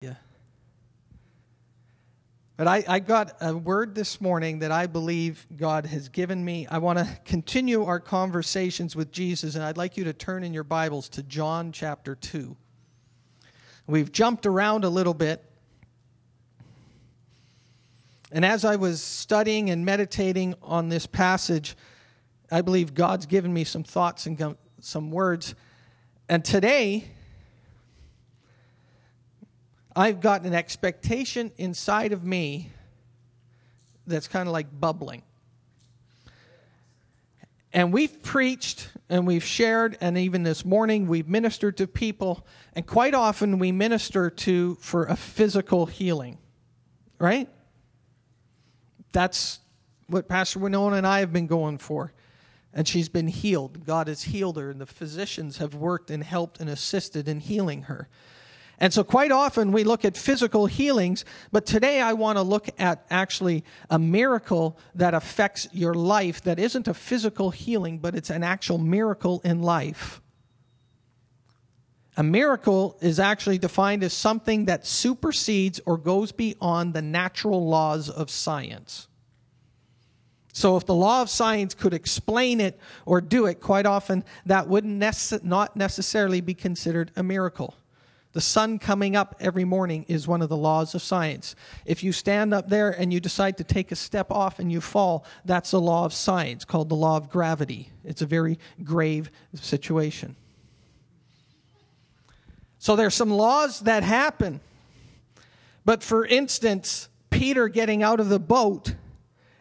Yeah. 0.00 0.14
But 2.58 2.68
I, 2.68 2.84
I 2.86 2.98
got 2.98 3.36
a 3.40 3.56
word 3.56 3.94
this 3.94 4.20
morning 4.20 4.58
that 4.58 4.70
I 4.70 4.86
believe 4.86 5.46
God 5.56 5.86
has 5.86 6.10
given 6.10 6.44
me. 6.44 6.66
I 6.70 6.78
want 6.78 6.98
to 6.98 7.08
continue 7.24 7.84
our 7.84 8.00
conversations 8.00 8.94
with 8.94 9.10
Jesus, 9.10 9.54
and 9.54 9.64
I'd 9.64 9.78
like 9.78 9.96
you 9.96 10.04
to 10.04 10.12
turn 10.12 10.44
in 10.44 10.52
your 10.52 10.64
Bibles 10.64 11.08
to 11.10 11.22
John 11.22 11.72
chapter 11.72 12.14
2. 12.14 12.54
We've 13.86 14.12
jumped 14.12 14.44
around 14.44 14.84
a 14.84 14.88
little 14.90 15.14
bit. 15.14 15.42
And 18.32 18.44
as 18.44 18.64
I 18.64 18.76
was 18.76 19.00
studying 19.00 19.70
and 19.70 19.84
meditating 19.84 20.56
on 20.62 20.90
this 20.90 21.06
passage, 21.06 21.74
I 22.50 22.60
believe 22.60 22.92
God's 22.92 23.24
given 23.24 23.52
me 23.52 23.64
some 23.64 23.84
thoughts 23.84 24.26
and 24.26 24.56
some 24.80 25.10
words. 25.10 25.54
And 26.28 26.44
today, 26.44 27.04
I've 29.98 30.20
got 30.20 30.42
an 30.44 30.52
expectation 30.52 31.50
inside 31.56 32.12
of 32.12 32.22
me 32.22 32.70
that's 34.06 34.28
kind 34.28 34.46
of 34.46 34.52
like 34.52 34.66
bubbling. 34.78 35.22
And 37.72 37.94
we've 37.94 38.22
preached 38.22 38.90
and 39.08 39.26
we've 39.26 39.42
shared, 39.42 39.96
and 40.02 40.18
even 40.18 40.42
this 40.42 40.66
morning 40.66 41.06
we've 41.06 41.28
ministered 41.28 41.78
to 41.78 41.86
people, 41.86 42.46
and 42.74 42.86
quite 42.86 43.14
often 43.14 43.58
we 43.58 43.72
minister 43.72 44.28
to 44.28 44.74
for 44.76 45.04
a 45.04 45.16
physical 45.16 45.86
healing, 45.86 46.36
right? 47.18 47.48
That's 49.12 49.60
what 50.08 50.28
Pastor 50.28 50.58
Winona 50.58 50.96
and 50.96 51.06
I 51.06 51.20
have 51.20 51.32
been 51.32 51.46
going 51.46 51.78
for. 51.78 52.12
And 52.74 52.86
she's 52.86 53.08
been 53.08 53.28
healed. 53.28 53.86
God 53.86 54.08
has 54.08 54.24
healed 54.24 54.58
her, 54.58 54.70
and 54.70 54.78
the 54.78 54.86
physicians 54.86 55.56
have 55.56 55.74
worked 55.74 56.10
and 56.10 56.22
helped 56.22 56.60
and 56.60 56.68
assisted 56.68 57.26
in 57.26 57.40
healing 57.40 57.84
her. 57.84 58.08
And 58.78 58.92
so, 58.92 59.02
quite 59.02 59.32
often, 59.32 59.72
we 59.72 59.84
look 59.84 60.04
at 60.04 60.16
physical 60.16 60.66
healings, 60.66 61.24
but 61.50 61.64
today 61.64 62.00
I 62.00 62.12
want 62.12 62.36
to 62.36 62.42
look 62.42 62.68
at 62.78 63.06
actually 63.08 63.64
a 63.88 63.98
miracle 63.98 64.78
that 64.94 65.14
affects 65.14 65.66
your 65.72 65.94
life 65.94 66.42
that 66.42 66.58
isn't 66.58 66.86
a 66.86 66.92
physical 66.92 67.50
healing, 67.50 67.98
but 67.98 68.14
it's 68.14 68.28
an 68.28 68.42
actual 68.42 68.76
miracle 68.76 69.40
in 69.44 69.62
life. 69.62 70.20
A 72.18 72.22
miracle 72.22 72.98
is 73.00 73.18
actually 73.18 73.58
defined 73.58 74.02
as 74.02 74.12
something 74.12 74.66
that 74.66 74.86
supersedes 74.86 75.80
or 75.86 75.96
goes 75.96 76.32
beyond 76.32 76.92
the 76.92 77.02
natural 77.02 77.66
laws 77.66 78.10
of 78.10 78.30
science. 78.30 79.08
So, 80.52 80.76
if 80.76 80.84
the 80.84 80.94
law 80.94 81.22
of 81.22 81.30
science 81.30 81.72
could 81.72 81.94
explain 81.94 82.60
it 82.60 82.78
or 83.06 83.22
do 83.22 83.46
it, 83.46 83.60
quite 83.60 83.86
often 83.86 84.22
that 84.44 84.68
would 84.68 84.84
nece- 84.84 85.44
not 85.44 85.76
necessarily 85.76 86.42
be 86.42 86.54
considered 86.54 87.10
a 87.16 87.22
miracle. 87.22 87.74
The 88.36 88.42
sun 88.42 88.78
coming 88.78 89.16
up 89.16 89.34
every 89.40 89.64
morning 89.64 90.04
is 90.08 90.28
one 90.28 90.42
of 90.42 90.50
the 90.50 90.58
laws 90.58 90.94
of 90.94 91.00
science. 91.00 91.56
If 91.86 92.04
you 92.04 92.12
stand 92.12 92.52
up 92.52 92.68
there 92.68 92.90
and 92.90 93.10
you 93.10 93.18
decide 93.18 93.56
to 93.56 93.64
take 93.64 93.90
a 93.90 93.96
step 93.96 94.30
off 94.30 94.58
and 94.58 94.70
you 94.70 94.82
fall, 94.82 95.24
that's 95.46 95.72
a 95.72 95.78
law 95.78 96.04
of 96.04 96.12
science 96.12 96.62
called 96.66 96.90
the 96.90 96.96
law 96.96 97.16
of 97.16 97.30
gravity. 97.30 97.92
It's 98.04 98.20
a 98.20 98.26
very 98.26 98.58
grave 98.84 99.30
situation. 99.54 100.36
So 102.78 102.94
there's 102.94 103.14
some 103.14 103.30
laws 103.30 103.80
that 103.80 104.02
happen. 104.02 104.60
But 105.86 106.02
for 106.02 106.26
instance, 106.26 107.08
Peter 107.30 107.68
getting 107.68 108.02
out 108.02 108.20
of 108.20 108.28
the 108.28 108.38
boat 108.38 108.96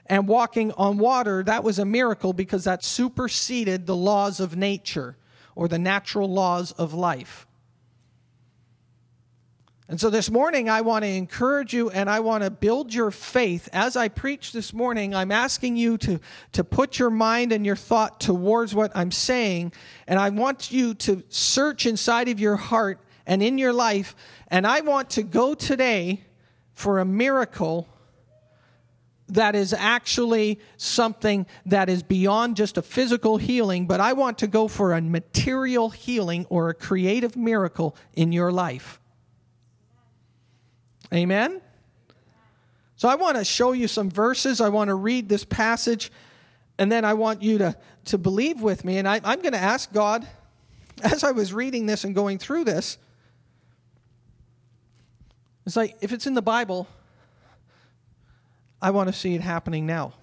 and 0.05 0.27
walking 0.27 0.73
on 0.73 0.97
water, 0.97 1.43
that 1.43 1.63
was 1.63 1.79
a 1.79 1.85
miracle 1.85 2.33
because 2.33 2.65
that 2.65 2.83
superseded 2.83 3.85
the 3.85 3.95
laws 3.95 4.41
of 4.41 4.57
nature 4.57 5.15
or 5.55 5.69
the 5.69 5.79
natural 5.79 6.29
laws 6.29 6.73
of 6.73 6.93
life. 6.93 7.47
And 9.87 10.01
so 10.01 10.09
this 10.09 10.31
morning, 10.31 10.67
I 10.67 10.81
want 10.81 11.03
to 11.05 11.09
encourage 11.09 11.71
you 11.71 11.91
and 11.91 12.09
I 12.09 12.19
want 12.19 12.43
to 12.43 12.49
build 12.49 12.91
your 12.91 13.11
faith. 13.11 13.69
As 13.71 13.95
I 13.95 14.07
preach 14.07 14.51
this 14.51 14.73
morning, 14.73 15.13
I'm 15.13 15.31
asking 15.31 15.77
you 15.77 15.99
to, 15.99 16.19
to 16.53 16.63
put 16.63 16.97
your 16.97 17.11
mind 17.11 17.51
and 17.51 17.63
your 17.63 17.75
thought 17.75 18.19
towards 18.19 18.73
what 18.73 18.91
I'm 18.95 19.11
saying. 19.11 19.73
And 20.07 20.19
I 20.19 20.29
want 20.29 20.71
you 20.71 20.95
to 20.95 21.21
search 21.29 21.85
inside 21.85 22.29
of 22.29 22.39
your 22.39 22.55
heart 22.55 22.99
and 23.27 23.43
in 23.43 23.59
your 23.59 23.73
life. 23.73 24.15
And 24.47 24.65
I 24.65 24.81
want 24.81 25.11
to 25.11 25.23
go 25.23 25.53
today 25.53 26.23
for 26.73 26.97
a 26.97 27.05
miracle 27.05 27.87
that 29.29 29.53
is 29.53 29.71
actually 29.71 30.59
something 30.77 31.45
that 31.67 31.89
is 31.89 32.01
beyond 32.01 32.57
just 32.57 32.77
a 32.77 32.81
physical 32.81 33.37
healing, 33.37 33.85
but 33.85 33.99
I 33.99 34.13
want 34.13 34.39
to 34.39 34.47
go 34.47 34.67
for 34.67 34.93
a 34.93 35.01
material 35.01 35.91
healing 35.91 36.45
or 36.49 36.69
a 36.69 36.73
creative 36.73 37.35
miracle 37.35 37.95
in 38.13 38.31
your 38.31 38.51
life. 38.51 38.99
Amen? 41.15 41.61
So 42.97 43.09
I 43.09 43.15
want 43.15 43.37
to 43.37 43.43
show 43.43 43.71
you 43.71 43.87
some 43.87 44.09
verses. 44.09 44.61
I 44.61 44.69
want 44.69 44.89
to 44.89 44.95
read 44.95 45.29
this 45.29 45.43
passage, 45.43 46.11
and 46.77 46.91
then 46.91 47.05
I 47.05 47.13
want 47.13 47.41
you 47.41 47.57
to, 47.59 47.75
to 48.05 48.17
believe 48.17 48.61
with 48.61 48.85
me. 48.85 48.97
And 48.97 49.07
I, 49.07 49.21
I'm 49.23 49.41
going 49.41 49.53
to 49.53 49.59
ask 49.59 49.91
God, 49.91 50.27
as 51.03 51.23
I 51.23 51.31
was 51.31 51.53
reading 51.53 51.85
this 51.85 52.03
and 52.03 52.15
going 52.15 52.37
through 52.37 52.65
this, 52.65 52.97
it's 55.65 55.75
like, 55.75 55.97
if 56.01 56.11
it's 56.11 56.27
in 56.27 56.35
the 56.35 56.41
Bible, 56.41 56.87
I 58.81 58.91
want 58.91 59.07
to 59.07 59.13
see 59.13 59.33
it 59.33 59.41
happening 59.41 59.85
now. 59.85 60.13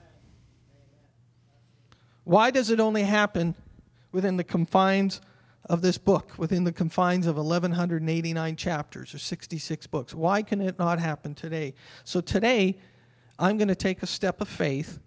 Why 2.25 2.51
does 2.51 2.71
it 2.71 2.79
only 2.79 3.03
happen 3.03 3.57
within 4.13 4.37
the 4.37 4.45
confines 4.45 5.21
of 5.73 5.81
this 5.81 5.97
book 5.97 6.33
within 6.37 6.65
the 6.65 6.71
confines 6.71 7.27
of 7.27 7.37
1189 7.37 8.57
chapters 8.57 9.15
or 9.15 9.19
66 9.19 9.87
books. 9.87 10.15
Why 10.15 10.43
can 10.43 10.61
it 10.61 10.79
not 10.79 10.99
happen 10.99 11.35
today? 11.35 11.73
So 12.05 12.21
today, 12.21 12.79
I'm 13.39 13.57
going 13.57 13.69
to 13.69 13.75
take 13.75 14.03
a 14.03 14.07
step 14.07 14.43
of 14.43 14.49
faith 14.49 15.01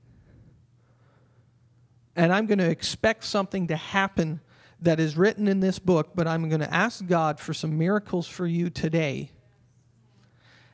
and 2.16 2.34
I'm 2.34 2.48
going 2.48 2.58
to 2.58 2.70
expect 2.70 3.26
something 3.26 3.68
to 3.68 3.76
happen 3.76 4.42
that 4.82 5.00
is 5.00 5.16
written 5.16 5.48
in 5.48 5.60
this 5.60 5.78
book, 5.78 6.10
but 6.16 6.28
I'm 6.28 6.50
going 6.50 6.62
to 6.62 6.74
ask 6.74 7.06
God 7.06 7.40
for 7.40 7.54
some 7.54 7.78
miracles 7.78 8.28
for 8.28 8.48
you 8.48 8.72
today. 8.72 9.30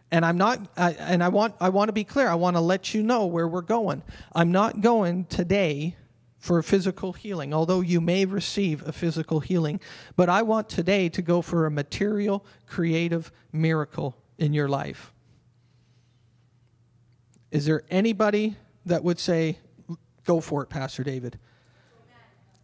And 0.09 0.25
I'm 0.25 0.37
not, 0.37 0.71
I, 0.77 0.91
and 0.93 1.21
I 1.21 1.27
want, 1.27 1.55
I 1.59 1.67
want 1.67 1.89
to 1.89 1.93
be 1.93 2.05
clear. 2.05 2.29
I 2.29 2.35
want 2.35 2.55
to 2.55 2.61
let 2.61 2.93
you 2.93 3.03
know 3.03 3.25
where 3.25 3.47
we're 3.47 3.59
going. 3.59 4.03
I'm 4.33 4.53
not 4.53 4.79
going 4.79 5.25
today 5.25 5.97
for 6.41 6.61
physical 6.63 7.13
healing, 7.13 7.53
although 7.53 7.81
you 7.81 8.01
may 8.01 8.25
receive 8.25 8.85
a 8.87 8.91
physical 8.91 9.39
healing. 9.39 9.79
But 10.15 10.27
I 10.27 10.41
want 10.41 10.69
today 10.69 11.07
to 11.09 11.21
go 11.21 11.43
for 11.43 11.67
a 11.67 11.71
material, 11.71 12.43
creative 12.65 13.31
miracle 13.53 14.17
in 14.39 14.51
your 14.51 14.67
life. 14.67 15.13
Is 17.51 17.65
there 17.65 17.83
anybody 17.91 18.55
that 18.87 19.03
would 19.03 19.19
say, 19.19 19.59
Go 20.23 20.39
for 20.39 20.63
it, 20.63 20.69
Pastor 20.69 21.03
David? 21.03 21.39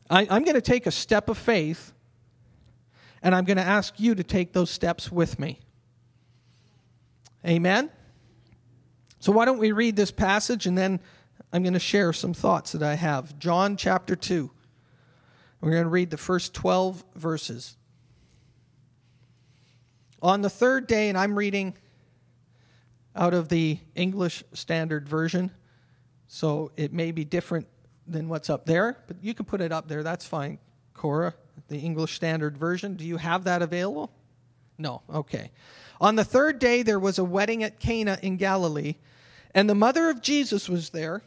I, 0.09 0.23
am 0.23 0.43
going 0.43 0.55
to 0.55 0.61
take 0.61 0.85
a 0.85 0.91
step 0.91 1.27
of 1.27 1.37
faith, 1.37 1.91
and 3.21 3.35
I'm 3.35 3.45
going 3.45 3.57
to 3.57 3.63
ask 3.63 3.99
you 3.99 4.15
to 4.15 4.23
take 4.23 4.53
those 4.53 4.69
steps 4.69 5.11
with 5.11 5.39
me. 5.39 5.59
Amen? 7.45 7.89
So, 9.19 9.31
why 9.31 9.45
don't 9.45 9.57
we 9.57 9.71
read 9.71 9.95
this 9.95 10.11
passage 10.11 10.65
and 10.65 10.77
then 10.77 10.99
I'm 11.51 11.63
going 11.63 11.73
to 11.73 11.79
share 11.79 12.13
some 12.13 12.33
thoughts 12.33 12.73
that 12.73 12.83
I 12.83 12.95
have. 12.95 13.39
John 13.39 13.77
chapter 13.77 14.15
2. 14.15 14.51
We're 15.61 15.71
going 15.71 15.83
to 15.83 15.89
read 15.89 16.09
the 16.09 16.17
first 16.17 16.53
12 16.53 17.03
verses. 17.15 17.77
On 20.21 20.41
the 20.41 20.49
third 20.49 20.87
day, 20.87 21.09
and 21.09 21.17
I'm 21.17 21.37
reading 21.37 21.75
out 23.15 23.33
of 23.33 23.49
the 23.49 23.79
English 23.95 24.43
Standard 24.53 25.07
Version, 25.07 25.51
so 26.27 26.71
it 26.75 26.93
may 26.93 27.11
be 27.11 27.23
different 27.23 27.67
than 28.05 28.29
what's 28.29 28.49
up 28.49 28.65
there, 28.65 28.97
but 29.07 29.17
you 29.21 29.33
can 29.33 29.45
put 29.45 29.61
it 29.61 29.71
up 29.71 29.87
there. 29.87 30.03
That's 30.03 30.25
fine, 30.25 30.59
Cora. 30.93 31.33
The 31.67 31.77
English 31.77 32.15
Standard 32.15 32.57
Version. 32.57 32.95
Do 32.95 33.05
you 33.05 33.17
have 33.17 33.45
that 33.45 33.61
available? 33.61 34.11
No. 34.77 35.01
Okay. 35.11 35.51
On 35.99 36.15
the 36.15 36.23
third 36.23 36.59
day, 36.59 36.83
there 36.83 36.99
was 36.99 37.17
a 37.17 37.23
wedding 37.23 37.63
at 37.63 37.79
Cana 37.79 38.19
in 38.21 38.37
Galilee, 38.37 38.95
and 39.55 39.69
the 39.69 39.75
mother 39.75 40.09
of 40.09 40.21
Jesus 40.21 40.69
was 40.69 40.89
there. 40.91 41.23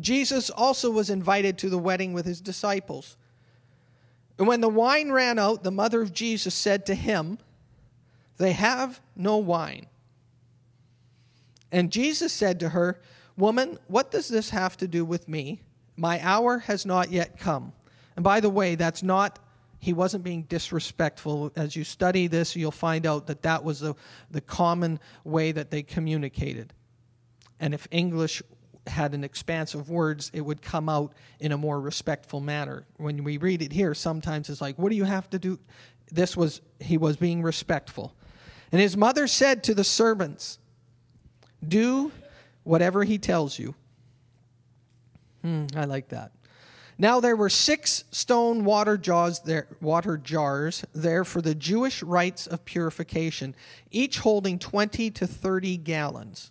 Jesus 0.00 0.50
also 0.50 0.90
was 0.90 1.10
invited 1.10 1.58
to 1.58 1.68
the 1.68 1.78
wedding 1.78 2.12
with 2.12 2.26
his 2.26 2.40
disciples. 2.40 3.16
And 4.38 4.48
when 4.48 4.60
the 4.60 4.68
wine 4.68 5.12
ran 5.12 5.38
out, 5.38 5.62
the 5.62 5.70
mother 5.70 6.00
of 6.00 6.12
Jesus 6.12 6.54
said 6.54 6.86
to 6.86 6.94
him, 6.94 7.38
They 8.38 8.52
have 8.52 9.00
no 9.14 9.36
wine. 9.36 9.86
And 11.72 11.92
Jesus 11.92 12.32
said 12.32 12.60
to 12.60 12.70
her, 12.70 13.00
Woman, 13.36 13.78
what 13.86 14.10
does 14.10 14.28
this 14.28 14.50
have 14.50 14.76
to 14.78 14.88
do 14.88 15.04
with 15.04 15.28
me? 15.28 15.62
My 15.96 16.20
hour 16.24 16.58
has 16.58 16.86
not 16.86 17.10
yet 17.10 17.38
come. 17.38 17.72
And 18.16 18.24
by 18.24 18.40
the 18.40 18.50
way, 18.50 18.74
that's 18.74 19.02
not, 19.02 19.38
he 19.78 19.92
wasn't 19.92 20.24
being 20.24 20.42
disrespectful. 20.42 21.52
As 21.56 21.76
you 21.76 21.84
study 21.84 22.26
this, 22.26 22.56
you'll 22.56 22.70
find 22.70 23.06
out 23.06 23.26
that 23.28 23.42
that 23.42 23.64
was 23.64 23.80
the, 23.80 23.94
the 24.30 24.40
common 24.40 24.98
way 25.24 25.52
that 25.52 25.70
they 25.70 25.82
communicated. 25.82 26.72
And 27.60 27.74
if 27.74 27.86
English 27.90 28.42
had 28.86 29.14
an 29.14 29.24
expanse 29.24 29.74
of 29.74 29.90
words, 29.90 30.30
it 30.32 30.40
would 30.40 30.62
come 30.62 30.88
out 30.88 31.12
in 31.38 31.52
a 31.52 31.56
more 31.56 31.80
respectful 31.80 32.40
manner. 32.40 32.86
When 32.96 33.24
we 33.24 33.36
read 33.36 33.62
it 33.62 33.72
here, 33.72 33.94
sometimes 33.94 34.48
it's 34.48 34.60
like, 34.60 34.78
what 34.78 34.90
do 34.90 34.96
you 34.96 35.04
have 35.04 35.28
to 35.30 35.38
do? 35.38 35.58
This 36.10 36.36
was, 36.36 36.60
he 36.80 36.96
was 36.98 37.16
being 37.16 37.42
respectful. 37.42 38.14
And 38.72 38.80
his 38.80 38.96
mother 38.96 39.26
said 39.26 39.64
to 39.64 39.74
the 39.74 39.84
servants, 39.84 40.58
Do 41.66 42.12
whatever 42.64 43.04
he 43.04 43.18
tells 43.18 43.58
you. 43.58 43.74
Hmm, 45.42 45.66
I 45.74 45.84
like 45.84 46.08
that. 46.08 46.32
Now 46.98 47.18
there 47.18 47.34
were 47.34 47.48
six 47.48 48.04
stone 48.10 48.64
water 48.64 48.98
jars 48.98 49.40
there, 49.40 49.66
water 49.80 50.18
jars 50.18 50.84
there 50.94 51.24
for 51.24 51.40
the 51.40 51.54
Jewish 51.54 52.02
rites 52.02 52.46
of 52.46 52.66
purification, 52.66 53.54
each 53.90 54.18
holding 54.18 54.58
20 54.58 55.10
to 55.12 55.26
30 55.26 55.78
gallons. 55.78 56.50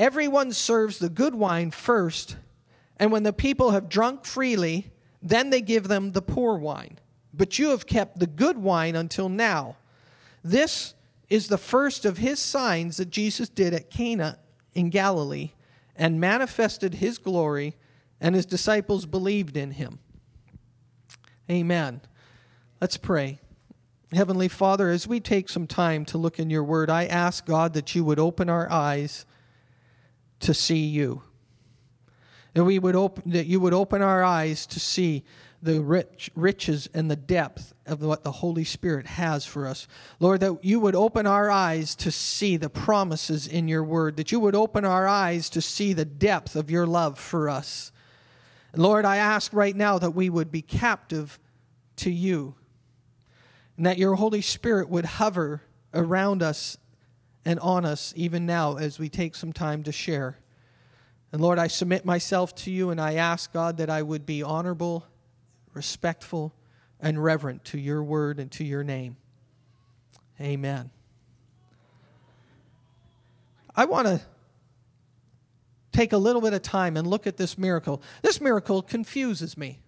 Everyone 0.00 0.50
serves 0.50 0.98
the 0.98 1.10
good 1.10 1.34
wine 1.34 1.70
first, 1.70 2.36
and 2.96 3.12
when 3.12 3.22
the 3.22 3.34
people 3.34 3.72
have 3.72 3.90
drunk 3.90 4.24
freely, 4.24 4.90
then 5.20 5.50
they 5.50 5.60
give 5.60 5.88
them 5.88 6.12
the 6.12 6.22
poor 6.22 6.56
wine. 6.56 6.98
But 7.34 7.58
you 7.58 7.68
have 7.68 7.86
kept 7.86 8.18
the 8.18 8.26
good 8.26 8.56
wine 8.56 8.96
until 8.96 9.28
now. 9.28 9.76
This 10.42 10.94
is 11.28 11.48
the 11.48 11.58
first 11.58 12.06
of 12.06 12.16
his 12.16 12.40
signs 12.40 12.96
that 12.96 13.10
Jesus 13.10 13.50
did 13.50 13.74
at 13.74 13.90
Cana 13.90 14.38
in 14.72 14.88
Galilee 14.88 15.50
and 15.94 16.18
manifested 16.18 16.94
his 16.94 17.18
glory, 17.18 17.76
and 18.22 18.34
his 18.34 18.46
disciples 18.46 19.04
believed 19.04 19.54
in 19.54 19.72
him. 19.72 19.98
Amen. 21.50 22.00
Let's 22.80 22.96
pray. 22.96 23.38
Heavenly 24.14 24.48
Father, 24.48 24.88
as 24.88 25.06
we 25.06 25.20
take 25.20 25.50
some 25.50 25.66
time 25.66 26.06
to 26.06 26.16
look 26.16 26.38
in 26.38 26.48
your 26.48 26.64
word, 26.64 26.88
I 26.88 27.04
ask 27.04 27.44
God 27.44 27.74
that 27.74 27.94
you 27.94 28.02
would 28.02 28.18
open 28.18 28.48
our 28.48 28.72
eyes 28.72 29.26
to 30.40 30.54
see 30.54 30.86
you. 30.86 31.22
That 32.54 32.64
we 32.64 32.78
would 32.78 32.96
open 32.96 33.30
that 33.30 33.46
you 33.46 33.60
would 33.60 33.74
open 33.74 34.02
our 34.02 34.24
eyes 34.24 34.66
to 34.66 34.80
see 34.80 35.24
the 35.62 35.80
rich, 35.80 36.30
riches 36.34 36.88
and 36.94 37.10
the 37.10 37.16
depth 37.16 37.74
of 37.86 38.02
what 38.02 38.24
the 38.24 38.32
Holy 38.32 38.64
Spirit 38.64 39.06
has 39.06 39.44
for 39.44 39.66
us. 39.66 39.86
Lord, 40.18 40.40
that 40.40 40.64
you 40.64 40.80
would 40.80 40.94
open 40.94 41.26
our 41.26 41.50
eyes 41.50 41.94
to 41.96 42.10
see 42.10 42.56
the 42.56 42.70
promises 42.70 43.46
in 43.46 43.68
your 43.68 43.84
word, 43.84 44.16
that 44.16 44.32
you 44.32 44.40
would 44.40 44.54
open 44.54 44.84
our 44.84 45.06
eyes 45.06 45.50
to 45.50 45.60
see 45.60 45.92
the 45.92 46.04
depth 46.04 46.56
of 46.56 46.70
your 46.70 46.86
love 46.86 47.18
for 47.18 47.48
us. 47.50 47.92
Lord, 48.74 49.04
I 49.04 49.16
ask 49.16 49.52
right 49.52 49.76
now 49.76 49.98
that 49.98 50.12
we 50.12 50.30
would 50.30 50.50
be 50.50 50.62
captive 50.62 51.38
to 51.96 52.10
you, 52.10 52.54
and 53.76 53.84
that 53.84 53.98
your 53.98 54.14
Holy 54.14 54.40
Spirit 54.40 54.88
would 54.88 55.04
hover 55.04 55.62
around 55.92 56.42
us 56.42 56.78
and 57.44 57.58
on 57.60 57.84
us 57.84 58.12
even 58.16 58.46
now 58.46 58.76
as 58.76 58.98
we 58.98 59.08
take 59.08 59.34
some 59.34 59.52
time 59.52 59.82
to 59.84 59.92
share. 59.92 60.38
And 61.32 61.40
Lord, 61.40 61.58
I 61.58 61.68
submit 61.68 62.04
myself 62.04 62.54
to 62.56 62.70
you 62.70 62.90
and 62.90 63.00
I 63.00 63.14
ask, 63.14 63.52
God, 63.52 63.76
that 63.76 63.88
I 63.88 64.02
would 64.02 64.26
be 64.26 64.42
honorable 64.42 65.06
respectful, 65.74 66.52
and 67.00 67.22
reverent 67.22 67.64
to 67.64 67.78
your 67.78 68.02
word 68.02 68.38
and 68.38 68.50
to 68.52 68.64
your 68.64 68.84
name. 68.84 69.16
Amen. 70.40 70.90
I 73.74 73.86
want 73.86 74.06
to 74.06 74.20
take 75.92 76.12
a 76.12 76.18
little 76.18 76.42
bit 76.42 76.52
of 76.52 76.62
time 76.62 76.96
and 76.96 77.06
look 77.06 77.26
at 77.26 77.36
this 77.36 77.56
miracle. 77.56 78.02
This 78.22 78.40
miracle 78.40 78.82
confuses 78.82 79.56
me. 79.56 79.80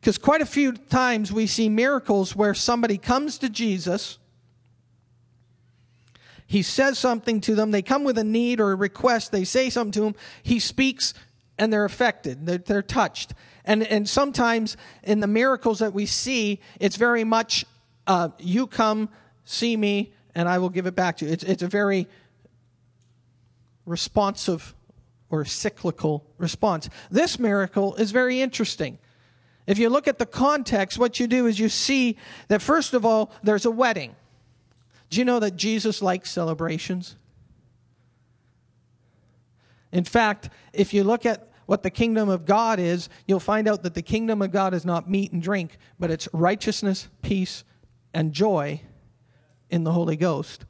Because 0.00 0.16
quite 0.16 0.40
a 0.40 0.46
few 0.46 0.72
times 0.72 1.32
we 1.32 1.46
see 1.46 1.68
miracles 1.68 2.34
where 2.36 2.54
somebody 2.54 2.96
comes 2.96 3.38
to 3.38 3.48
Jesus, 3.48 4.18
he 6.50 6.62
says 6.62 6.98
something 6.98 7.40
to 7.42 7.54
them, 7.54 7.70
they 7.70 7.80
come 7.80 8.02
with 8.02 8.18
a 8.18 8.24
need 8.24 8.58
or 8.58 8.72
a 8.72 8.74
request, 8.74 9.30
they 9.30 9.44
say 9.44 9.70
something 9.70 9.92
to 9.92 10.04
him, 10.04 10.16
he 10.42 10.58
speaks, 10.58 11.14
and 11.56 11.72
they're 11.72 11.84
affected, 11.84 12.44
they're, 12.44 12.58
they're 12.58 12.82
touched. 12.82 13.34
And, 13.64 13.84
and 13.84 14.08
sometimes 14.08 14.76
in 15.04 15.20
the 15.20 15.28
miracles 15.28 15.78
that 15.78 15.94
we 15.94 16.06
see, 16.06 16.58
it's 16.80 16.96
very 16.96 17.22
much 17.22 17.64
uh, 18.08 18.30
you 18.40 18.66
come, 18.66 19.10
see 19.44 19.76
me, 19.76 20.12
and 20.34 20.48
I 20.48 20.58
will 20.58 20.70
give 20.70 20.86
it 20.86 20.96
back 20.96 21.18
to 21.18 21.24
you. 21.24 21.30
It's, 21.30 21.44
it's 21.44 21.62
a 21.62 21.68
very 21.68 22.08
responsive 23.86 24.74
or 25.28 25.44
cyclical 25.44 26.26
response. 26.36 26.90
This 27.12 27.38
miracle 27.38 27.94
is 27.94 28.10
very 28.10 28.40
interesting. 28.40 28.98
If 29.68 29.78
you 29.78 29.88
look 29.88 30.08
at 30.08 30.18
the 30.18 30.26
context, 30.26 30.98
what 30.98 31.20
you 31.20 31.28
do 31.28 31.46
is 31.46 31.60
you 31.60 31.68
see 31.68 32.16
that, 32.48 32.60
first 32.60 32.92
of 32.92 33.06
all, 33.06 33.30
there's 33.44 33.66
a 33.66 33.70
wedding. 33.70 34.16
Do 35.10 35.18
you 35.18 35.24
know 35.24 35.40
that 35.40 35.56
Jesus 35.56 36.00
likes 36.00 36.30
celebrations? 36.30 37.16
In 39.92 40.04
fact, 40.04 40.50
if 40.72 40.94
you 40.94 41.02
look 41.02 41.26
at 41.26 41.48
what 41.66 41.82
the 41.82 41.90
kingdom 41.90 42.28
of 42.28 42.46
God 42.46 42.78
is, 42.78 43.08
you'll 43.26 43.40
find 43.40 43.68
out 43.68 43.82
that 43.82 43.94
the 43.94 44.02
kingdom 44.02 44.40
of 44.40 44.52
God 44.52 44.72
is 44.72 44.84
not 44.84 45.10
meat 45.10 45.32
and 45.32 45.42
drink, 45.42 45.76
but 45.98 46.10
it's 46.10 46.28
righteousness, 46.32 47.08
peace, 47.22 47.64
and 48.14 48.32
joy 48.32 48.80
in 49.68 49.84
the 49.84 49.92
Holy 49.92 50.16
Ghost. 50.16 50.64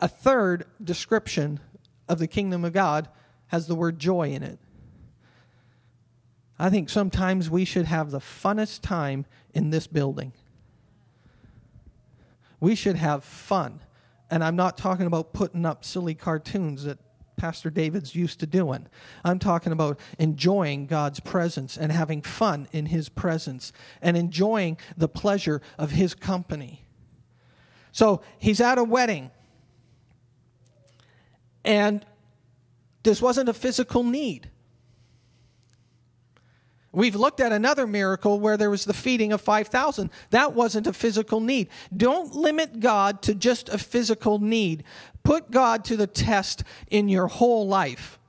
A 0.00 0.08
third 0.08 0.64
description 0.82 1.60
of 2.08 2.18
the 2.18 2.26
kingdom 2.26 2.64
of 2.64 2.72
God 2.72 3.08
has 3.48 3.66
the 3.66 3.74
word 3.74 3.98
joy 3.98 4.30
in 4.30 4.42
it. 4.42 4.58
I 6.58 6.70
think 6.70 6.90
sometimes 6.90 7.48
we 7.48 7.64
should 7.64 7.86
have 7.86 8.10
the 8.10 8.18
funnest 8.18 8.82
time 8.82 9.26
in 9.54 9.70
this 9.70 9.86
building. 9.86 10.32
We 12.60 12.74
should 12.74 12.96
have 12.96 13.24
fun. 13.24 13.80
And 14.30 14.44
I'm 14.44 14.56
not 14.56 14.76
talking 14.76 15.06
about 15.06 15.32
putting 15.32 15.66
up 15.66 15.84
silly 15.84 16.14
cartoons 16.14 16.84
that 16.84 16.98
Pastor 17.36 17.70
David's 17.70 18.14
used 18.14 18.38
to 18.40 18.46
doing. 18.46 18.86
I'm 19.24 19.38
talking 19.38 19.72
about 19.72 19.98
enjoying 20.18 20.86
God's 20.86 21.20
presence 21.20 21.76
and 21.78 21.90
having 21.90 22.20
fun 22.20 22.68
in 22.70 22.86
His 22.86 23.08
presence 23.08 23.72
and 24.02 24.16
enjoying 24.16 24.76
the 24.96 25.08
pleasure 25.08 25.62
of 25.78 25.92
His 25.92 26.14
company. 26.14 26.84
So 27.92 28.22
he's 28.38 28.60
at 28.60 28.78
a 28.78 28.84
wedding. 28.84 29.30
And 31.64 32.04
this 33.02 33.20
wasn't 33.20 33.48
a 33.48 33.54
physical 33.54 34.02
need. 34.02 34.50
We've 36.92 37.14
looked 37.14 37.40
at 37.40 37.52
another 37.52 37.86
miracle 37.86 38.40
where 38.40 38.56
there 38.56 38.70
was 38.70 38.84
the 38.84 38.94
feeding 38.94 39.32
of 39.32 39.40
5,000. 39.40 40.10
That 40.30 40.54
wasn't 40.54 40.86
a 40.86 40.92
physical 40.92 41.40
need. 41.40 41.68
Don't 41.96 42.34
limit 42.34 42.80
God 42.80 43.22
to 43.22 43.34
just 43.34 43.68
a 43.68 43.78
physical 43.78 44.38
need. 44.38 44.84
Put 45.22 45.50
God 45.50 45.84
to 45.86 45.96
the 45.96 46.06
test 46.06 46.62
in 46.90 47.08
your 47.08 47.26
whole 47.26 47.66
life. 47.66 48.19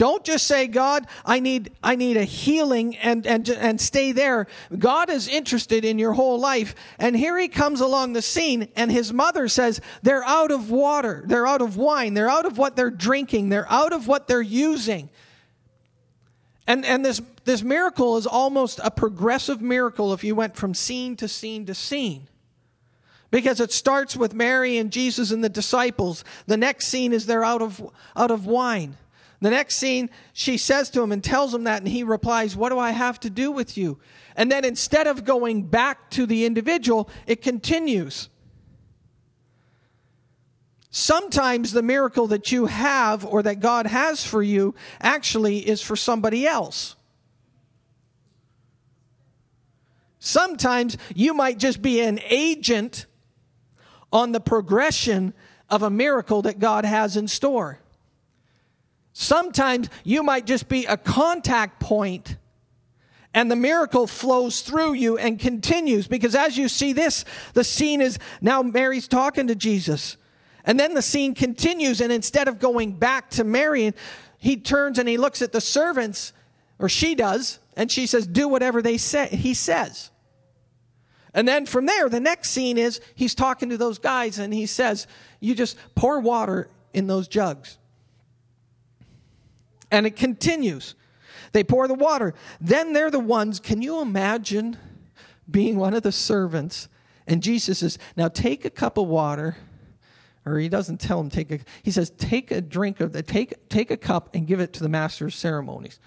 Don't 0.00 0.24
just 0.24 0.46
say, 0.46 0.66
God, 0.66 1.06
I 1.26 1.40
need, 1.40 1.72
I 1.82 1.94
need 1.94 2.16
a 2.16 2.24
healing 2.24 2.96
and, 2.96 3.26
and, 3.26 3.46
and 3.50 3.78
stay 3.78 4.12
there. 4.12 4.46
God 4.78 5.10
is 5.10 5.28
interested 5.28 5.84
in 5.84 5.98
your 5.98 6.14
whole 6.14 6.40
life. 6.40 6.74
And 6.98 7.14
here 7.14 7.36
he 7.38 7.48
comes 7.48 7.82
along 7.82 8.14
the 8.14 8.22
scene, 8.22 8.68
and 8.76 8.90
his 8.90 9.12
mother 9.12 9.46
says, 9.46 9.82
They're 10.02 10.24
out 10.24 10.52
of 10.52 10.70
water. 10.70 11.22
They're 11.26 11.46
out 11.46 11.60
of 11.60 11.76
wine. 11.76 12.14
They're 12.14 12.30
out 12.30 12.46
of 12.46 12.56
what 12.56 12.76
they're 12.76 12.90
drinking. 12.90 13.50
They're 13.50 13.70
out 13.70 13.92
of 13.92 14.08
what 14.08 14.26
they're 14.26 14.40
using. 14.40 15.10
And, 16.66 16.86
and 16.86 17.04
this, 17.04 17.20
this 17.44 17.62
miracle 17.62 18.16
is 18.16 18.26
almost 18.26 18.80
a 18.82 18.90
progressive 18.90 19.60
miracle 19.60 20.14
if 20.14 20.24
you 20.24 20.34
went 20.34 20.56
from 20.56 20.72
scene 20.72 21.14
to 21.16 21.28
scene 21.28 21.66
to 21.66 21.74
scene. 21.74 22.26
Because 23.30 23.60
it 23.60 23.70
starts 23.70 24.16
with 24.16 24.32
Mary 24.32 24.78
and 24.78 24.90
Jesus 24.90 25.30
and 25.30 25.44
the 25.44 25.50
disciples. 25.50 26.24
The 26.46 26.56
next 26.56 26.86
scene 26.86 27.12
is 27.12 27.26
they're 27.26 27.44
out 27.44 27.60
of, 27.60 27.86
out 28.16 28.30
of 28.30 28.46
wine. 28.46 28.96
The 29.40 29.50
next 29.50 29.76
scene, 29.76 30.10
she 30.32 30.58
says 30.58 30.90
to 30.90 31.02
him 31.02 31.12
and 31.12 31.24
tells 31.24 31.54
him 31.54 31.64
that, 31.64 31.78
and 31.78 31.88
he 31.88 32.02
replies, 32.02 32.56
What 32.56 32.68
do 32.68 32.78
I 32.78 32.90
have 32.90 33.18
to 33.20 33.30
do 33.30 33.50
with 33.50 33.78
you? 33.78 33.98
And 34.36 34.52
then 34.52 34.64
instead 34.64 35.06
of 35.06 35.24
going 35.24 35.62
back 35.62 36.10
to 36.10 36.26
the 36.26 36.44
individual, 36.44 37.08
it 37.26 37.40
continues. 37.40 38.28
Sometimes 40.90 41.72
the 41.72 41.82
miracle 41.82 42.26
that 42.28 42.52
you 42.52 42.66
have 42.66 43.24
or 43.24 43.42
that 43.42 43.60
God 43.60 43.86
has 43.86 44.26
for 44.26 44.42
you 44.42 44.74
actually 45.00 45.58
is 45.58 45.80
for 45.80 45.96
somebody 45.96 46.46
else. 46.46 46.96
Sometimes 50.18 50.98
you 51.14 51.32
might 51.32 51.58
just 51.58 51.80
be 51.80 52.00
an 52.00 52.20
agent 52.28 53.06
on 54.12 54.32
the 54.32 54.40
progression 54.40 55.32
of 55.70 55.82
a 55.82 55.90
miracle 55.90 56.42
that 56.42 56.58
God 56.58 56.84
has 56.84 57.16
in 57.16 57.26
store. 57.26 57.79
Sometimes 59.12 59.88
you 60.04 60.22
might 60.22 60.46
just 60.46 60.68
be 60.68 60.86
a 60.86 60.96
contact 60.96 61.80
point 61.80 62.36
And 63.32 63.50
the 63.50 63.56
miracle 63.56 64.06
flows 64.06 64.60
through 64.62 64.94
you 64.94 65.16
and 65.16 65.38
continues 65.38 66.08
because 66.08 66.34
as 66.34 66.58
you 66.58 66.68
see 66.68 66.92
this, 66.92 67.24
the 67.54 67.62
scene 67.62 68.00
is 68.00 68.18
now 68.40 68.62
Mary's 68.62 69.06
talking 69.06 69.46
to 69.46 69.54
Jesus. 69.54 70.16
And 70.64 70.78
then 70.78 70.94
the 70.94 71.02
scene 71.02 71.34
continues, 71.34 72.00
and 72.00 72.12
instead 72.12 72.48
of 72.48 72.58
going 72.58 72.92
back 72.92 73.30
to 73.30 73.44
Mary, 73.44 73.94
he 74.38 74.56
turns 74.56 74.98
and 74.98 75.08
he 75.08 75.16
looks 75.16 75.42
at 75.42 75.52
the 75.52 75.60
servants, 75.60 76.32
or 76.78 76.88
she 76.88 77.14
does, 77.14 77.60
and 77.76 77.90
she 77.90 78.06
says, 78.06 78.26
Do 78.26 78.48
whatever 78.48 78.82
they 78.82 78.98
say 78.98 79.28
he 79.28 79.54
says. 79.54 80.10
And 81.32 81.46
then 81.46 81.66
from 81.66 81.86
there, 81.86 82.08
the 82.08 82.20
next 82.20 82.50
scene 82.50 82.76
is 82.76 83.00
he's 83.14 83.36
talking 83.36 83.68
to 83.70 83.78
those 83.78 83.98
guys 84.00 84.38
and 84.40 84.52
he 84.52 84.66
says, 84.66 85.06
You 85.38 85.54
just 85.54 85.76
pour 85.94 86.18
water 86.18 86.68
in 86.92 87.06
those 87.06 87.28
jugs. 87.28 87.78
And 89.90 90.06
it 90.06 90.16
continues. 90.16 90.94
They 91.52 91.64
pour 91.64 91.88
the 91.88 91.94
water. 91.94 92.34
Then 92.60 92.92
they're 92.92 93.10
the 93.10 93.18
ones, 93.18 93.60
can 93.60 93.82
you 93.82 94.00
imagine 94.00 94.76
being 95.50 95.76
one 95.76 95.94
of 95.94 96.02
the 96.02 96.12
servants? 96.12 96.88
And 97.26 97.42
Jesus 97.42 97.78
says, 97.78 97.98
Now 98.16 98.28
take 98.28 98.64
a 98.64 98.70
cup 98.70 98.98
of 98.98 99.06
water. 99.06 99.56
Or 100.46 100.58
he 100.58 100.68
doesn't 100.68 101.00
tell 101.00 101.20
him 101.20 101.28
take 101.28 101.52
a 101.52 101.58
he 101.82 101.90
says 101.90 102.10
take 102.10 102.50
a 102.50 102.60
drink 102.60 103.00
of 103.00 103.12
the 103.12 103.22
take 103.22 103.68
take 103.68 103.90
a 103.90 103.96
cup 103.96 104.34
and 104.34 104.46
give 104.46 104.58
it 104.58 104.72
to 104.74 104.82
the 104.82 104.88
master 104.88 105.26
of 105.26 105.34
ceremonies. 105.34 106.00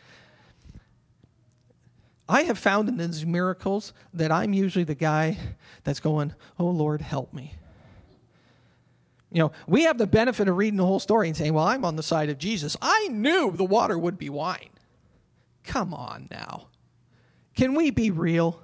I 2.27 2.43
have 2.43 2.57
found 2.57 2.89
in 2.89 2.97
these 2.97 3.25
miracles 3.25 3.93
that 4.13 4.31
I'm 4.31 4.53
usually 4.53 4.85
the 4.85 4.95
guy 4.95 5.37
that's 5.83 5.99
going, 5.99 6.33
Oh 6.57 6.65
Lord, 6.65 7.01
help 7.01 7.31
me. 7.31 7.53
You 9.33 9.39
know, 9.39 9.51
we 9.65 9.83
have 9.83 9.97
the 9.97 10.05
benefit 10.05 10.47
of 10.47 10.55
reading 10.55 10.77
the 10.77 10.85
whole 10.85 10.99
story 10.99 11.27
and 11.27 11.35
saying, 11.35 11.55
Well, 11.55 11.65
I'm 11.65 11.83
on 11.83 11.95
the 11.95 12.03
side 12.03 12.29
of 12.29 12.37
Jesus. 12.37 12.77
I 12.81 13.07
knew 13.11 13.51
the 13.51 13.65
water 13.65 13.97
would 13.97 14.17
be 14.17 14.29
wine. 14.29 14.69
Come 15.63 15.91
on 15.91 16.27
now. 16.29 16.67
Can 17.55 17.73
we 17.73 17.89
be 17.89 18.11
real? 18.11 18.61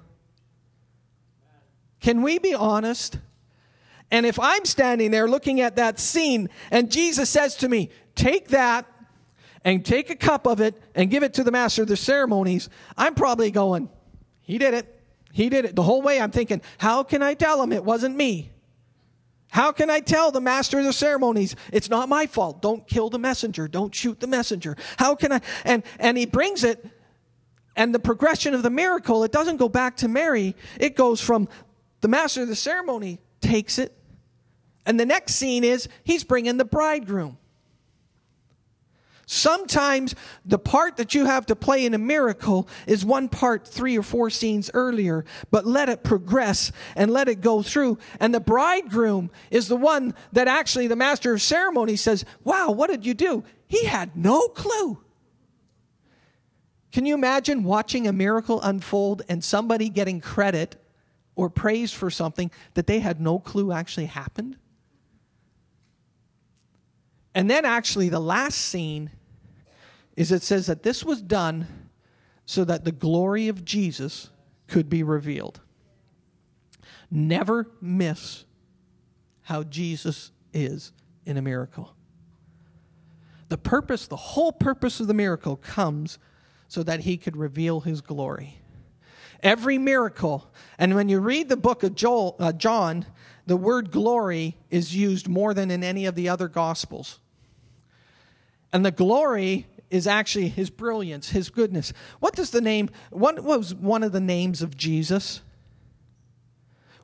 Can 2.00 2.22
we 2.22 2.38
be 2.38 2.54
honest? 2.54 3.18
And 4.12 4.24
if 4.24 4.38
I'm 4.38 4.64
standing 4.64 5.10
there 5.10 5.28
looking 5.28 5.60
at 5.60 5.76
that 5.76 5.98
scene 5.98 6.48
and 6.70 6.90
Jesus 6.90 7.28
says 7.28 7.56
to 7.56 7.68
me, 7.68 7.90
Take 8.14 8.48
that 8.48 8.86
and 9.64 9.84
take 9.84 10.08
a 10.08 10.16
cup 10.16 10.46
of 10.46 10.60
it 10.60 10.80
and 10.94 11.10
give 11.10 11.24
it 11.24 11.34
to 11.34 11.42
the 11.42 11.50
master 11.50 11.82
of 11.82 11.88
the 11.88 11.96
ceremonies, 11.96 12.68
I'm 12.96 13.16
probably 13.16 13.50
going, 13.50 13.88
He 14.42 14.56
did 14.56 14.74
it. 14.74 15.02
He 15.32 15.48
did 15.48 15.64
it. 15.64 15.74
The 15.74 15.82
whole 15.82 16.00
way 16.00 16.20
I'm 16.20 16.30
thinking, 16.30 16.62
How 16.78 17.02
can 17.02 17.24
I 17.24 17.34
tell 17.34 17.60
him 17.60 17.72
it 17.72 17.84
wasn't 17.84 18.14
me? 18.14 18.52
How 19.50 19.72
can 19.72 19.90
I 19.90 20.00
tell 20.00 20.30
the 20.30 20.40
master 20.40 20.78
of 20.78 20.84
the 20.84 20.92
ceremonies 20.92 21.56
it's 21.72 21.90
not 21.90 22.08
my 22.08 22.26
fault? 22.26 22.62
Don't 22.62 22.86
kill 22.86 23.10
the 23.10 23.18
messenger. 23.18 23.66
Don't 23.66 23.94
shoot 23.94 24.20
the 24.20 24.28
messenger. 24.28 24.76
How 24.96 25.14
can 25.16 25.32
I? 25.32 25.40
And, 25.64 25.82
and 25.98 26.16
he 26.16 26.24
brings 26.24 26.62
it, 26.62 26.86
and 27.74 27.94
the 27.94 27.98
progression 27.98 28.54
of 28.54 28.62
the 28.62 28.70
miracle, 28.70 29.24
it 29.24 29.32
doesn't 29.32 29.56
go 29.56 29.68
back 29.68 29.96
to 29.98 30.08
Mary. 30.08 30.54
It 30.78 30.94
goes 30.96 31.20
from 31.20 31.48
the 32.00 32.08
master 32.08 32.42
of 32.42 32.48
the 32.48 32.56
ceremony 32.56 33.20
takes 33.40 33.78
it, 33.78 33.96
and 34.86 35.00
the 35.00 35.06
next 35.06 35.34
scene 35.34 35.64
is 35.64 35.88
he's 36.04 36.22
bringing 36.22 36.56
the 36.56 36.64
bridegroom. 36.64 37.36
Sometimes 39.32 40.16
the 40.44 40.58
part 40.58 40.96
that 40.96 41.14
you 41.14 41.24
have 41.24 41.46
to 41.46 41.54
play 41.54 41.86
in 41.86 41.94
a 41.94 41.98
miracle 41.98 42.66
is 42.88 43.04
one 43.04 43.28
part 43.28 43.64
three 43.64 43.96
or 43.96 44.02
four 44.02 44.28
scenes 44.28 44.72
earlier, 44.74 45.24
but 45.52 45.64
let 45.64 45.88
it 45.88 46.02
progress 46.02 46.72
and 46.96 47.12
let 47.12 47.28
it 47.28 47.40
go 47.40 47.62
through. 47.62 47.98
And 48.18 48.34
the 48.34 48.40
bridegroom 48.40 49.30
is 49.52 49.68
the 49.68 49.76
one 49.76 50.16
that 50.32 50.48
actually 50.48 50.88
the 50.88 50.96
master 50.96 51.32
of 51.32 51.40
ceremony 51.40 51.94
says, 51.94 52.24
Wow, 52.42 52.72
what 52.72 52.90
did 52.90 53.06
you 53.06 53.14
do? 53.14 53.44
He 53.68 53.84
had 53.84 54.16
no 54.16 54.48
clue. 54.48 54.98
Can 56.90 57.06
you 57.06 57.14
imagine 57.14 57.62
watching 57.62 58.08
a 58.08 58.12
miracle 58.12 58.60
unfold 58.60 59.22
and 59.28 59.44
somebody 59.44 59.90
getting 59.90 60.20
credit 60.20 60.74
or 61.36 61.48
praise 61.48 61.92
for 61.92 62.10
something 62.10 62.50
that 62.74 62.88
they 62.88 62.98
had 62.98 63.20
no 63.20 63.38
clue 63.38 63.70
actually 63.70 64.06
happened? 64.06 64.56
And 67.32 67.48
then, 67.48 67.64
actually, 67.64 68.08
the 68.08 68.18
last 68.18 68.58
scene 68.58 69.12
is 70.16 70.32
it 70.32 70.42
says 70.42 70.66
that 70.66 70.82
this 70.82 71.04
was 71.04 71.22
done 71.22 71.88
so 72.44 72.64
that 72.64 72.84
the 72.84 72.92
glory 72.92 73.48
of 73.48 73.64
Jesus 73.64 74.30
could 74.66 74.88
be 74.88 75.02
revealed. 75.02 75.60
Never 77.10 77.68
miss 77.80 78.44
how 79.42 79.62
Jesus 79.64 80.30
is 80.52 80.92
in 81.26 81.36
a 81.36 81.42
miracle. 81.42 81.94
The 83.48 83.58
purpose, 83.58 84.06
the 84.06 84.16
whole 84.16 84.52
purpose 84.52 85.00
of 85.00 85.08
the 85.08 85.14
miracle 85.14 85.56
comes 85.56 86.18
so 86.68 86.84
that 86.84 87.00
he 87.00 87.16
could 87.16 87.36
reveal 87.36 87.80
his 87.80 88.00
glory. 88.00 88.60
Every 89.42 89.78
miracle, 89.78 90.48
and 90.78 90.94
when 90.94 91.08
you 91.08 91.18
read 91.18 91.48
the 91.48 91.56
book 91.56 91.82
of 91.82 91.94
Joel, 91.94 92.36
uh, 92.38 92.52
John, 92.52 93.06
the 93.46 93.56
word 93.56 93.90
glory 93.90 94.56
is 94.70 94.94
used 94.94 95.28
more 95.28 95.52
than 95.54 95.70
in 95.70 95.82
any 95.82 96.06
of 96.06 96.14
the 96.14 96.28
other 96.28 96.46
gospels. 96.46 97.18
And 98.72 98.84
the 98.84 98.92
glory 98.92 99.66
is 99.90 100.06
actually 100.06 100.48
his 100.48 100.70
brilliance, 100.70 101.30
his 101.30 101.50
goodness. 101.50 101.92
What 102.20 102.34
does 102.34 102.50
the 102.50 102.60
name, 102.60 102.90
what 103.10 103.42
was 103.42 103.74
one 103.74 104.02
of 104.02 104.12
the 104.12 104.20
names 104.20 104.62
of 104.62 104.76
Jesus? 104.76 105.42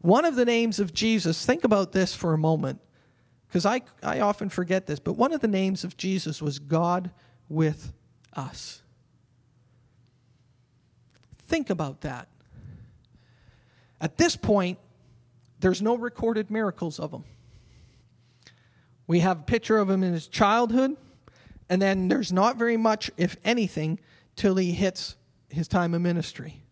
One 0.00 0.24
of 0.24 0.36
the 0.36 0.44
names 0.44 0.78
of 0.78 0.94
Jesus, 0.94 1.44
think 1.44 1.64
about 1.64 1.92
this 1.92 2.14
for 2.14 2.32
a 2.32 2.38
moment, 2.38 2.80
because 3.48 3.66
I, 3.66 3.82
I 4.02 4.20
often 4.20 4.48
forget 4.48 4.86
this, 4.86 5.00
but 5.00 5.14
one 5.14 5.32
of 5.32 5.40
the 5.40 5.48
names 5.48 5.82
of 5.82 5.96
Jesus 5.96 6.40
was 6.40 6.60
God 6.60 7.10
with 7.48 7.92
us. 8.34 8.82
Think 11.48 11.70
about 11.70 12.02
that. 12.02 12.28
At 14.00 14.16
this 14.16 14.36
point, 14.36 14.78
there's 15.58 15.82
no 15.82 15.96
recorded 15.96 16.50
miracles 16.50 17.00
of 17.00 17.12
him. 17.12 17.24
We 19.06 19.20
have 19.20 19.40
a 19.40 19.42
picture 19.42 19.78
of 19.78 19.88
him 19.88 20.02
in 20.02 20.12
his 20.12 20.28
childhood 20.28 20.96
and 21.68 21.82
then 21.82 22.08
there's 22.08 22.32
not 22.32 22.56
very 22.56 22.76
much, 22.76 23.10
if 23.16 23.36
anything, 23.44 23.98
till 24.36 24.56
he 24.56 24.72
hits 24.72 25.16
his 25.48 25.66
time 25.66 25.94
of 25.94 26.00
ministry. 26.00 26.62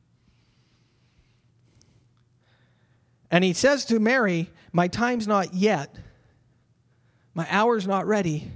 And 3.31 3.43
he 3.43 3.53
says 3.53 3.85
to 3.87 3.99
Mary, 3.99 4.51
My 4.73 4.87
time's 4.87 5.27
not 5.27 5.55
yet, 5.55 5.97
my 7.35 7.47
hour's 7.51 7.87
not 7.87 8.07
ready. 8.07 8.53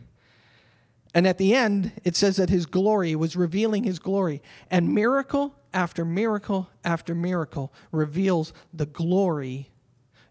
And 1.15 1.27
at 1.27 1.39
the 1.39 1.55
end, 1.55 1.93
it 2.05 2.15
says 2.15 2.37
that 2.37 2.51
his 2.51 2.67
glory 2.67 3.17
was 3.17 3.35
revealing 3.35 3.83
his 3.83 3.99
glory. 3.99 4.43
And 4.71 4.95
miracle 4.95 5.55
after 5.73 6.05
miracle 6.05 6.69
after 6.85 7.15
miracle 7.15 7.73
reveals 7.91 8.53
the 8.73 8.87
glory, 8.87 9.71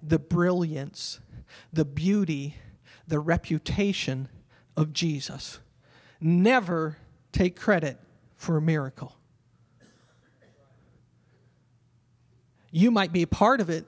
the 0.01 0.19
brilliance, 0.19 1.19
the 1.73 1.83
beauty, 1.83 2.55
the 3.07 3.19
reputation 3.19 4.29
of 4.77 4.93
Jesus 4.93 5.59
never 6.19 6.97
take 7.31 7.55
credit 7.55 7.97
for 8.35 8.57
a 8.57 8.61
miracle. 8.61 9.15
You 12.71 12.91
might 12.91 13.11
be 13.11 13.23
a 13.23 13.27
part 13.27 13.61
of 13.61 13.69
it. 13.69 13.85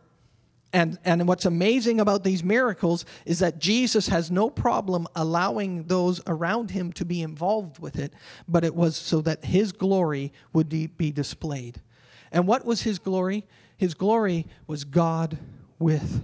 And, 0.71 0.99
and 1.03 1.27
what's 1.27 1.45
amazing 1.45 1.99
about 1.99 2.23
these 2.23 2.43
miracles 2.43 3.03
is 3.25 3.39
that 3.39 3.57
Jesus 3.57 4.07
has 4.09 4.29
no 4.29 4.51
problem 4.51 5.07
allowing 5.15 5.85
those 5.85 6.21
around 6.27 6.69
him 6.71 6.93
to 6.93 7.05
be 7.05 7.23
involved 7.23 7.79
with 7.79 7.97
it, 7.97 8.13
but 8.47 8.63
it 8.63 8.75
was 8.75 8.95
so 8.95 9.21
that 9.21 9.45
his 9.45 9.71
glory 9.71 10.31
would 10.53 10.69
be 10.69 11.11
displayed. 11.11 11.81
And 12.31 12.45
what 12.45 12.65
was 12.65 12.83
his 12.83 12.99
glory? 12.99 13.47
His 13.77 13.95
glory 13.95 14.45
was 14.67 14.83
God 14.83 15.39
with 15.79 16.23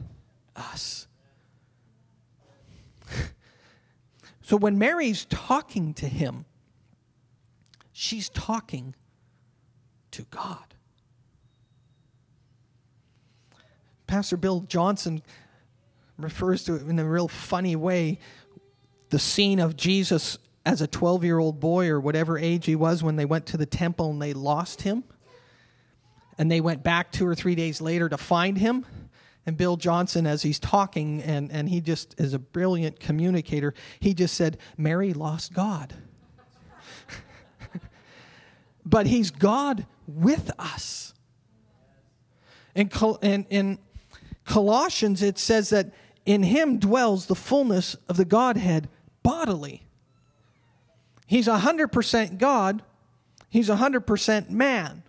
us. 0.56 1.08
So 4.46 4.58
when 4.58 4.78
Mary's 4.78 5.26
talking 5.26 5.96
to 5.96 6.08
him, 6.08 6.46
she's 7.92 8.30
talking 8.30 8.94
to 10.12 10.22
God. 10.30 10.76
Pastor 14.06 14.38
Bill 14.38 14.60
Johnson 14.60 15.24
refers 16.20 16.64
to 16.66 16.76
it 16.76 16.84
in 16.84 17.00
a 17.00 17.06
real 17.06 17.28
funny 17.28 17.76
way 17.76 18.20
the 19.10 19.18
scene 19.18 19.60
of 19.60 19.76
Jesus 19.76 20.38
as 20.64 20.80
a 20.80 20.86
12 20.86 21.24
year 21.24 21.40
old 21.40 21.60
boy 21.60 21.88
or 21.88 22.00
whatever 22.00 22.38
age 22.38 22.68
he 22.68 22.76
was 22.76 23.02
when 23.02 23.16
they 23.16 23.26
went 23.26 23.48
to 23.48 23.58
the 23.58 23.66
temple 23.66 24.12
and 24.12 24.22
they 24.22 24.34
lost 24.34 24.84
him. 24.84 25.04
And 26.38 26.52
they 26.52 26.62
went 26.62 26.84
back 26.84 27.12
two 27.12 27.26
or 27.26 27.34
three 27.34 27.56
days 27.56 27.82
later 27.82 28.10
to 28.10 28.18
find 28.18 28.60
him. 28.60 28.86
And 29.46 29.58
Bill 29.58 29.78
Johnson, 29.78 30.26
as 30.26 30.42
he's 30.42 30.60
talking, 30.60 31.22
and, 31.22 31.52
and 31.52 31.70
he 31.70 31.80
just 31.80 32.20
is 32.20 32.34
a 32.34 32.40
brilliant 32.40 33.00
communicator, 33.00 33.74
he 34.00 34.14
just 34.14 34.36
said, 34.36 34.58
Mary 34.76 35.14
lost 35.14 35.54
God. 35.54 35.94
but 38.86 39.06
he's 39.06 39.30
God 39.30 39.86
with 40.08 40.52
us. 40.58 41.14
In, 42.74 42.90
in, 43.22 43.46
in 43.50 43.80
Colossians, 44.46 45.22
it 45.22 45.38
says 45.38 45.70
that 45.70 45.92
in 46.26 46.44
him 46.44 46.80
dwells 46.80 47.28
the 47.28 47.36
fullness 47.36 47.96
of 48.10 48.18
the 48.18 48.26
Godhead 48.26 48.90
bodily. 49.22 49.84
He's 51.28 51.48
100% 51.48 52.38
God, 52.38 52.84
he's 53.50 53.70
100% 53.70 54.50
man. 54.50 55.04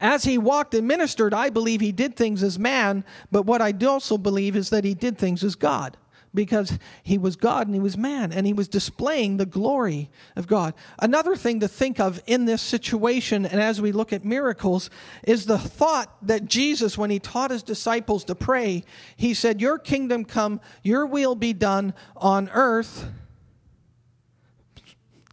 As 0.00 0.24
he 0.24 0.38
walked 0.38 0.74
and 0.74 0.88
ministered, 0.88 1.34
I 1.34 1.50
believe 1.50 1.80
he 1.80 1.92
did 1.92 2.16
things 2.16 2.42
as 2.42 2.58
man, 2.58 3.04
but 3.30 3.44
what 3.44 3.60
I 3.60 3.74
also 3.86 4.16
believe 4.16 4.56
is 4.56 4.70
that 4.70 4.84
he 4.84 4.94
did 4.94 5.18
things 5.18 5.44
as 5.44 5.54
God 5.54 5.96
because 6.34 6.78
he 7.02 7.18
was 7.18 7.36
God 7.36 7.66
and 7.66 7.74
he 7.74 7.80
was 7.80 7.96
man 7.96 8.32
and 8.32 8.46
he 8.46 8.52
was 8.52 8.68
displaying 8.68 9.36
the 9.36 9.46
glory 9.46 10.10
of 10.36 10.46
God. 10.46 10.74
Another 10.98 11.34
thing 11.34 11.60
to 11.60 11.68
think 11.68 11.98
of 11.98 12.22
in 12.26 12.44
this 12.44 12.62
situation 12.62 13.44
and 13.44 13.60
as 13.60 13.80
we 13.80 13.92
look 13.92 14.12
at 14.12 14.24
miracles 14.24 14.90
is 15.26 15.46
the 15.46 15.58
thought 15.58 16.14
that 16.22 16.46
Jesus, 16.46 16.96
when 16.96 17.10
he 17.10 17.18
taught 17.18 17.50
his 17.50 17.62
disciples 17.62 18.24
to 18.24 18.34
pray, 18.34 18.84
he 19.16 19.34
said, 19.34 19.60
Your 19.60 19.78
kingdom 19.78 20.24
come, 20.24 20.60
your 20.82 21.06
will 21.06 21.34
be 21.34 21.52
done 21.52 21.94
on 22.16 22.48
earth, 22.52 23.06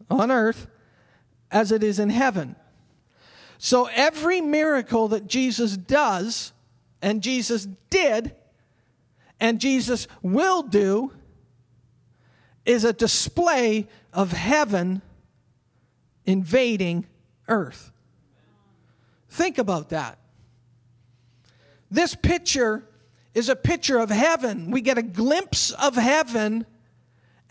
on 0.10 0.32
earth, 0.32 0.68
as 1.52 1.72
it 1.72 1.84
is 1.84 2.00
in 2.00 2.10
heaven. 2.10 2.56
So 3.58 3.90
every 3.94 4.42
miracle 4.42 5.10
that 5.10 5.28
Jesus 5.28 5.76
does, 5.76 6.54
and 7.02 7.22
Jesus 7.22 7.68
did, 7.90 8.36
and 9.40 9.60
Jesus 9.60 10.08
will 10.22 10.64
do 10.64 11.12
is 12.66 12.84
a 12.84 12.94
display 12.94 13.88
of 14.14 14.32
heaven 14.32 15.02
invading 16.26 17.06
earth. 17.48 17.92
Think 19.30 19.58
about 19.58 19.90
that. 19.90 20.18
This 21.90 22.16
picture 22.16 22.84
is 23.34 23.50
a 23.50 23.56
picture 23.56 23.98
of 23.98 24.10
heaven. 24.10 24.72
We 24.72 24.82
get 24.82 24.98
a 24.98 25.04
glimpse 25.04 25.72
of 25.72 25.96
heaven 25.96 26.66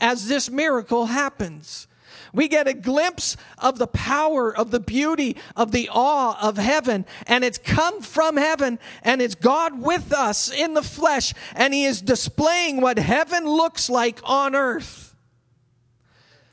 as 0.01 0.29
this 0.29 0.51
miracle 0.51 1.07
happens. 1.07 1.87
We 2.33 2.49
get 2.49 2.69
a 2.69 2.75
glimpse 2.75 3.37
of 3.59 3.79
the 3.79 3.87
power, 3.87 4.55
of 4.55 4.71
the 4.71 4.81
beauty, 4.81 5.37
of 5.55 5.73
the 5.73 5.89
awe 5.93 6.39
of 6.41 6.59
heaven. 6.59 7.07
And 7.27 7.45
it's 7.45 7.59
come 7.59 8.03
from 8.03 8.37
heaven 8.37 8.79
and 9.03 9.23
it's 9.23 9.35
God 9.35 9.81
with 9.81 10.13
us 10.13 10.53
in 10.53 10.75
the 10.75 10.83
flesh. 10.83 11.33
And 11.55 11.73
He 11.73 11.85
is 11.85 12.03
displaying 12.03 12.81
what 12.81 12.99
heaven 12.99 13.45
looks 13.45 13.89
like 13.89 14.21
on 14.25 14.55
earth. 14.55 15.15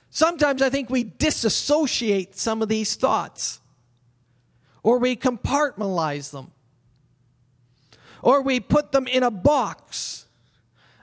Sometimes 0.10 0.62
I 0.62 0.70
think 0.70 0.90
we 0.90 1.04
disassociate 1.04 2.38
some 2.38 2.62
of 2.62 2.70
these 2.70 2.96
thoughts 2.96 3.60
or 4.84 5.00
we 5.00 5.16
compartmentalize 5.16 6.32
them 6.32 6.52
or 8.22 8.42
we 8.42 8.60
put 8.60 8.92
them 8.92 9.08
in 9.08 9.24
a 9.24 9.32
box 9.32 10.23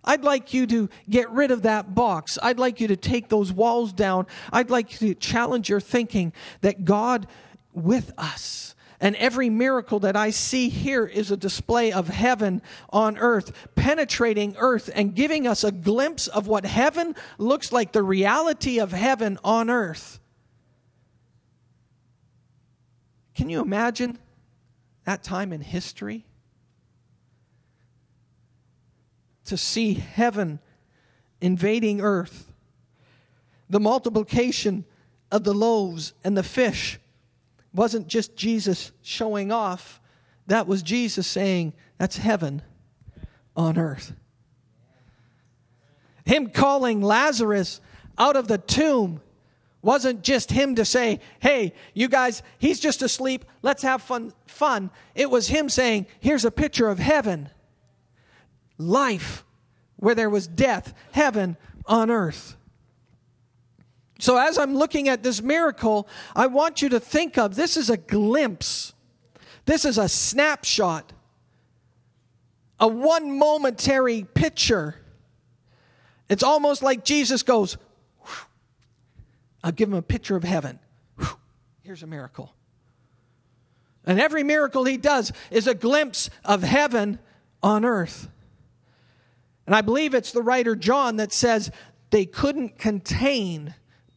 I'd 0.04 0.25
like 0.25 0.54
you 0.54 0.66
to 0.66 0.88
get 1.09 1.30
rid 1.30 1.50
of 1.50 1.62
that 1.62 1.95
box. 1.95 2.38
I'd 2.42 2.59
like 2.59 2.80
you 2.80 2.88
to 2.88 2.97
take 2.97 3.28
those 3.28 3.52
walls 3.52 3.92
down. 3.92 4.26
I'd 4.52 4.71
like 4.71 5.00
you 5.00 5.09
to 5.09 5.14
challenge 5.14 5.69
your 5.69 5.80
thinking 5.80 6.33
that 6.62 6.85
God 6.85 7.26
with 7.73 8.12
us. 8.19 8.75
And 9.02 9.16
every 9.16 9.49
miracle 9.49 10.00
that 10.00 10.14
I 10.14 10.28
see 10.28 10.69
here 10.69 11.07
is 11.07 11.30
a 11.30 11.37
display 11.37 11.90
of 11.90 12.09
heaven 12.09 12.61
on 12.90 13.16
earth, 13.16 13.71
penetrating 13.75 14.54
earth 14.59 14.90
and 14.95 15.14
giving 15.14 15.47
us 15.47 15.64
a 15.64 15.73
glimpse 15.73 16.26
of 16.26 16.47
what 16.47 16.66
heaven 16.66 17.16
looks 17.38 17.73
like, 17.73 17.92
the 17.92 18.02
reality 18.02 18.78
of 18.78 18.92
heaven 18.92 19.38
on 19.42 19.71
earth. 19.71 20.21
Can 23.35 23.49
you 23.49 23.62
imagine 23.62 24.19
that 25.04 25.23
time 25.23 25.54
in 25.54 25.62
history? 25.62 26.26
To 29.50 29.57
see 29.57 29.95
heaven 29.95 30.61
invading 31.40 32.00
earth. 32.00 32.52
The 33.69 33.80
multiplication 33.80 34.85
of 35.33 35.42
the 35.42 35.52
loaves 35.52 36.12
and 36.23 36.37
the 36.37 36.45
fish 36.45 37.00
wasn't 37.75 38.07
just 38.07 38.37
Jesus 38.37 38.92
showing 39.02 39.50
off, 39.50 40.00
that 40.47 40.69
was 40.69 40.85
Jesus 40.85 41.26
saying, 41.26 41.73
That's 41.99 42.16
heaven 42.16 42.62
on 43.57 43.76
earth. 43.76 44.12
Him 46.25 46.50
calling 46.50 47.02
Lazarus 47.02 47.80
out 48.19 48.36
of 48.36 48.47
the 48.47 48.58
tomb 48.58 49.21
wasn't 49.82 50.23
just 50.23 50.52
him 50.52 50.76
to 50.76 50.84
say, 50.84 51.19
Hey, 51.41 51.73
you 51.93 52.06
guys, 52.06 52.45
he's 52.58 52.78
just 52.78 53.02
asleep, 53.02 53.45
let's 53.63 53.82
have 53.82 54.00
fun. 54.00 54.32
fun. 54.47 54.91
It 55.17 55.28
was 55.28 55.49
him 55.49 55.69
saying, 55.69 56.06
Here's 56.21 56.45
a 56.45 56.52
picture 56.52 56.89
of 56.89 57.00
heaven 57.00 57.49
life 58.80 59.45
where 59.97 60.14
there 60.14 60.30
was 60.30 60.47
death, 60.47 60.95
heaven 61.12 61.56
on 61.86 62.10
earth. 62.10 62.56
So, 64.19 64.36
as 64.36 64.58
I'm 64.58 64.75
looking 64.75 65.08
at 65.08 65.23
this 65.23 65.40
miracle, 65.40 66.08
I 66.36 66.47
want 66.47 66.82
you 66.82 66.90
to 66.90 67.00
think 67.00 67.38
of 67.38 67.54
this 67.54 67.76
is 67.76 67.88
a 67.88 67.97
glimpse, 67.97 68.93
this 69.64 69.84
is 69.84 69.99
a 69.99 70.08
snapshot, 70.08 71.12
a 72.78 72.88
one 72.88 73.38
momentary 73.38 74.25
picture. 74.25 74.97
It's 76.28 76.43
almost 76.43 76.82
like 76.82 77.04
Jesus 77.04 77.43
goes, 77.43 77.76
I'll 79.64 79.73
give 79.73 79.88
him 79.88 79.97
a 79.97 80.02
picture 80.02 80.36
of 80.36 80.45
heaven. 80.45 80.78
Here's 81.82 82.02
a 82.02 82.06
miracle. 82.06 82.54
And 84.06 84.21
every 84.21 84.43
miracle 84.43 84.84
he 84.84 84.97
does 84.97 85.32
is 85.50 85.66
a 85.66 85.75
glimpse 85.75 86.30
of 86.45 86.62
heaven 86.62 87.19
on 87.62 87.84
earth. 87.84 88.28
And 89.71 89.76
I 89.76 89.83
believe 89.83 90.15
it's 90.15 90.33
the 90.33 90.43
writer 90.43 90.75
John 90.75 91.19
that 91.19 91.33
says 91.33 91.71
they 92.11 92.26
couldn't 92.26 92.76
contain, 92.76 93.73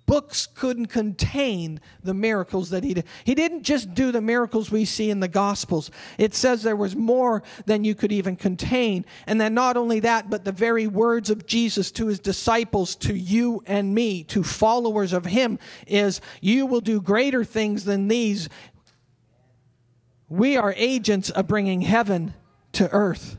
books 0.08 0.48
couldn't 0.48 0.88
contain 0.88 1.80
the 2.02 2.16
miracles 2.16 2.72
that 2.72 2.84
he 2.84 2.96
did. 2.96 3.06
He 3.24 3.36
didn't 3.36 3.62
just 3.62 3.94
do 3.94 4.12
the 4.12 4.20
miracles 4.20 4.72
we 4.72 4.84
see 4.84 5.12
in 5.12 5.20
the 5.20 5.28
Gospels. 5.28 5.92
It 6.18 6.34
says 6.34 6.64
there 6.64 6.76
was 6.76 6.96
more 6.96 7.44
than 7.68 7.84
you 7.84 7.94
could 7.94 8.12
even 8.12 8.36
contain. 8.36 9.06
And 9.28 9.40
then 9.40 9.54
not 9.54 9.78
only 9.78 10.00
that, 10.00 10.28
but 10.28 10.44
the 10.44 10.52
very 10.52 10.88
words 10.88 11.30
of 11.30 11.46
Jesus 11.46 11.92
to 11.92 12.08
his 12.08 12.18
disciples, 12.20 12.96
to 12.96 13.16
you 13.16 13.62
and 13.68 13.94
me, 13.94 14.24
to 14.24 14.42
followers 14.42 15.14
of 15.14 15.26
him, 15.28 15.60
is 15.86 16.20
you 16.42 16.66
will 16.66 16.82
do 16.82 17.00
greater 17.00 17.44
things 17.44 17.86
than 17.86 18.08
these. 18.08 18.50
We 20.30 20.58
are 20.58 20.74
agents 20.76 21.30
of 21.30 21.46
bringing 21.46 21.82
heaven 21.82 22.34
to 22.72 22.90
earth. 22.90 23.38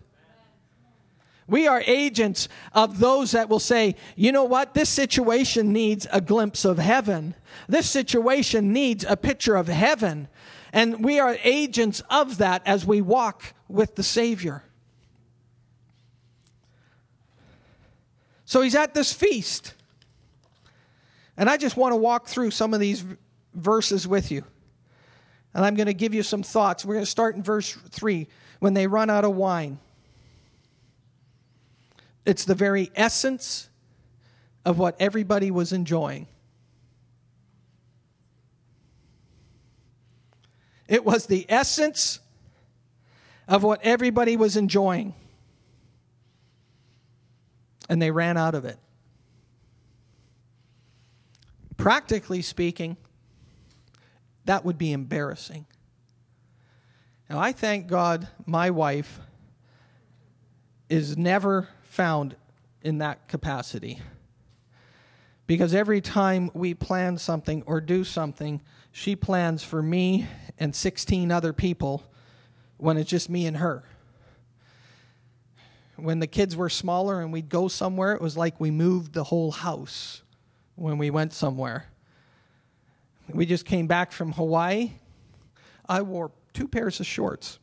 We 1.46 1.66
are 1.66 1.82
agents 1.86 2.48
of 2.72 2.98
those 2.98 3.32
that 3.32 3.48
will 3.48 3.60
say, 3.60 3.96
you 4.16 4.32
know 4.32 4.44
what, 4.44 4.74
this 4.74 4.88
situation 4.88 5.72
needs 5.72 6.06
a 6.10 6.20
glimpse 6.20 6.64
of 6.64 6.78
heaven. 6.78 7.34
This 7.68 7.88
situation 7.88 8.72
needs 8.72 9.04
a 9.04 9.16
picture 9.16 9.56
of 9.56 9.68
heaven. 9.68 10.28
And 10.72 11.04
we 11.04 11.20
are 11.20 11.36
agents 11.44 12.02
of 12.10 12.38
that 12.38 12.62
as 12.66 12.86
we 12.86 13.00
walk 13.00 13.54
with 13.68 13.94
the 13.94 14.02
Savior. 14.02 14.64
So 18.46 18.62
he's 18.62 18.74
at 18.74 18.94
this 18.94 19.12
feast. 19.12 19.74
And 21.36 21.50
I 21.50 21.56
just 21.56 21.76
want 21.76 21.92
to 21.92 21.96
walk 21.96 22.26
through 22.26 22.52
some 22.52 22.72
of 22.72 22.80
these 22.80 23.04
verses 23.54 24.08
with 24.08 24.30
you. 24.30 24.44
And 25.52 25.64
I'm 25.64 25.74
going 25.74 25.86
to 25.86 25.94
give 25.94 26.14
you 26.14 26.22
some 26.22 26.42
thoughts. 26.42 26.84
We're 26.84 26.94
going 26.94 27.04
to 27.04 27.10
start 27.10 27.36
in 27.36 27.42
verse 27.42 27.72
3 27.90 28.26
when 28.60 28.74
they 28.74 28.86
run 28.86 29.10
out 29.10 29.24
of 29.24 29.34
wine. 29.34 29.78
It's 32.26 32.44
the 32.44 32.54
very 32.54 32.90
essence 32.94 33.68
of 34.64 34.78
what 34.78 34.96
everybody 34.98 35.50
was 35.50 35.72
enjoying. 35.72 36.26
It 40.88 41.04
was 41.04 41.26
the 41.26 41.46
essence 41.48 42.20
of 43.48 43.62
what 43.62 43.80
everybody 43.82 44.36
was 44.36 44.56
enjoying. 44.56 45.14
And 47.88 48.00
they 48.00 48.10
ran 48.10 48.36
out 48.36 48.54
of 48.54 48.64
it. 48.64 48.78
Practically 51.76 52.40
speaking, 52.40 52.96
that 54.46 54.64
would 54.64 54.78
be 54.78 54.92
embarrassing. 54.92 55.66
Now, 57.28 57.38
I 57.38 57.52
thank 57.52 57.86
God 57.86 58.28
my 58.46 58.70
wife 58.70 59.20
is 60.88 61.16
never 61.16 61.68
found 61.94 62.34
in 62.82 62.98
that 62.98 63.28
capacity. 63.28 64.00
Because 65.46 65.74
every 65.74 66.00
time 66.00 66.50
we 66.52 66.74
plan 66.74 67.18
something 67.18 67.62
or 67.66 67.80
do 67.80 68.02
something, 68.02 68.60
she 68.90 69.14
plans 69.14 69.62
for 69.62 69.80
me 69.80 70.26
and 70.58 70.74
16 70.74 71.30
other 71.30 71.52
people 71.52 72.02
when 72.78 72.96
it's 72.96 73.08
just 73.08 73.30
me 73.30 73.46
and 73.46 73.58
her. 73.58 73.84
When 75.94 76.18
the 76.18 76.26
kids 76.26 76.56
were 76.56 76.68
smaller 76.68 77.20
and 77.20 77.32
we'd 77.32 77.48
go 77.48 77.68
somewhere, 77.68 78.12
it 78.12 78.20
was 78.20 78.36
like 78.36 78.58
we 78.58 78.72
moved 78.72 79.12
the 79.12 79.24
whole 79.24 79.52
house 79.52 80.22
when 80.74 80.98
we 80.98 81.10
went 81.10 81.32
somewhere. 81.32 81.86
We 83.32 83.46
just 83.46 83.64
came 83.64 83.86
back 83.86 84.10
from 84.10 84.32
Hawaii. 84.32 84.90
I 85.88 86.02
wore 86.02 86.32
two 86.54 86.66
pairs 86.66 86.98
of 86.98 87.06
shorts. 87.06 87.60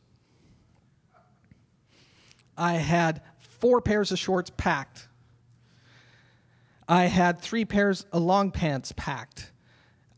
I 2.56 2.74
had 2.74 3.20
four 3.62 3.80
pairs 3.80 4.10
of 4.10 4.18
shorts 4.18 4.50
packed. 4.56 5.06
I 6.88 7.04
had 7.04 7.38
three 7.38 7.64
pairs 7.64 8.04
of 8.10 8.20
long 8.20 8.50
pants 8.50 8.90
packed. 8.96 9.52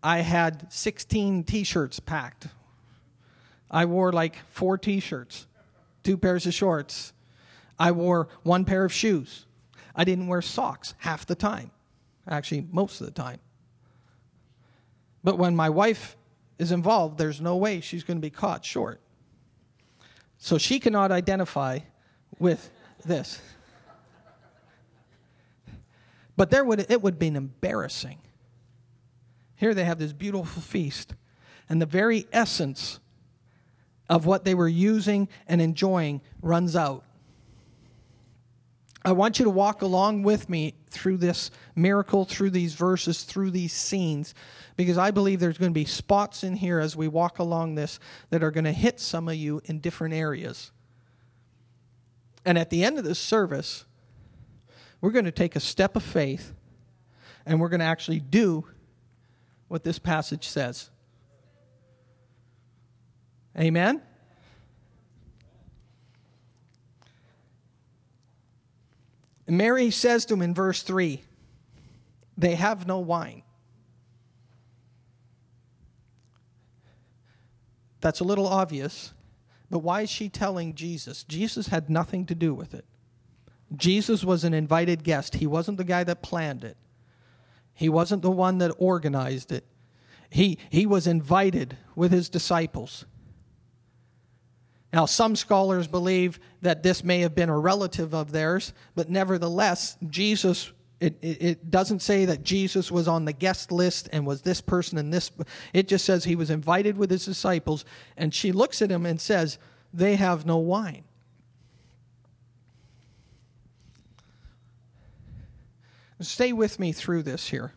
I 0.03 0.21
had 0.21 0.73
16 0.73 1.45
t 1.45 1.63
shirts 1.63 2.01
packed. 2.01 2.47
I 3.71 3.85
wore 3.85 4.13
like 4.13 4.37
four 4.49 4.79
t 4.79 4.99
shirts, 4.99 5.47
two 6.03 6.17
pairs 6.17 6.47
of 6.47 6.55
shorts. 6.55 7.13
I 7.79 7.93
wore 7.93 8.29
one 8.45 8.65
pair 8.65 8.83
of 8.83 8.95
shoes. 8.95 9.45
I 9.95 10.05
didn't 10.05 10.29
wear 10.29 10.41
socks 10.41 10.95
half 10.97 11.27
the 11.27 11.35
time, 11.35 11.71
actually, 12.27 12.67
most 12.73 13.03
of 13.03 13.07
the 13.07 13.13
time. 13.13 13.41
But 15.23 15.37
when 15.37 15.55
my 15.55 15.69
wife 15.69 16.17
is 16.59 16.73
involved, 16.73 17.19
there's 17.19 17.43
no 17.43 17.57
way 17.57 17.83
she's 17.83 18.05
going 18.05 18.17
to 18.17 18.23
be 18.23 18.31
caught 18.31 18.65
short. 18.65 19.03
So 20.39 20.57
she 20.57 20.81
cannot 20.81 21.13
identify 21.13 21.81
with 22.39 22.71
this. 23.05 23.41
But 26.37 26.51
there 26.51 26.65
would 26.65 26.91
it 26.91 27.03
would 27.03 27.19
be 27.19 27.29
embarrassing. 27.29 28.19
Here 29.57 29.73
they 29.73 29.85
have 29.85 29.99
this 29.99 30.13
beautiful 30.13 30.61
feast, 30.63 31.15
and 31.69 31.81
the 31.81 31.87
very 31.87 32.27
essence 32.33 32.99
of 34.09 34.27
what 34.27 34.45
they 34.45 34.55
were 34.55 34.69
using 34.69 35.29
and 35.47 35.61
enjoying 35.61 36.21
runs 36.43 36.77
out. 36.77 37.05
I 39.07 39.13
want 39.13 39.39
you 39.39 39.45
to 39.45 39.51
walk 39.51 39.83
along 39.83 40.23
with 40.23 40.49
me 40.49 40.75
through 40.89 41.19
this 41.19 41.51
miracle, 41.77 42.25
through 42.25 42.51
these 42.51 42.75
verses, 42.75 43.25
through 43.25 43.51
these 43.51 43.73
scenes, 43.73 44.35
because 44.77 44.97
I 44.97 45.11
believe 45.11 45.41
there's 45.41 45.59
going 45.59 45.73
to 45.73 45.75
be 45.75 45.85
spots 45.85 46.43
in 46.43 46.57
here 46.57 46.81
as 46.81 46.97
we 46.97 47.07
walk 47.07 47.39
along 47.39 47.75
this 47.75 48.01
that 48.31 48.43
are 48.43 48.51
going 48.51 48.65
to 48.65 48.73
hit 48.73 48.99
some 49.01 49.29
of 49.29 49.35
you 49.35 49.61
in 49.67 49.81
different 49.81 50.15
areas. 50.15 50.73
And 52.45 52.59
at 52.59 52.71
the 52.71 52.85
end 52.85 52.99
of 52.99 53.05
this 53.05 53.19
service, 53.19 53.85
we're 55.01 55.11
going 55.11 55.25
to 55.25 55.33
take 55.33 55.57
a 55.57 55.61
step 55.61 55.97
of 55.97 56.03
faith 56.03 56.53
and 57.47 57.61
we're 57.61 57.69
going 57.69 57.81
to 57.81 57.87
actually 57.87 58.21
do 58.21 58.67
what 59.69 59.85
this 59.85 59.99
passage 59.99 60.49
says. 60.49 60.91
Amen? 63.59 64.03
Mary 69.47 69.91
says 69.91 70.25
to 70.27 70.35
him 70.35 70.43
in 70.43 70.55
verse 70.55 70.83
3 70.83 71.23
they 72.37 72.57
have 72.57 72.87
no 72.87 72.99
wine. 72.99 73.43
That's 78.01 78.21
a 78.21 78.25
little 78.25 78.47
obvious, 78.47 79.14
but 79.75 79.83
why 79.83 80.03
is 80.03 80.11
she 80.11 80.29
telling 80.29 80.77
Jesus? 80.77 81.25
Jesus 81.25 81.67
had 81.67 81.91
nothing 81.91 82.27
to 82.27 82.35
do 82.37 82.55
with 82.55 82.75
it. 82.75 82.85
Jesus 83.75 84.23
was 84.23 84.45
an 84.45 84.55
invited 84.55 85.03
guest. 85.03 85.35
He 85.35 85.49
wasn't 85.49 85.79
the 85.79 85.83
guy 85.83 86.05
that 86.05 86.23
planned 86.23 86.63
it. 86.63 86.77
He 87.73 87.89
wasn't 87.89 88.23
the 88.23 88.31
one 88.31 88.59
that 88.59 88.71
organized 88.79 89.51
it. 89.51 89.65
He, 90.31 90.59
he 90.71 90.87
was 90.87 91.09
invited 91.09 91.77
with 91.97 92.13
his 92.13 92.29
disciples. 92.29 93.05
Now, 94.93 95.07
some 95.07 95.35
scholars 95.35 95.89
believe 95.89 96.39
that 96.63 96.85
this 96.85 97.03
may 97.03 97.19
have 97.23 97.35
been 97.35 97.49
a 97.49 97.59
relative 97.59 98.15
of 98.15 98.31
theirs, 98.31 98.73
but 98.95 99.11
nevertheless, 99.11 99.97
Jesus, 100.09 100.71
it, 101.01 101.17
it, 101.23 101.43
it, 101.43 101.71
doesn't 101.71 102.01
say 102.01 102.25
that 102.25 102.43
Jesus 102.43 102.91
was 102.91 103.09
on 103.09 103.25
the 103.25 103.33
guest 103.33 103.73
list 103.73 104.09
and 104.13 104.27
was 104.27 104.43
this 104.43 104.61
person 104.61 104.97
and 104.97 105.13
this. 105.13 105.31
It 105.73 105.89
just 105.89 106.05
says 106.05 106.25
he 106.25 106.37
was 106.37 106.51
invited 106.51 106.97
with 106.97 107.11
his 107.11 107.25
disciples, 107.25 107.85
and 108.17 108.33
she 108.33 108.53
looks 108.53 108.81
at 108.81 108.91
him 108.91 109.05
and 109.05 109.21
says, 109.21 109.59
They 109.93 110.17
have 110.17 110.47
no 110.47 110.57
wine. 110.57 111.05
Stay 116.21 116.53
with 116.53 116.79
me 116.79 116.93
through 116.93 117.23
this 117.23 117.49
here. 117.49 117.75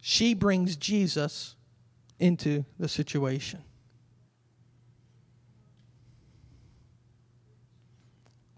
She 0.00 0.34
brings 0.34 0.76
Jesus 0.76 1.56
into 2.20 2.64
the 2.78 2.88
situation. 2.88 3.64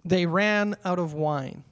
They 0.09 0.25
ran 0.25 0.75
out 0.87 0.99
of 0.99 1.13
wine. 1.13 1.65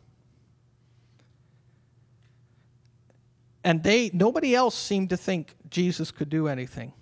And 3.64 3.82
they 3.82 4.10
nobody 4.12 4.54
else 4.54 4.74
seemed 4.76 5.10
to 5.10 5.16
think 5.16 5.54
Jesus 5.70 6.10
could 6.10 6.28
do 6.28 6.46
anything. 6.46 6.92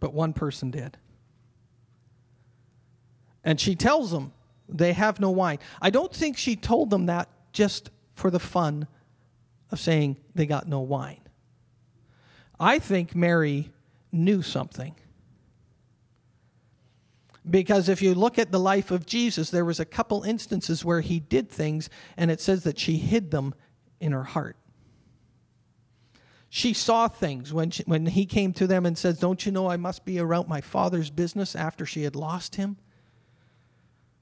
But 0.00 0.12
one 0.12 0.32
person 0.32 0.72
did. 0.72 0.98
And 3.44 3.60
she 3.60 3.76
tells 3.76 4.10
them 4.10 4.32
they 4.68 4.92
have 4.92 5.20
no 5.20 5.30
wine. 5.30 5.60
I 5.80 5.90
don't 5.90 6.12
think 6.12 6.36
she 6.36 6.56
told 6.56 6.90
them 6.90 7.06
that 7.06 7.28
just 7.52 7.90
for 8.14 8.30
the 8.30 8.40
fun 8.40 8.88
of 9.70 9.78
saying 9.78 10.16
they 10.34 10.46
got 10.46 10.66
no 10.66 10.80
wine. 10.80 11.20
I 12.58 12.80
think 12.80 13.14
Mary 13.14 13.70
knew 14.10 14.42
something. 14.42 14.94
Because 17.48 17.88
if 17.88 18.00
you 18.00 18.14
look 18.14 18.38
at 18.38 18.52
the 18.52 18.60
life 18.60 18.90
of 18.90 19.04
Jesus, 19.04 19.50
there 19.50 19.64
was 19.64 19.80
a 19.80 19.84
couple 19.84 20.22
instances 20.22 20.84
where 20.84 21.00
he 21.00 21.18
did 21.18 21.50
things 21.50 21.90
and 22.16 22.30
it 22.30 22.40
says 22.40 22.62
that 22.64 22.78
she 22.78 22.98
hid 22.98 23.30
them 23.30 23.54
in 24.00 24.12
her 24.12 24.22
heart. 24.22 24.56
She 26.48 26.74
saw 26.74 27.08
things 27.08 27.52
when, 27.52 27.70
she, 27.70 27.82
when 27.84 28.06
he 28.06 28.26
came 28.26 28.52
to 28.54 28.66
them 28.66 28.84
and 28.84 28.96
says, 28.96 29.18
Don't 29.18 29.44
you 29.46 29.50
know 29.50 29.70
I 29.70 29.78
must 29.78 30.04
be 30.04 30.18
around 30.18 30.48
my 30.48 30.60
father's 30.60 31.10
business 31.10 31.56
after 31.56 31.86
she 31.86 32.02
had 32.02 32.14
lost 32.14 32.56
him? 32.56 32.76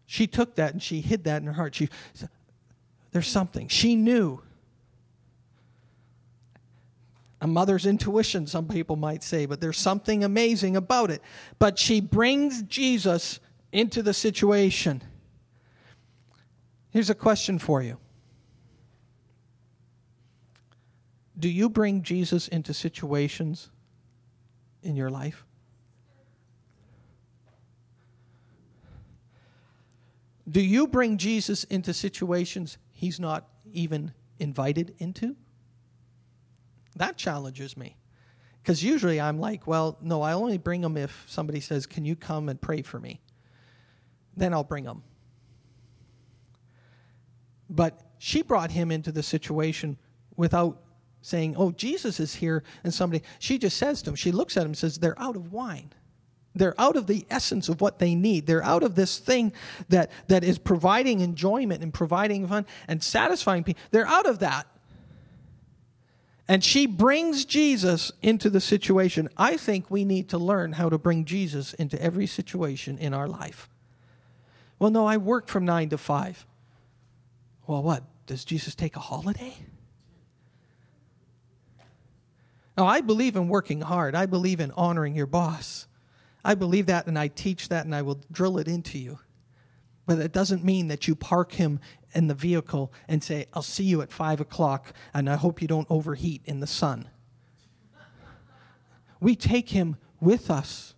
She 0.06 0.26
took 0.26 0.54
that 0.54 0.72
and 0.72 0.82
she 0.82 1.00
hid 1.00 1.24
that 1.24 1.42
in 1.42 1.46
her 1.46 1.52
heart. 1.52 1.74
She, 1.74 1.88
there's 3.10 3.26
something. 3.26 3.68
She 3.68 3.96
knew 3.96 4.42
a 7.40 7.46
mother's 7.46 7.86
intuition, 7.86 8.46
some 8.46 8.68
people 8.68 8.96
might 8.96 9.22
say, 9.22 9.46
but 9.46 9.60
there's 9.60 9.78
something 9.78 10.24
amazing 10.24 10.76
about 10.76 11.10
it. 11.10 11.22
But 11.58 11.78
she 11.78 12.00
brings 12.00 12.62
Jesus 12.62 13.40
into 13.72 14.02
the 14.02 14.12
situation. 14.12 15.02
Here's 16.90 17.10
a 17.10 17.14
question 17.14 17.58
for 17.58 17.82
you 17.82 17.96
Do 21.38 21.48
you 21.48 21.70
bring 21.70 22.02
Jesus 22.02 22.48
into 22.48 22.74
situations 22.74 23.70
in 24.82 24.96
your 24.96 25.10
life? 25.10 25.44
Do 30.50 30.60
you 30.60 30.88
bring 30.88 31.16
Jesus 31.16 31.64
into 31.64 31.94
situations 31.94 32.76
he's 32.90 33.20
not 33.20 33.48
even 33.72 34.12
invited 34.40 34.94
into? 34.98 35.36
That 36.96 37.16
challenges 37.16 37.76
me. 37.76 37.96
Because 38.62 38.84
usually 38.84 39.20
I'm 39.20 39.38
like, 39.38 39.66
well, 39.66 39.96
no, 40.02 40.22
I 40.22 40.34
only 40.34 40.58
bring 40.58 40.80
them 40.82 40.96
if 40.96 41.24
somebody 41.26 41.60
says, 41.60 41.86
Can 41.86 42.04
you 42.04 42.16
come 42.16 42.48
and 42.48 42.60
pray 42.60 42.82
for 42.82 43.00
me? 43.00 43.20
Then 44.36 44.52
I'll 44.52 44.64
bring 44.64 44.84
them. 44.84 45.02
But 47.68 48.00
she 48.18 48.42
brought 48.42 48.70
him 48.70 48.90
into 48.90 49.12
the 49.12 49.22
situation 49.22 49.96
without 50.36 50.82
saying, 51.22 51.54
Oh, 51.56 51.70
Jesus 51.70 52.20
is 52.20 52.34
here, 52.34 52.62
and 52.84 52.92
somebody, 52.92 53.24
she 53.38 53.58
just 53.58 53.76
says 53.76 54.02
to 54.02 54.10
him, 54.10 54.16
she 54.16 54.32
looks 54.32 54.56
at 54.56 54.62
him 54.62 54.70
and 54.70 54.78
says, 54.78 54.98
They're 54.98 55.18
out 55.18 55.36
of 55.36 55.52
wine. 55.52 55.92
They're 56.54 56.78
out 56.78 56.96
of 56.96 57.06
the 57.06 57.26
essence 57.30 57.68
of 57.68 57.80
what 57.80 58.00
they 58.00 58.14
need. 58.14 58.46
They're 58.46 58.64
out 58.64 58.82
of 58.82 58.96
this 58.96 59.18
thing 59.18 59.52
that, 59.88 60.10
that 60.26 60.42
is 60.42 60.58
providing 60.58 61.20
enjoyment 61.20 61.82
and 61.82 61.94
providing 61.94 62.48
fun 62.48 62.66
and 62.88 63.02
satisfying 63.02 63.62
people. 63.62 63.80
They're 63.92 64.06
out 64.06 64.26
of 64.26 64.40
that. 64.40 64.66
And 66.50 66.64
she 66.64 66.86
brings 66.86 67.44
Jesus 67.44 68.10
into 68.22 68.50
the 68.50 68.60
situation. 68.60 69.28
I 69.36 69.56
think 69.56 69.88
we 69.88 70.04
need 70.04 70.30
to 70.30 70.36
learn 70.36 70.72
how 70.72 70.88
to 70.88 70.98
bring 70.98 71.24
Jesus 71.24 71.74
into 71.74 72.02
every 72.02 72.26
situation 72.26 72.98
in 72.98 73.14
our 73.14 73.28
life. 73.28 73.68
Well, 74.80 74.90
no, 74.90 75.06
I 75.06 75.16
work 75.16 75.46
from 75.46 75.64
nine 75.64 75.90
to 75.90 75.96
five. 75.96 76.44
Well, 77.68 77.84
what? 77.84 78.02
Does 78.26 78.44
Jesus 78.44 78.74
take 78.74 78.96
a 78.96 78.98
holiday? 78.98 79.54
Now, 82.76 82.88
I 82.88 83.00
believe 83.00 83.36
in 83.36 83.46
working 83.46 83.82
hard. 83.82 84.16
I 84.16 84.26
believe 84.26 84.58
in 84.58 84.72
honoring 84.72 85.14
your 85.14 85.28
boss. 85.28 85.86
I 86.44 86.56
believe 86.56 86.86
that 86.86 87.06
and 87.06 87.16
I 87.16 87.28
teach 87.28 87.68
that 87.68 87.84
and 87.84 87.94
I 87.94 88.02
will 88.02 88.18
drill 88.32 88.58
it 88.58 88.66
into 88.66 88.98
you. 88.98 89.20
But 90.04 90.18
it 90.18 90.32
doesn't 90.32 90.64
mean 90.64 90.88
that 90.88 91.06
you 91.06 91.14
park 91.14 91.52
him 91.52 91.78
in 92.14 92.26
the 92.26 92.34
vehicle 92.34 92.92
and 93.08 93.22
say, 93.22 93.46
I'll 93.52 93.62
see 93.62 93.84
you 93.84 94.02
at 94.02 94.12
five 94.12 94.40
o'clock, 94.40 94.92
and 95.14 95.28
I 95.28 95.36
hope 95.36 95.62
you 95.62 95.68
don't 95.68 95.86
overheat 95.90 96.42
in 96.44 96.60
the 96.60 96.66
sun. 96.66 97.08
We 99.20 99.36
take 99.36 99.70
him 99.70 99.96
with 100.20 100.50
us. 100.50 100.94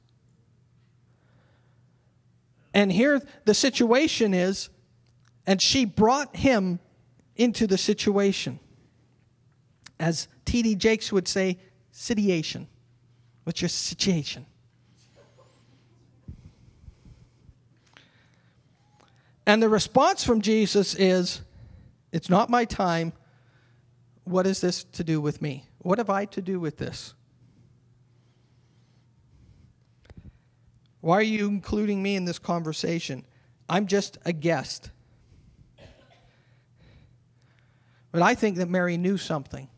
And 2.75 2.91
here 2.91 3.21
the 3.45 3.55
situation 3.55 4.33
is, 4.33 4.71
and 5.47 5.61
she 5.61 5.85
brought 5.85 6.37
him 6.37 6.79
into 7.37 7.67
the 7.67 7.79
situation. 7.79 8.61
As 9.99 10.29
T.D. 10.45 10.77
Jakes 10.77 11.13
would 11.13 11.29
say, 11.29 11.59
situation. 11.91 12.69
What's 13.45 13.61
your 13.61 13.69
situation? 13.69 14.47
And 19.47 19.63
the 19.63 19.69
response 19.69 20.25
from 20.25 20.41
Jesus 20.41 20.95
is, 20.95 21.41
It's 22.13 22.29
not 22.29 22.51
my 22.51 22.65
time. 22.65 23.13
What 24.25 24.47
is 24.47 24.61
this 24.61 24.85
to 24.85 25.05
do 25.05 25.21
with 25.21 25.43
me? 25.43 25.65
What 25.79 25.99
have 25.99 26.11
I 26.11 26.27
to 26.27 26.41
do 26.41 26.61
with 26.61 26.79
this? 26.79 27.15
Why 31.01 31.17
are 31.17 31.23
you 31.23 31.49
including 31.49 32.01
me 32.01 32.15
in 32.15 32.25
this 32.25 32.39
conversation? 32.39 33.25
I'm 33.69 33.89
just 33.89 34.19
a 34.25 34.33
guest. 34.33 34.91
But 38.13 38.23
I 38.23 38.35
think 38.37 38.59
that 38.59 38.69
Mary 38.69 38.97
knew 38.97 39.17
something. 39.19 39.69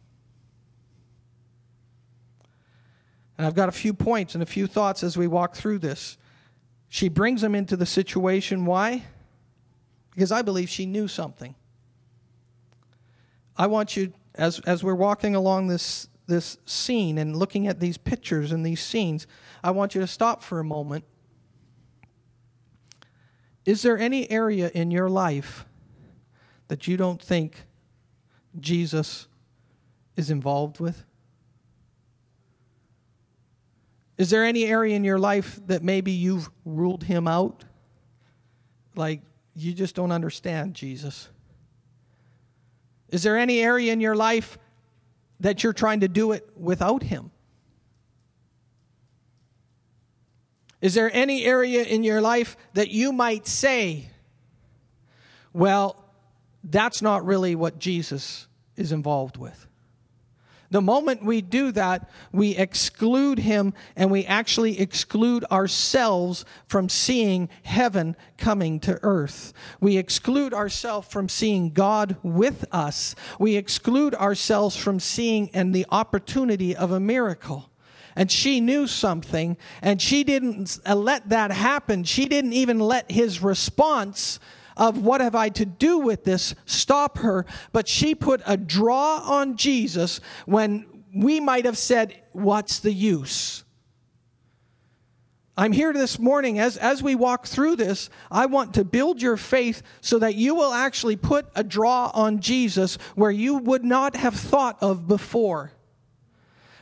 And 3.38 3.46
I've 3.46 3.54
got 3.54 3.68
a 3.68 3.72
few 3.72 3.94
points 3.94 4.34
and 4.34 4.42
a 4.42 4.46
few 4.46 4.66
thoughts 4.66 5.02
as 5.02 5.16
we 5.16 5.26
walk 5.26 5.54
through 5.54 5.78
this. 5.78 6.18
She 6.88 7.08
brings 7.08 7.42
him 7.42 7.54
into 7.54 7.76
the 7.76 7.86
situation. 7.86 8.66
Why? 8.66 9.04
Because 10.14 10.32
I 10.32 10.42
believe 10.42 10.68
she 10.68 10.86
knew 10.86 11.08
something. 11.08 11.54
I 13.56 13.66
want 13.66 13.96
you, 13.96 14.12
as, 14.34 14.60
as 14.60 14.82
we're 14.82 14.94
walking 14.94 15.34
along 15.34 15.68
this, 15.68 16.08
this 16.26 16.58
scene 16.64 17.18
and 17.18 17.36
looking 17.36 17.66
at 17.66 17.80
these 17.80 17.96
pictures 17.96 18.52
and 18.52 18.64
these 18.64 18.80
scenes, 18.80 19.26
I 19.62 19.70
want 19.72 19.94
you 19.94 20.00
to 20.00 20.06
stop 20.06 20.42
for 20.42 20.60
a 20.60 20.64
moment. 20.64 21.04
Is 23.64 23.82
there 23.82 23.98
any 23.98 24.30
area 24.30 24.70
in 24.74 24.90
your 24.90 25.08
life 25.08 25.64
that 26.68 26.86
you 26.86 26.96
don't 26.96 27.20
think 27.20 27.64
Jesus 28.60 29.26
is 30.16 30.30
involved 30.30 30.80
with? 30.80 31.04
Is 34.16 34.30
there 34.30 34.44
any 34.44 34.64
area 34.64 34.94
in 34.94 35.02
your 35.02 35.18
life 35.18 35.60
that 35.66 35.82
maybe 35.82 36.12
you've 36.12 36.48
ruled 36.64 37.02
him 37.02 37.26
out? 37.26 37.64
Like, 38.94 39.22
you 39.54 39.72
just 39.72 39.94
don't 39.94 40.12
understand 40.12 40.74
Jesus. 40.74 41.28
Is 43.10 43.22
there 43.22 43.36
any 43.36 43.60
area 43.60 43.92
in 43.92 44.00
your 44.00 44.16
life 44.16 44.58
that 45.40 45.62
you're 45.62 45.72
trying 45.72 46.00
to 46.00 46.08
do 46.08 46.32
it 46.32 46.48
without 46.56 47.02
him? 47.02 47.30
Is 50.80 50.94
there 50.94 51.10
any 51.14 51.44
area 51.44 51.82
in 51.82 52.04
your 52.04 52.20
life 52.20 52.56
that 52.74 52.90
you 52.90 53.12
might 53.12 53.46
say, 53.46 54.10
well, 55.52 56.04
that's 56.62 57.00
not 57.00 57.24
really 57.24 57.54
what 57.54 57.78
Jesus 57.78 58.48
is 58.76 58.92
involved 58.92 59.36
with? 59.36 59.66
The 60.74 60.82
moment 60.82 61.24
we 61.24 61.40
do 61.40 61.70
that, 61.70 62.10
we 62.32 62.56
exclude 62.56 63.38
him 63.38 63.74
and 63.94 64.10
we 64.10 64.24
actually 64.26 64.80
exclude 64.80 65.44
ourselves 65.44 66.44
from 66.66 66.88
seeing 66.88 67.48
heaven 67.62 68.16
coming 68.38 68.80
to 68.80 68.98
earth. 69.04 69.52
We 69.80 69.96
exclude 69.96 70.52
ourselves 70.52 71.06
from 71.06 71.28
seeing 71.28 71.70
God 71.70 72.16
with 72.24 72.64
us. 72.72 73.14
We 73.38 73.54
exclude 73.54 74.16
ourselves 74.16 74.74
from 74.74 74.98
seeing 74.98 75.48
and 75.54 75.72
the 75.72 75.86
opportunity 75.92 76.74
of 76.74 76.90
a 76.90 76.98
miracle 76.98 77.70
and 78.16 78.30
she 78.30 78.60
knew 78.60 78.88
something 78.88 79.56
and 79.80 80.02
she 80.02 80.24
didn't 80.24 80.80
let 80.88 81.28
that 81.28 81.52
happen. 81.52 82.02
She 82.02 82.26
didn't 82.26 82.52
even 82.52 82.80
let 82.80 83.12
his 83.12 83.40
response 83.40 84.40
of 84.76 84.98
what 84.98 85.20
have 85.20 85.34
I 85.34 85.48
to 85.50 85.64
do 85.64 85.98
with 85.98 86.24
this 86.24 86.54
stop 86.66 87.18
her, 87.18 87.46
but 87.72 87.88
she 87.88 88.14
put 88.14 88.42
a 88.46 88.56
draw 88.56 89.18
on 89.18 89.56
Jesus 89.56 90.20
when 90.46 90.86
we 91.14 91.40
might 91.40 91.64
have 91.64 91.78
said, 91.78 92.20
What's 92.32 92.80
the 92.80 92.92
use? 92.92 93.64
I'm 95.56 95.70
here 95.70 95.92
this 95.92 96.18
morning 96.18 96.58
as, 96.58 96.76
as 96.76 97.00
we 97.00 97.14
walk 97.14 97.46
through 97.46 97.76
this. 97.76 98.10
I 98.28 98.46
want 98.46 98.74
to 98.74 98.84
build 98.84 99.22
your 99.22 99.36
faith 99.36 99.82
so 100.00 100.18
that 100.18 100.34
you 100.34 100.56
will 100.56 100.72
actually 100.72 101.14
put 101.14 101.46
a 101.54 101.62
draw 101.62 102.10
on 102.12 102.40
Jesus 102.40 102.98
where 103.14 103.30
you 103.30 103.58
would 103.58 103.84
not 103.84 104.16
have 104.16 104.34
thought 104.34 104.78
of 104.80 105.06
before. 105.06 105.70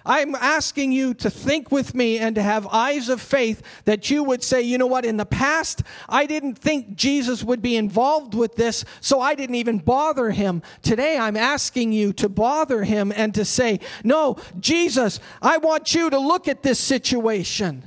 I'm 0.05 0.35
asking 0.35 0.93
you 0.93 1.15
to 1.15 1.31
think 1.31 1.71
with 1.71 1.95
me 1.95 2.19
and 2.19 2.35
to 2.35 2.43
have 2.43 2.67
eyes 2.69 3.09
of 3.09 3.21
faith 3.21 3.62
that 3.85 4.11
you 4.11 4.25
would 4.25 4.43
say, 4.43 4.62
you 4.62 4.79
know 4.79 4.87
what, 4.87 5.05
in 5.05 5.17
the 5.17 5.27
past, 5.27 5.83
I 6.09 6.27
didn't 6.27 6.59
think 6.59 6.97
Jesus 6.97 7.45
would 7.45 7.62
be 7.62 7.77
involved 7.77 8.35
with 8.35 8.57
this, 8.57 8.85
so 9.01 9.21
I 9.21 9.35
didn't 9.35 9.57
even 9.57 9.79
bother 9.79 10.31
him. 10.31 10.62
Today, 10.83 11.17
I'm 11.17 11.37
asking 11.37 11.93
you 11.93 12.12
to 12.15 12.29
bother 12.29 12.85
him 12.85 13.12
and 13.15 13.35
to 13.35 13.45
say, 13.45 13.81
no, 14.03 14.37
Jesus, 14.59 15.21
I 15.41 15.59
want 15.59 15.95
you 15.95 16.11
to 16.11 16.19
look 16.19 16.49
at 16.49 16.62
this 16.62 16.81
situation. 16.81 17.85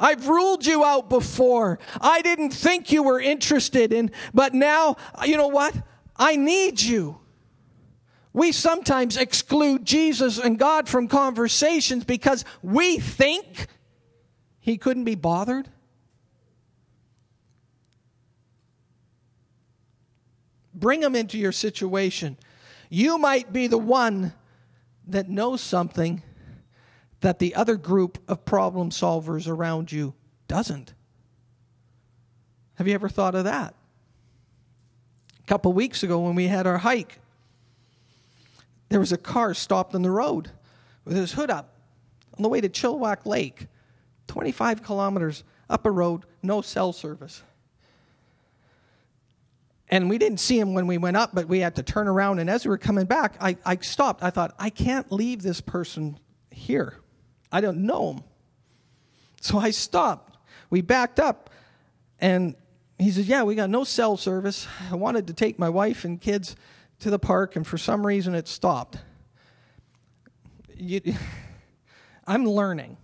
I've 0.00 0.28
ruled 0.28 0.66
you 0.66 0.84
out 0.84 1.08
before. 1.08 1.78
I 2.00 2.22
didn't 2.22 2.50
think 2.50 2.90
you 2.90 3.04
were 3.04 3.20
interested 3.20 3.92
in, 3.92 4.10
but 4.34 4.52
now, 4.52 4.96
you 5.24 5.36
know 5.36 5.48
what? 5.48 5.76
I 6.16 6.36
need 6.36 6.82
you. 6.82 7.21
We 8.32 8.52
sometimes 8.52 9.16
exclude 9.16 9.84
Jesus 9.84 10.38
and 10.38 10.58
God 10.58 10.88
from 10.88 11.06
conversations 11.08 12.04
because 12.04 12.44
we 12.62 12.98
think 12.98 13.66
he 14.60 14.78
couldn't 14.78 15.04
be 15.04 15.14
bothered. 15.14 15.68
Bring 20.74 21.02
him 21.02 21.14
into 21.14 21.38
your 21.38 21.52
situation. 21.52 22.38
You 22.88 23.18
might 23.18 23.52
be 23.52 23.66
the 23.66 23.78
one 23.78 24.32
that 25.08 25.28
knows 25.28 25.60
something 25.60 26.22
that 27.20 27.38
the 27.38 27.54
other 27.54 27.76
group 27.76 28.18
of 28.28 28.44
problem 28.44 28.90
solvers 28.90 29.48
around 29.48 29.92
you 29.92 30.14
doesn't. 30.48 30.94
Have 32.74 32.88
you 32.88 32.94
ever 32.94 33.08
thought 33.08 33.34
of 33.34 33.44
that? 33.44 33.74
A 35.40 35.46
couple 35.46 35.72
weeks 35.72 36.02
ago 36.02 36.20
when 36.20 36.34
we 36.34 36.48
had 36.48 36.66
our 36.66 36.78
hike, 36.78 37.18
there 38.92 39.00
was 39.00 39.12
a 39.12 39.16
car 39.16 39.54
stopped 39.54 39.94
on 39.94 40.02
the 40.02 40.10
road 40.10 40.50
with 41.06 41.16
his 41.16 41.32
hood 41.32 41.48
up 41.48 41.78
on 42.36 42.42
the 42.42 42.48
way 42.50 42.60
to 42.60 42.68
Chilliwack 42.68 43.24
Lake, 43.24 43.66
25 44.26 44.82
kilometers 44.82 45.44
up 45.70 45.86
a 45.86 45.90
road, 45.90 46.26
no 46.42 46.60
cell 46.60 46.92
service. 46.92 47.42
And 49.88 50.10
we 50.10 50.18
didn't 50.18 50.40
see 50.40 50.58
him 50.58 50.74
when 50.74 50.86
we 50.86 50.98
went 50.98 51.16
up, 51.16 51.34
but 51.34 51.48
we 51.48 51.60
had 51.60 51.76
to 51.76 51.82
turn 51.82 52.06
around. 52.06 52.38
And 52.38 52.50
as 52.50 52.66
we 52.66 52.68
were 52.68 52.76
coming 52.76 53.06
back, 53.06 53.36
I, 53.40 53.56
I 53.64 53.76
stopped. 53.76 54.22
I 54.22 54.28
thought, 54.28 54.54
I 54.58 54.68
can't 54.68 55.10
leave 55.10 55.40
this 55.40 55.62
person 55.62 56.18
here. 56.50 56.98
I 57.50 57.62
don't 57.62 57.86
know 57.86 58.12
him. 58.12 58.24
So 59.40 59.58
I 59.58 59.70
stopped. 59.70 60.36
We 60.68 60.82
backed 60.82 61.18
up, 61.18 61.48
and 62.20 62.56
he 62.98 63.10
said, 63.10 63.24
Yeah, 63.24 63.42
we 63.42 63.54
got 63.54 63.70
no 63.70 63.84
cell 63.84 64.18
service. 64.18 64.68
I 64.90 64.96
wanted 64.96 65.28
to 65.28 65.32
take 65.32 65.58
my 65.58 65.70
wife 65.70 66.04
and 66.04 66.20
kids 66.20 66.56
to 67.02 67.10
the 67.10 67.18
park, 67.18 67.56
and 67.56 67.66
for 67.66 67.78
some 67.78 68.06
reason 68.06 68.34
it 68.34 68.48
stopped. 68.48 68.98
You, 70.76 71.00
I'm 72.26 72.44
learning. 72.46 72.96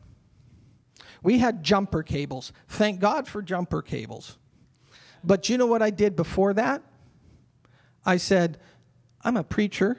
We 1.23 1.39
had 1.39 1.63
jumper 1.63 2.03
cables. 2.03 2.53
Thank 2.69 3.01
God 3.01 3.27
for 3.27 3.43
jumper 3.43 3.83
cables. 3.83 4.39
But 5.25 5.49
you 5.49 5.59
know 5.59 5.67
what 5.67 5.83
I 5.83 5.91
did 5.91 6.17
before 6.17 6.55
that? 6.55 6.83
I 8.07 8.17
said, 8.17 8.59
I'm 9.23 9.37
a 9.37 9.43
preacher, 9.43 9.99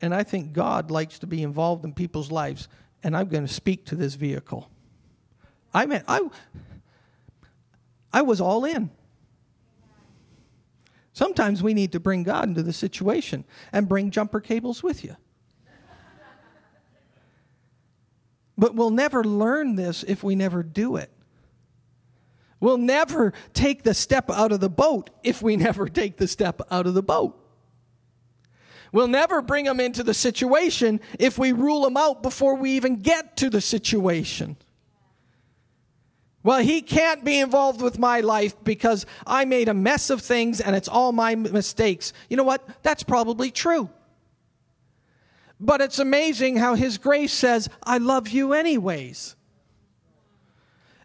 and 0.00 0.14
I 0.14 0.24
think 0.24 0.52
God 0.52 0.90
likes 0.90 1.20
to 1.20 1.26
be 1.26 1.42
involved 1.42 1.84
in 1.84 1.94
people's 1.94 2.30
lives, 2.30 2.68
and 3.04 3.16
I'm 3.16 3.28
going 3.28 3.46
to 3.46 3.52
speak 3.52 3.86
to 3.86 3.94
this 3.94 4.14
vehicle. 4.14 4.68
I 5.72 5.86
mean, 5.86 6.02
I, 6.08 6.28
I 8.12 8.22
was 8.22 8.40
all 8.40 8.64
in. 8.64 8.90
Sometimes 11.12 11.62
we 11.62 11.74
need 11.74 11.92
to 11.92 12.00
bring 12.00 12.22
God 12.22 12.48
into 12.48 12.62
the 12.62 12.72
situation 12.72 13.44
and 13.72 13.88
bring 13.88 14.10
jumper 14.10 14.40
cables 14.40 14.82
with 14.82 15.04
you. 15.04 15.16
But 18.56 18.74
we'll 18.74 18.90
never 18.90 19.24
learn 19.24 19.76
this 19.76 20.02
if 20.04 20.22
we 20.22 20.34
never 20.34 20.62
do 20.62 20.96
it. 20.96 21.10
We'll 22.60 22.78
never 22.78 23.32
take 23.54 23.82
the 23.82 23.92
step 23.92 24.30
out 24.30 24.52
of 24.52 24.60
the 24.60 24.68
boat 24.68 25.10
if 25.24 25.42
we 25.42 25.56
never 25.56 25.88
take 25.88 26.16
the 26.16 26.28
step 26.28 26.62
out 26.70 26.86
of 26.86 26.94
the 26.94 27.02
boat. 27.02 27.36
We'll 28.92 29.08
never 29.08 29.42
bring 29.42 29.64
them 29.64 29.80
into 29.80 30.02
the 30.02 30.14
situation 30.14 31.00
if 31.18 31.38
we 31.38 31.52
rule 31.52 31.82
them 31.82 31.96
out 31.96 32.22
before 32.22 32.54
we 32.54 32.72
even 32.72 32.96
get 32.96 33.36
to 33.38 33.50
the 33.50 33.60
situation. 33.60 34.56
Well, 36.44 36.58
he 36.58 36.82
can't 36.82 37.24
be 37.24 37.38
involved 37.38 37.80
with 37.80 37.98
my 37.98 38.20
life 38.20 38.54
because 38.64 39.06
I 39.26 39.44
made 39.44 39.68
a 39.68 39.74
mess 39.74 40.10
of 40.10 40.20
things 40.20 40.60
and 40.60 40.74
it's 40.74 40.88
all 40.88 41.12
my 41.12 41.36
mistakes. 41.36 42.12
You 42.28 42.36
know 42.36 42.42
what? 42.42 42.66
That's 42.82 43.04
probably 43.04 43.50
true. 43.50 43.90
But 45.60 45.80
it's 45.80 46.00
amazing 46.00 46.56
how 46.56 46.74
his 46.74 46.98
grace 46.98 47.32
says, 47.32 47.68
I 47.84 47.98
love 47.98 48.28
you 48.28 48.52
anyways. 48.52 49.36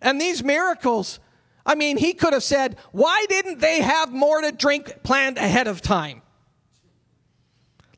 And 0.01 0.19
these 0.19 0.43
miracles, 0.43 1.19
I 1.63 1.75
mean, 1.75 1.97
he 1.97 2.13
could 2.13 2.33
have 2.33 2.43
said, 2.43 2.75
Why 2.91 3.25
didn't 3.29 3.59
they 3.59 3.81
have 3.81 4.11
more 4.11 4.41
to 4.41 4.51
drink 4.51 5.03
planned 5.03 5.37
ahead 5.37 5.67
of 5.67 5.81
time? 5.81 6.23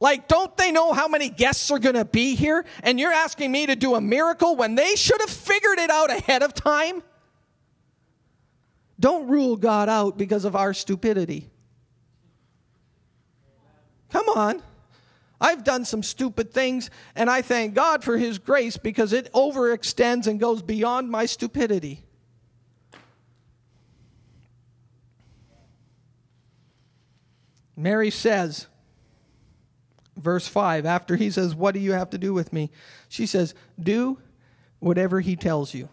Like, 0.02 0.28
don't 0.28 0.56
they 0.58 0.72
know 0.72 0.92
how 0.92 1.08
many 1.08 1.30
guests 1.30 1.72
are 1.72 1.80
going 1.80 1.96
to 1.96 2.06
be 2.06 2.36
here? 2.36 2.66
And 2.84 3.00
you're 3.00 3.12
asking 3.12 3.52
me 3.52 3.66
to 3.66 3.76
do 3.76 3.96
a 3.96 4.02
miracle 4.02 4.56
when 4.56 4.76
they 4.76 4.96
should 4.96 5.20
have 5.22 5.30
figured 5.30 5.78
it 5.78 5.90
out 5.90 6.10
ahead 6.10 6.42
of 6.42 6.54
time? 6.54 7.04
Don't 9.00 9.28
rule 9.30 9.56
God 9.56 9.90
out 9.90 10.18
because 10.18 10.46
of 10.46 10.56
our 10.56 10.74
stupidity. 10.74 11.50
Come 14.10 14.28
on. 14.30 14.62
I've 15.42 15.64
done 15.64 15.86
some 15.86 16.04
stupid 16.04 16.52
things, 16.52 16.90
and 17.16 17.30
I 17.30 17.42
thank 17.42 17.74
God 17.74 18.04
for 18.04 18.18
His 18.18 18.40
grace 18.40 18.76
because 18.76 19.14
it 19.14 19.32
overextends 19.32 20.28
and 20.28 20.40
goes 20.40 20.62
beyond 20.62 21.10
my 21.10 21.26
stupidity. 21.26 22.04
Mary 27.78 28.10
says, 28.10 28.68
verse 30.18 30.46
5, 30.46 30.86
after 30.86 31.16
he 31.16 31.32
says, 31.32 31.56
What 31.56 31.74
do 31.74 31.80
you 31.80 31.94
have 31.94 32.10
to 32.10 32.18
do 32.18 32.34
with 32.34 32.52
me? 32.52 32.72
She 33.08 33.26
says, 33.26 33.56
Do 33.82 34.20
whatever 34.80 35.22
he 35.22 35.38
tells 35.38 35.74
you. 35.74 35.88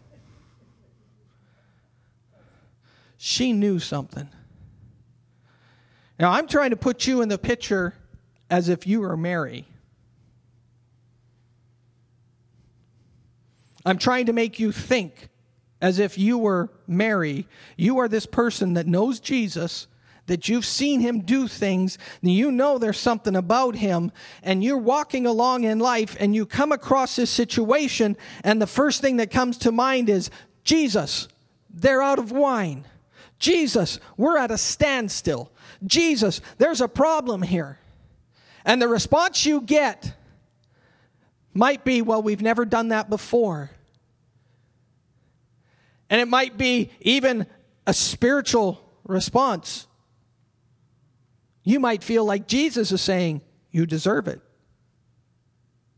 She 3.17 3.53
knew 3.53 3.79
something. 3.79 4.29
Now, 6.19 6.33
I'm 6.33 6.47
trying 6.47 6.71
to 6.71 6.77
put 6.77 7.07
you 7.07 7.23
in 7.23 7.29
the 7.29 7.39
picture 7.39 7.95
as 8.49 8.69
if 8.69 8.87
you 8.87 9.01
were 9.01 9.17
Mary. 9.17 9.67
I'm 13.85 13.99
trying 13.99 14.27
to 14.27 14.33
make 14.33 14.59
you 14.59 14.73
think 14.73 15.29
as 15.81 15.99
if 15.99 16.19
you 16.19 16.39
were 16.39 16.71
Mary. 16.87 17.47
You 17.77 17.99
are 17.99 18.09
this 18.09 18.27
person 18.27 18.75
that 18.75 18.87
knows 18.87 19.21
Jesus, 19.21 19.87
that 20.27 20.49
you've 20.49 20.65
seen 20.65 21.01
him 21.01 21.21
do 21.21 21.47
things, 21.47 21.99
and 22.23 22.33
you 22.33 22.51
know 22.51 22.79
there's 22.79 22.99
something 22.99 23.37
about 23.37 23.77
him, 23.77 24.11
and 24.43 24.65
you're 24.65 24.79
walking 24.79 25.27
along 25.27 25.65
in 25.65 25.79
life 25.79 26.17
and 26.19 26.35
you 26.35 26.47
come 26.47 26.73
across 26.73 27.17
this 27.17 27.31
situation, 27.31 28.17
and 28.43 28.61
the 28.61 28.67
first 28.67 29.01
thing 29.01 29.19
that 29.19 29.31
comes 29.31 29.59
to 29.59 29.71
mind 29.71 30.09
is 30.09 30.31
Jesus, 30.65 31.29
they're 31.71 32.03
out 32.03 32.19
of 32.19 32.33
wine. 32.33 32.87
Jesus, 33.39 34.01
we're 34.17 34.39
at 34.39 34.51
a 34.51 34.59
standstill. 34.59 35.51
Jesus, 35.85 36.41
there's 36.59 36.81
a 36.81 36.89
problem 36.89 37.43
here. 37.43 37.79
And 38.65 38.81
the 38.81 38.89
response 38.89 39.45
you 39.45 39.61
get 39.61 40.15
might 41.55 41.85
be, 41.85 42.03
well, 42.03 42.23
we've 42.23 42.43
never 42.43 42.65
done 42.65 42.89
that 42.89 43.09
before. 43.09 43.71
And 46.09 46.21
it 46.21 46.29
might 46.29 46.57
be 46.57 46.91
even 47.01 47.47
a 47.87 47.95
spiritual 47.95 48.83
response. 49.05 49.87
You 51.63 51.81
might 51.81 52.03
feel 52.03 52.25
like 52.25 52.47
Jesus 52.47 52.93
is 52.93 53.01
saying, 53.01 53.43
You 53.71 53.87
deserve 53.87 54.29
it. 54.29 54.41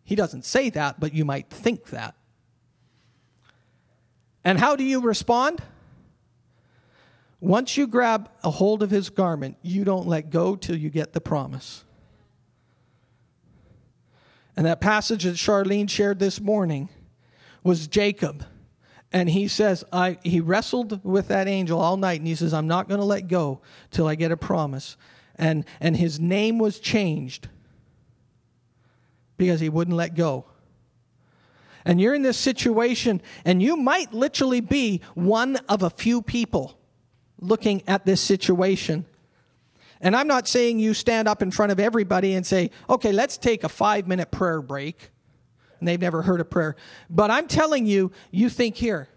He 0.05 0.15
doesn't 0.15 0.47
say 0.47 0.71
that, 0.71 0.99
but 0.99 1.13
you 1.13 1.27
might 1.27 1.51
think 1.51 1.91
that. 1.91 2.15
And 4.45 4.59
how 4.59 4.77
do 4.77 4.85
you 4.85 5.03
respond? 5.03 5.61
Once 7.41 7.77
you 7.77 7.87
grab 7.87 8.29
a 8.43 8.51
hold 8.51 8.83
of 8.83 8.91
his 8.91 9.11
garment, 9.11 9.57
you 9.63 9.85
don't 9.85 10.09
let 10.09 10.31
go 10.31 10.57
till 10.57 10.77
you 10.77 10.91
get 10.91 11.13
the 11.13 11.21
promise. 11.21 11.85
And 14.57 14.67
that 14.67 14.81
passage 14.81 15.23
that 15.23 15.37
Charlene 15.37 15.89
shared 15.89 16.19
this 16.19 16.41
morning 16.41 16.89
was 17.63 17.87
Jacob. 17.87 18.45
And 19.13 19.31
he 19.31 19.47
says, 19.47 19.85
I, 19.93 20.19
he 20.23 20.41
wrestled 20.41 21.05
with 21.05 21.29
that 21.29 21.47
angel 21.47 21.81
all 21.81 21.97
night, 21.97 22.21
and 22.21 22.27
he 22.27 22.35
says, 22.35 22.53
I'm 22.53 22.67
not 22.67 22.89
going 22.89 22.99
to 22.99 23.07
let 23.07 23.29
go 23.29 23.61
till 23.91 24.09
I 24.09 24.17
get 24.17 24.33
a 24.33 24.37
promise. 24.37 24.97
And, 25.37 25.65
and 25.81 25.97
his 25.97 26.19
name 26.19 26.59
was 26.59 26.81
changed 26.81 27.49
because 29.37 29.61
he 29.61 29.69
wouldn't 29.69 29.97
let 29.97 30.17
go. 30.17 30.45
And 31.85 32.01
you're 32.01 32.15
in 32.15 32.23
this 32.23 32.37
situation, 32.37 33.23
and 33.45 33.63
you 33.63 33.77
might 33.77 34.13
literally 34.13 34.61
be 34.61 35.03
one 35.15 35.57
of 35.69 35.85
a 35.85 35.89
few 35.89 36.21
people 36.21 36.78
looking 37.41 37.83
at 37.87 38.05
this 38.05 38.21
situation. 38.21 39.05
And 40.01 40.15
I'm 40.15 40.29
not 40.29 40.47
saying 40.47 40.79
you 40.79 40.95
stand 40.95 41.29
up 41.29 41.43
in 41.43 41.51
front 41.51 41.73
of 41.73 41.81
everybody 41.81 42.35
and 42.35 42.47
say, 42.47 42.71
okay, 42.89 43.13
let's 43.13 43.37
take 43.37 43.65
a 43.65 43.69
five 43.69 44.07
minute 44.07 44.31
prayer 44.31 44.63
break. 44.63 45.11
And 45.79 45.87
they've 45.87 46.01
never 46.01 46.23
heard 46.23 46.41
a 46.41 46.45
prayer. 46.45 46.77
But 47.09 47.31
I'm 47.31 47.47
telling 47.47 47.87
you, 47.87 48.13
you 48.31 48.49
think 48.49 48.77
here 48.77 49.09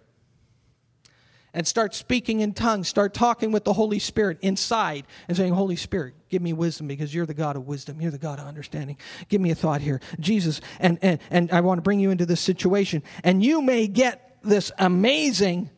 and 1.53 1.67
start 1.67 1.93
speaking 1.93 2.39
in 2.39 2.53
tongues, 2.53 2.87
start 2.87 3.13
talking 3.13 3.51
with 3.51 3.63
the 3.63 3.73
Holy 3.73 3.99
Spirit 3.99 4.37
inside 4.41 5.05
and 5.27 5.35
saying, 5.35 5.53
Holy 5.53 5.75
Spirit, 5.75 6.13
give 6.29 6.41
me 6.41 6.53
wisdom 6.53 6.87
because 6.87 7.13
you're 7.13 7.25
the 7.25 7.33
God 7.33 7.55
of 7.55 7.67
wisdom. 7.67 7.99
You're 7.99 8.11
the 8.11 8.17
God 8.17 8.39
of 8.39 8.47
understanding. 8.47 8.97
Give 9.27 9.41
me 9.41 9.51
a 9.51 9.55
thought 9.55 9.81
here. 9.81 9.99
Jesus, 10.19 10.61
and, 10.79 10.97
and, 11.01 11.19
and 11.29 11.51
I 11.51 11.61
want 11.61 11.79
to 11.79 11.81
bring 11.81 11.99
you 11.99 12.11
into 12.11 12.25
this 12.25 12.41
situation. 12.41 13.03
And 13.23 13.43
you 13.43 13.61
may 13.61 13.87
get 13.87 14.37
this 14.43 14.71
amazing 14.77 15.69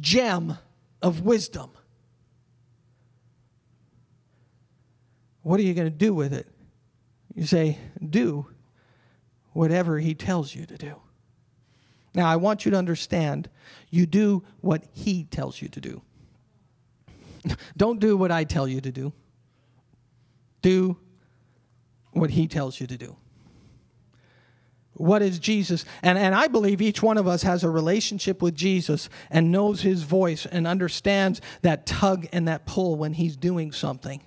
gem 0.00 0.56
of 1.02 1.22
wisdom. 1.22 1.70
What 5.42 5.58
are 5.58 5.64
you 5.64 5.74
going 5.74 5.86
to 5.86 5.90
do 5.90 6.14
with 6.14 6.32
it? 6.32 6.48
You 7.34 7.46
say, 7.46 7.78
do 8.08 8.46
whatever 9.52 9.98
he 9.98 10.14
tells 10.14 10.54
you 10.54 10.64
to 10.66 10.76
do. 10.76 10.94
Now, 12.14 12.28
I 12.28 12.36
want 12.36 12.64
you 12.64 12.70
to 12.70 12.76
understand 12.76 13.48
you 13.90 14.06
do 14.06 14.44
what 14.60 14.84
he 14.92 15.24
tells 15.24 15.60
you 15.60 15.68
to 15.68 15.80
do. 15.80 16.02
Don't 17.76 18.00
do 18.00 18.16
what 18.16 18.30
I 18.30 18.44
tell 18.44 18.68
you 18.68 18.80
to 18.80 18.92
do. 18.92 19.12
Do 20.60 20.98
what 22.12 22.30
he 22.30 22.46
tells 22.46 22.80
you 22.80 22.86
to 22.86 22.96
do. 22.96 23.16
What 24.94 25.22
is 25.22 25.38
Jesus? 25.38 25.84
And, 26.02 26.18
and 26.18 26.34
I 26.34 26.48
believe 26.48 26.82
each 26.82 27.02
one 27.02 27.16
of 27.16 27.26
us 27.26 27.42
has 27.42 27.64
a 27.64 27.70
relationship 27.70 28.42
with 28.42 28.54
Jesus 28.54 29.08
and 29.30 29.50
knows 29.50 29.80
his 29.80 30.02
voice 30.02 30.46
and 30.46 30.66
understands 30.66 31.40
that 31.62 31.86
tug 31.86 32.26
and 32.32 32.46
that 32.48 32.66
pull 32.66 32.96
when 32.96 33.14
he's 33.14 33.36
doing 33.36 33.72
something. 33.72 34.20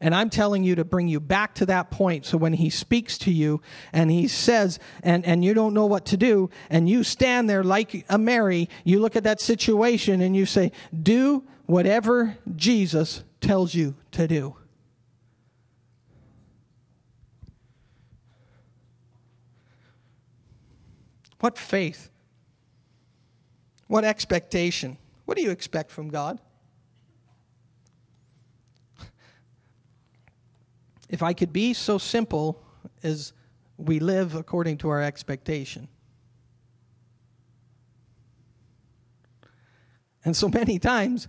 And 0.00 0.16
I'm 0.16 0.30
telling 0.30 0.64
you 0.64 0.74
to 0.74 0.84
bring 0.84 1.06
you 1.06 1.20
back 1.20 1.54
to 1.56 1.66
that 1.66 1.92
point 1.92 2.26
so 2.26 2.36
when 2.36 2.54
he 2.54 2.70
speaks 2.70 3.16
to 3.18 3.30
you 3.30 3.62
and 3.92 4.10
he 4.10 4.26
says, 4.26 4.80
and, 5.04 5.24
and 5.24 5.44
you 5.44 5.54
don't 5.54 5.74
know 5.74 5.86
what 5.86 6.06
to 6.06 6.16
do, 6.16 6.50
and 6.70 6.88
you 6.88 7.04
stand 7.04 7.48
there 7.48 7.62
like 7.62 8.04
a 8.08 8.18
Mary, 8.18 8.68
you 8.82 8.98
look 8.98 9.14
at 9.14 9.22
that 9.22 9.40
situation 9.40 10.20
and 10.20 10.34
you 10.34 10.44
say, 10.44 10.72
Do 11.02 11.44
whatever 11.66 12.36
Jesus 12.56 13.22
tells 13.40 13.74
you 13.74 13.94
to 14.10 14.26
do. 14.26 14.56
What 21.42 21.58
faith? 21.58 22.08
What 23.88 24.04
expectation? 24.04 24.96
What 25.24 25.36
do 25.36 25.42
you 25.42 25.50
expect 25.50 25.90
from 25.90 26.08
God? 26.08 26.38
If 31.08 31.20
I 31.20 31.32
could 31.32 31.52
be 31.52 31.74
so 31.74 31.98
simple 31.98 32.62
as 33.02 33.32
we 33.76 33.98
live 33.98 34.36
according 34.36 34.78
to 34.78 34.88
our 34.90 35.02
expectation. 35.02 35.88
And 40.24 40.36
so 40.36 40.48
many 40.48 40.78
times, 40.78 41.26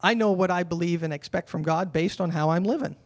I 0.00 0.14
know 0.14 0.32
what 0.32 0.50
I 0.50 0.64
believe 0.64 1.04
and 1.04 1.12
expect 1.12 1.48
from 1.48 1.62
God 1.62 1.92
based 1.92 2.20
on 2.20 2.30
how 2.30 2.50
I'm 2.50 2.64
living. 2.64 2.96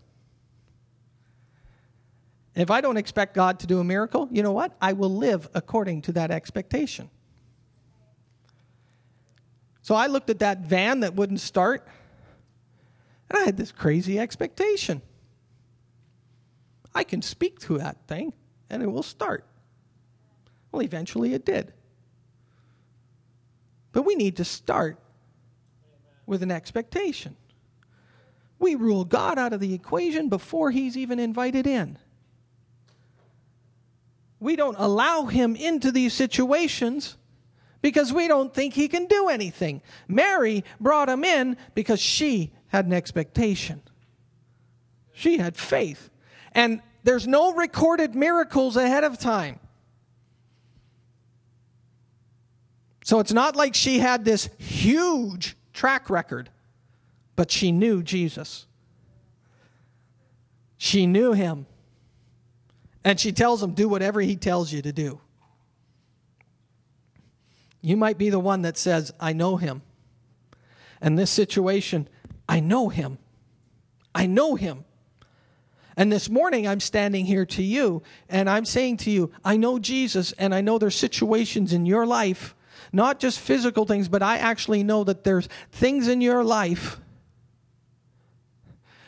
If 2.56 2.70
I 2.70 2.80
don't 2.80 2.96
expect 2.96 3.34
God 3.34 3.60
to 3.60 3.66
do 3.66 3.80
a 3.80 3.84
miracle, 3.84 4.28
you 4.32 4.42
know 4.42 4.52
what? 4.52 4.74
I 4.80 4.94
will 4.94 5.14
live 5.14 5.46
according 5.54 6.02
to 6.02 6.12
that 6.12 6.30
expectation. 6.30 7.10
So 9.82 9.94
I 9.94 10.06
looked 10.06 10.30
at 10.30 10.38
that 10.38 10.60
van 10.60 11.00
that 11.00 11.14
wouldn't 11.14 11.40
start, 11.40 11.86
and 13.28 13.38
I 13.38 13.44
had 13.44 13.58
this 13.58 13.70
crazy 13.70 14.18
expectation. 14.18 15.02
I 16.94 17.04
can 17.04 17.20
speak 17.20 17.60
to 17.60 17.76
that 17.78 17.98
thing, 18.08 18.32
and 18.70 18.82
it 18.82 18.90
will 18.90 19.02
start. 19.02 19.44
Well, 20.72 20.82
eventually 20.82 21.34
it 21.34 21.44
did. 21.44 21.74
But 23.92 24.02
we 24.02 24.14
need 24.14 24.38
to 24.38 24.44
start 24.44 24.98
with 26.24 26.42
an 26.42 26.50
expectation. 26.50 27.36
We 28.58 28.74
rule 28.74 29.04
God 29.04 29.38
out 29.38 29.52
of 29.52 29.60
the 29.60 29.74
equation 29.74 30.30
before 30.30 30.70
he's 30.70 30.96
even 30.96 31.18
invited 31.18 31.66
in. 31.66 31.98
We 34.38 34.56
don't 34.56 34.76
allow 34.78 35.24
him 35.24 35.56
into 35.56 35.90
these 35.90 36.12
situations 36.12 37.16
because 37.80 38.12
we 38.12 38.28
don't 38.28 38.52
think 38.52 38.74
he 38.74 38.88
can 38.88 39.06
do 39.06 39.28
anything. 39.28 39.82
Mary 40.08 40.64
brought 40.80 41.08
him 41.08 41.24
in 41.24 41.56
because 41.74 42.00
she 42.00 42.52
had 42.68 42.86
an 42.86 42.92
expectation, 42.92 43.82
she 45.12 45.38
had 45.38 45.56
faith. 45.56 46.10
And 46.52 46.80
there's 47.04 47.28
no 47.28 47.54
recorded 47.54 48.14
miracles 48.14 48.76
ahead 48.76 49.04
of 49.04 49.18
time. 49.18 49.60
So 53.04 53.20
it's 53.20 53.32
not 53.32 53.54
like 53.54 53.76
she 53.76 54.00
had 54.00 54.24
this 54.24 54.48
huge 54.58 55.56
track 55.72 56.10
record, 56.10 56.50
but 57.36 57.52
she 57.52 57.70
knew 57.70 58.02
Jesus. 58.02 58.66
She 60.76 61.06
knew 61.06 61.32
him. 61.32 61.66
And 63.06 63.20
she 63.20 63.30
tells 63.30 63.62
him, 63.62 63.70
do 63.70 63.88
whatever 63.88 64.20
he 64.20 64.34
tells 64.34 64.72
you 64.72 64.82
to 64.82 64.92
do. 64.92 65.20
You 67.80 67.96
might 67.96 68.18
be 68.18 68.30
the 68.30 68.40
one 68.40 68.62
that 68.62 68.76
says, 68.76 69.12
I 69.20 69.32
know 69.32 69.56
him. 69.56 69.82
And 71.00 71.16
this 71.16 71.30
situation, 71.30 72.08
I 72.48 72.58
know 72.58 72.88
him. 72.88 73.18
I 74.12 74.26
know 74.26 74.56
him. 74.56 74.84
And 75.96 76.10
this 76.10 76.28
morning, 76.28 76.66
I'm 76.66 76.80
standing 76.80 77.26
here 77.26 77.46
to 77.46 77.62
you, 77.62 78.02
and 78.28 78.50
I'm 78.50 78.64
saying 78.64 78.96
to 78.98 79.10
you, 79.12 79.30
I 79.44 79.56
know 79.56 79.78
Jesus, 79.78 80.32
and 80.32 80.52
I 80.52 80.60
know 80.60 80.76
there's 80.76 80.96
situations 80.96 81.72
in 81.72 81.86
your 81.86 82.06
life, 82.06 82.56
not 82.92 83.20
just 83.20 83.38
physical 83.38 83.84
things, 83.84 84.08
but 84.08 84.20
I 84.20 84.38
actually 84.38 84.82
know 84.82 85.04
that 85.04 85.22
there's 85.22 85.48
things 85.70 86.08
in 86.08 86.20
your 86.20 86.42
life 86.42 87.00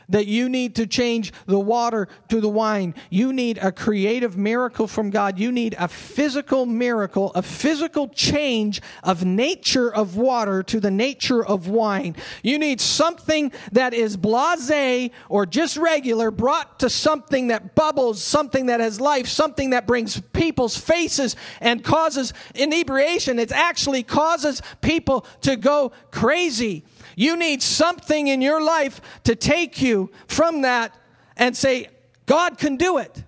that 0.09 0.27
you 0.27 0.49
need 0.49 0.75
to 0.77 0.87
change 0.87 1.33
the 1.47 1.59
water 1.59 2.09
to 2.29 2.41
the 2.41 2.49
wine. 2.49 2.95
You 3.11 3.33
need 3.33 3.59
a 3.59 3.73
creative 3.73 4.37
miracle 4.37 4.87
from 4.87 5.11
God. 5.11 5.39
You 5.39 5.53
need 5.53 5.75
a 5.79 5.89
physical 5.89 6.67
miracle, 6.67 7.33
a 7.35 7.43
physical 7.43 8.09
change 8.09 8.81
of 9.03 9.25
nature 9.25 9.93
of 9.93 10.17
water 10.17 10.63
to 10.65 10.81
the 10.81 10.91
nature 10.91 11.45
of 11.45 11.69
wine. 11.69 12.17
You 12.43 12.59
need 12.59 12.81
something 12.81 13.53
that 13.73 13.95
is 13.95 14.17
blase 14.17 15.11
or 15.29 15.47
just 15.47 15.77
regular 15.77 16.31
brought 16.31 16.81
to 16.81 16.91
something 16.91 17.49
that 17.49 17.75
bubbles, 17.75 18.23
something 18.23 18.67
that 18.67 18.81
has 18.81 19.01
life, 19.01 19.29
something 19.29 19.71
that 19.71 19.87
brings 19.87 20.21
people's 20.33 20.77
faces 20.77 21.37
and 21.61 21.85
causes 21.85 22.33
inebriation. 22.55 23.39
It 23.39 23.53
actually 23.53 24.03
causes 24.03 24.63
people 24.81 25.27
to 25.43 25.57
go 25.57 25.93
crazy. 26.11 26.85
You 27.19 27.37
need 27.37 27.65
something 27.65 28.29
in 28.29 28.41
your 28.41 28.63
life 28.63 29.01
to 29.25 29.35
take 29.35 29.83
you 29.83 30.13
from 30.29 30.63
that 30.63 30.95
and 31.37 31.57
say, 31.57 31.89
God 32.27 32.59
can 32.59 32.77
do 32.77 32.99
it. 32.99 33.25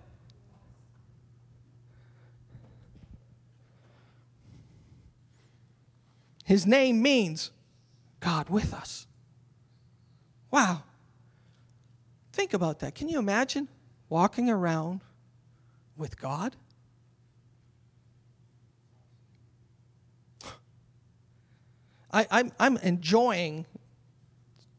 His 6.45 6.69
name 6.69 7.03
means 7.03 7.51
God 8.21 8.49
with 8.49 8.73
us. 8.73 9.09
Wow. 10.53 10.85
Think 12.33 12.55
about 12.55 12.79
that. 12.79 12.95
Can 12.95 13.09
you 13.09 13.19
imagine 13.19 13.67
walking 14.09 14.49
around 14.49 15.01
with 15.97 16.17
God? 16.17 16.55
I, 22.13 22.51
am 22.61 22.77
enjoying 22.79 23.67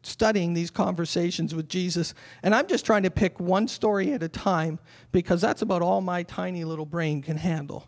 studying 0.03 0.53
these 0.53 0.71
conversations 0.71 1.53
with 1.53 1.69
Jesus, 1.69 2.13
and 2.43 2.55
I'm 2.55 2.67
just 2.67 2.85
trying 2.85 3.03
to 3.03 3.11
pick 3.11 3.39
one 3.39 3.67
story 3.67 4.13
at 4.13 4.23
a 4.23 4.29
time 4.29 4.79
because 5.11 5.41
that's 5.41 5.61
about 5.61 5.81
all 5.81 6.01
my 6.01 6.23
tiny 6.23 6.63
little 6.63 6.85
brain 6.85 7.21
can 7.21 7.37
handle. 7.37 7.87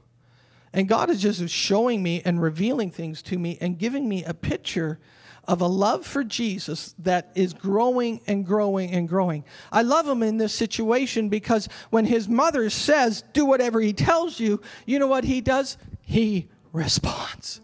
And 0.74 0.88
God 0.88 1.10
is 1.10 1.22
just 1.22 1.48
showing 1.50 2.02
me 2.02 2.22
and 2.26 2.42
revealing 2.42 2.90
things 2.90 3.22
to 3.24 3.38
me 3.38 3.58
and 3.62 3.78
giving 3.78 4.10
me 4.10 4.24
a 4.24 4.34
picture 4.34 5.00
of 5.48 5.62
a 5.62 5.68
love 5.68 6.06
for 6.06 6.24
Jesus 6.24 6.96
that 7.00 7.32
is 7.36 7.54
growing 7.54 8.22
and 8.28 8.46
growing 8.46 8.92
and 8.92 9.08
growing. 9.08 9.44
I 9.72 9.82
love 9.82 10.08
him 10.08 10.24
in 10.24 10.38
this 10.38 10.54
situation 10.54 11.30
because 11.30 11.68
when 11.90 12.06
his 12.06 12.30
mother 12.30 12.70
says, 12.70 13.24
Do 13.34 13.46
whatever 13.46 13.82
he 13.82 13.94
tells 13.94 14.40
you, 14.40 14.62
you 14.86 15.00
know 15.00 15.08
what 15.08 15.26
he 15.26 15.42
does? 15.42 15.78
He 16.02 16.50
responds. 16.72 17.62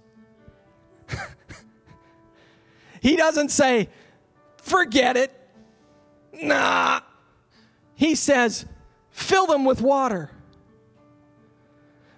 he 3.01 3.15
doesn't 3.15 3.49
say, 3.49 3.89
Forget 4.69 5.17
it. 5.17 5.33
Nah. 6.31 7.01
He 7.95 8.13
says, 8.13 8.65
fill 9.09 9.47
them 9.47 9.65
with 9.65 9.81
water. 9.81 10.29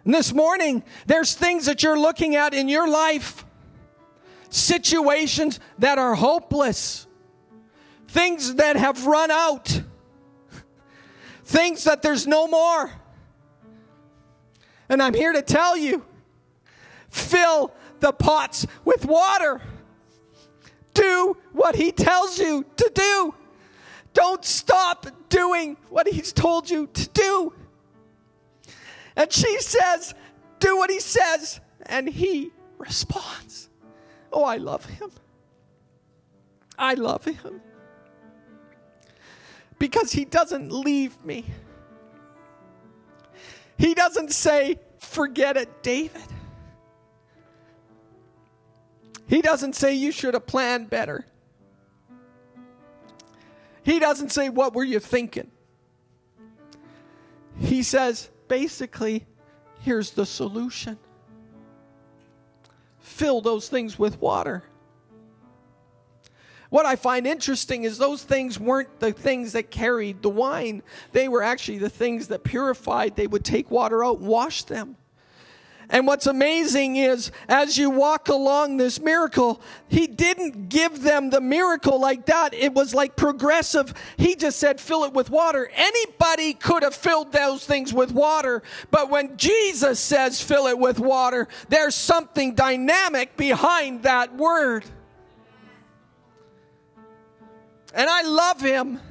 And 0.04 0.14
this 0.14 0.34
morning, 0.34 0.84
there's 1.06 1.34
things 1.34 1.66
that 1.68 1.82
you're 1.82 1.98
looking 1.98 2.36
at 2.36 2.54
in 2.54 2.68
your 2.68 2.90
life, 2.90 3.46
situations 4.50 5.60
that 5.80 5.98
are 5.98 6.14
hopeless, 6.14 7.08
things 8.10 8.56
that 8.56 8.76
have 8.76 9.06
run 9.08 9.32
out, 9.32 9.82
things 11.46 11.86
that 11.86 12.02
there's 12.02 12.28
no 12.28 12.48
more. 12.48 12.92
And 14.90 15.02
I'm 15.02 15.14
here 15.14 15.32
to 15.32 15.42
tell 15.42 15.78
you 15.78 16.06
fill 17.08 17.74
the 18.02 18.12
pots 18.12 18.68
with 18.84 19.06
water. 19.06 19.62
Do 20.94 21.38
what 21.52 21.76
he 21.76 21.92
tells 21.92 22.40
you 22.40 22.66
to 22.78 22.92
do. 22.94 23.34
Don't 24.14 24.44
stop 24.44 25.08
doing 25.30 25.78
what 25.90 26.08
he's 26.08 26.34
told 26.34 26.70
you 26.70 26.88
to 26.88 27.10
do. 27.10 27.54
And 29.16 29.32
she 29.32 29.60
says, 29.60 30.14
Do 30.60 30.78
what 30.78 30.90
he 30.90 31.00
says. 31.00 31.60
And 31.86 32.08
he 32.08 32.52
responds. 32.78 33.70
Oh, 34.32 34.44
I 34.44 34.58
love 34.58 34.86
him. 34.86 35.12
I 36.78 36.94
love 36.96 37.26
him. 37.26 37.62
Because 39.80 40.12
he 40.12 40.26
doesn't 40.26 40.72
leave 40.72 41.24
me. 41.24 41.46
He 43.78 43.94
doesn't 43.94 44.32
say, 44.32 44.80
Forget 45.00 45.58
it, 45.58 45.84
David. 45.84 46.22
He 49.32 49.42
doesn't 49.42 49.78
say 49.78 49.94
you 49.94 50.12
should 50.12 50.34
have 50.34 50.46
planned 50.46 50.90
better. 50.90 51.26
He 53.82 53.98
doesn't 53.98 54.34
say, 54.34 54.50
What 54.50 54.74
were 54.74 54.84
you 54.84 55.00
thinking? 55.00 55.50
He 57.58 57.82
says, 57.82 58.30
basically, 58.50 59.26
here's 59.80 60.12
the 60.12 60.26
solution 60.26 61.00
fill 63.00 63.40
those 63.40 63.70
things 63.70 63.98
with 63.98 64.20
water. 64.20 64.64
What 66.70 66.86
I 66.86 66.98
find 66.98 67.26
interesting 67.26 67.86
is 67.86 67.98
those 67.98 68.22
things 68.22 68.60
weren't 68.60 69.00
the 69.00 69.14
things 69.14 69.54
that 69.54 69.72
carried 69.72 70.22
the 70.22 70.30
wine. 70.30 70.84
They 71.14 71.30
were 71.30 71.42
actually 71.42 71.78
the 71.78 71.90
things 71.90 72.28
that 72.28 72.44
purified. 72.44 73.16
They 73.16 73.28
would 73.28 73.46
take 73.46 73.72
water 73.72 74.04
out 74.04 74.20
wash 74.20 74.64
them. 74.64 74.98
And 75.92 76.08
what's 76.08 76.26
amazing 76.26 76.96
is 76.96 77.32
as 77.50 77.78
you 77.78 77.90
walk 77.90 78.30
along 78.30 78.78
this 78.78 79.00
miracle, 79.02 79.62
he 79.90 80.08
didn't 80.08 80.70
give 80.70 81.02
them 81.02 81.30
the 81.30 81.42
miracle 81.42 82.00
like 82.00 82.28
that. 82.28 82.54
It 82.54 82.74
was 82.74 82.96
like 82.96 83.18
progressive. 83.18 83.94
He 84.16 84.36
just 84.36 84.58
said, 84.58 84.80
fill 84.80 85.04
it 85.04 85.12
with 85.12 85.30
water. 85.30 85.70
Anybody 85.76 86.54
could 86.54 86.84
have 86.84 86.96
filled 86.96 87.34
those 87.34 87.66
things 87.66 87.94
with 87.94 88.14
water. 88.14 88.64
But 88.90 89.10
when 89.10 89.36
Jesus 89.36 90.00
says, 90.00 90.42
fill 90.42 90.68
it 90.68 90.80
with 90.80 90.98
water, 90.98 91.50
there's 91.68 91.94
something 91.94 92.56
dynamic 92.56 93.36
behind 93.36 94.04
that 94.04 94.34
word. 94.36 94.86
And 97.94 98.10
I 98.10 98.22
love 98.22 98.62
him 98.62 99.02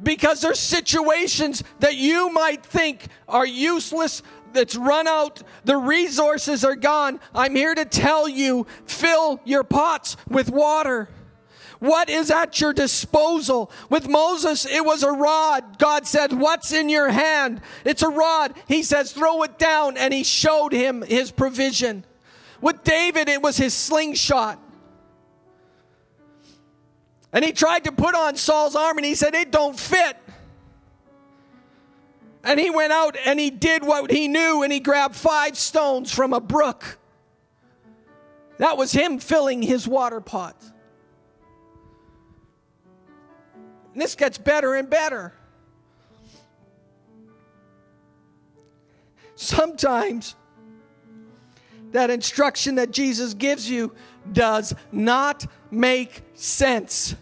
because 0.00 0.40
there's 0.40 0.60
situations 0.60 1.64
that 1.80 1.96
you 1.96 2.30
might 2.30 2.64
think 2.64 3.08
are 3.28 3.46
useless 3.46 4.22
that's 4.54 4.76
run 4.76 5.06
out, 5.06 5.42
the 5.64 5.76
resources 5.76 6.64
are 6.64 6.76
gone. 6.76 7.20
I'm 7.34 7.54
here 7.54 7.74
to 7.74 7.84
tell 7.84 8.28
you 8.28 8.66
fill 8.86 9.40
your 9.44 9.64
pots 9.64 10.16
with 10.28 10.50
water. 10.50 11.08
What 11.82 12.08
is 12.08 12.30
at 12.30 12.60
your 12.60 12.72
disposal? 12.72 13.72
With 13.90 14.08
Moses, 14.08 14.66
it 14.66 14.84
was 14.84 15.02
a 15.02 15.10
rod. 15.10 15.80
God 15.80 16.06
said, 16.06 16.32
What's 16.32 16.72
in 16.72 16.88
your 16.88 17.08
hand? 17.08 17.60
It's 17.84 18.02
a 18.02 18.08
rod. 18.08 18.54
He 18.68 18.84
says, 18.84 19.10
Throw 19.10 19.42
it 19.42 19.58
down. 19.58 19.96
And 19.96 20.14
he 20.14 20.22
showed 20.22 20.72
him 20.72 21.02
his 21.02 21.32
provision. 21.32 22.04
With 22.60 22.84
David, 22.84 23.28
it 23.28 23.42
was 23.42 23.56
his 23.56 23.74
slingshot. 23.74 24.60
And 27.32 27.44
he 27.44 27.50
tried 27.52 27.82
to 27.84 27.92
put 27.92 28.14
on 28.14 28.36
Saul's 28.36 28.76
arm 28.76 28.98
and 28.98 29.04
he 29.04 29.16
said, 29.16 29.34
It 29.34 29.50
don't 29.50 29.76
fit. 29.76 30.16
And 32.44 32.58
he 32.58 32.70
went 32.70 32.92
out 32.92 33.16
and 33.24 33.38
he 33.38 33.50
did 33.50 33.84
what 33.84 34.10
he 34.10 34.28
knew 34.28 34.62
and 34.62 34.72
he 34.72 34.80
grabbed 34.80 35.14
five 35.14 35.56
stones 35.56 36.12
from 36.12 36.32
a 36.32 36.40
brook. 36.40 36.98
That 38.58 38.76
was 38.76 38.92
him 38.92 39.18
filling 39.18 39.62
his 39.62 39.86
water 39.86 40.20
pot. 40.20 40.56
And 43.92 44.00
this 44.00 44.14
gets 44.14 44.38
better 44.38 44.74
and 44.74 44.88
better. 44.88 45.32
Sometimes 49.34 50.36
that 51.92 52.10
instruction 52.10 52.76
that 52.76 52.90
Jesus 52.90 53.34
gives 53.34 53.68
you 53.68 53.94
does 54.32 54.74
not 54.90 55.46
make 55.70 56.22
sense. 56.34 57.14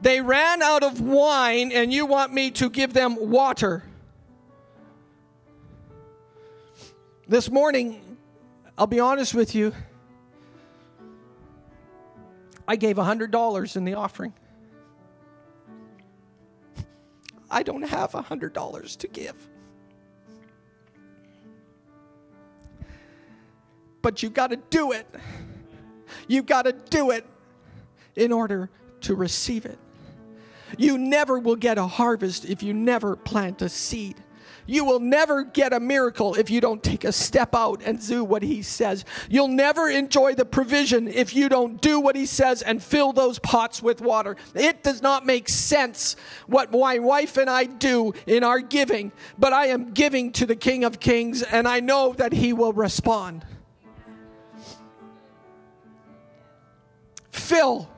They 0.00 0.20
ran 0.20 0.62
out 0.62 0.82
of 0.82 1.00
wine, 1.00 1.72
and 1.72 1.92
you 1.92 2.06
want 2.06 2.32
me 2.32 2.50
to 2.52 2.70
give 2.70 2.92
them 2.92 3.16
water. 3.30 3.82
This 7.28 7.50
morning, 7.50 8.16
I'll 8.78 8.86
be 8.86 9.00
honest 9.00 9.34
with 9.34 9.54
you, 9.54 9.74
I 12.66 12.76
gave 12.76 12.96
$100 12.96 13.76
in 13.76 13.84
the 13.84 13.94
offering. 13.94 14.32
I 17.50 17.62
don't 17.62 17.82
have 17.82 18.12
$100 18.12 18.96
to 18.96 19.08
give. 19.08 19.36
But 24.00 24.22
you've 24.22 24.32
got 24.32 24.46
to 24.46 24.56
do 24.56 24.92
it. 24.92 25.06
You've 26.28 26.46
got 26.46 26.62
to 26.62 26.72
do 26.72 27.10
it 27.10 27.26
in 28.16 28.32
order 28.32 28.70
to 29.02 29.14
receive 29.14 29.66
it. 29.66 29.78
You 30.78 30.96
never 30.96 31.38
will 31.38 31.56
get 31.56 31.76
a 31.76 31.86
harvest 31.86 32.46
if 32.46 32.62
you 32.62 32.72
never 32.72 33.16
plant 33.16 33.60
a 33.60 33.68
seed. 33.68 34.16
You 34.70 34.84
will 34.84 35.00
never 35.00 35.44
get 35.44 35.72
a 35.72 35.80
miracle 35.80 36.34
if 36.34 36.50
you 36.50 36.60
don't 36.60 36.82
take 36.82 37.04
a 37.04 37.10
step 37.10 37.54
out 37.54 37.80
and 37.82 38.06
do 38.06 38.22
what 38.22 38.42
He 38.42 38.60
says. 38.60 39.06
You'll 39.30 39.48
never 39.48 39.88
enjoy 39.88 40.34
the 40.34 40.44
provision 40.44 41.08
if 41.08 41.34
you 41.34 41.48
don't 41.48 41.80
do 41.80 41.98
what 41.98 42.14
He 42.14 42.26
says 42.26 42.60
and 42.60 42.82
fill 42.82 43.14
those 43.14 43.38
pots 43.38 43.82
with 43.82 44.02
water. 44.02 44.36
It 44.54 44.82
does 44.82 45.00
not 45.00 45.24
make 45.24 45.48
sense 45.48 46.16
what 46.46 46.70
my 46.70 46.98
wife 46.98 47.38
and 47.38 47.48
I 47.48 47.64
do 47.64 48.12
in 48.26 48.44
our 48.44 48.60
giving, 48.60 49.10
but 49.38 49.54
I 49.54 49.68
am 49.68 49.92
giving 49.92 50.32
to 50.32 50.44
the 50.44 50.54
King 50.54 50.84
of 50.84 51.00
Kings 51.00 51.42
and 51.42 51.66
I 51.66 51.80
know 51.80 52.12
that 52.18 52.34
He 52.34 52.52
will 52.52 52.74
respond. 52.74 53.46
Fill 57.30 57.88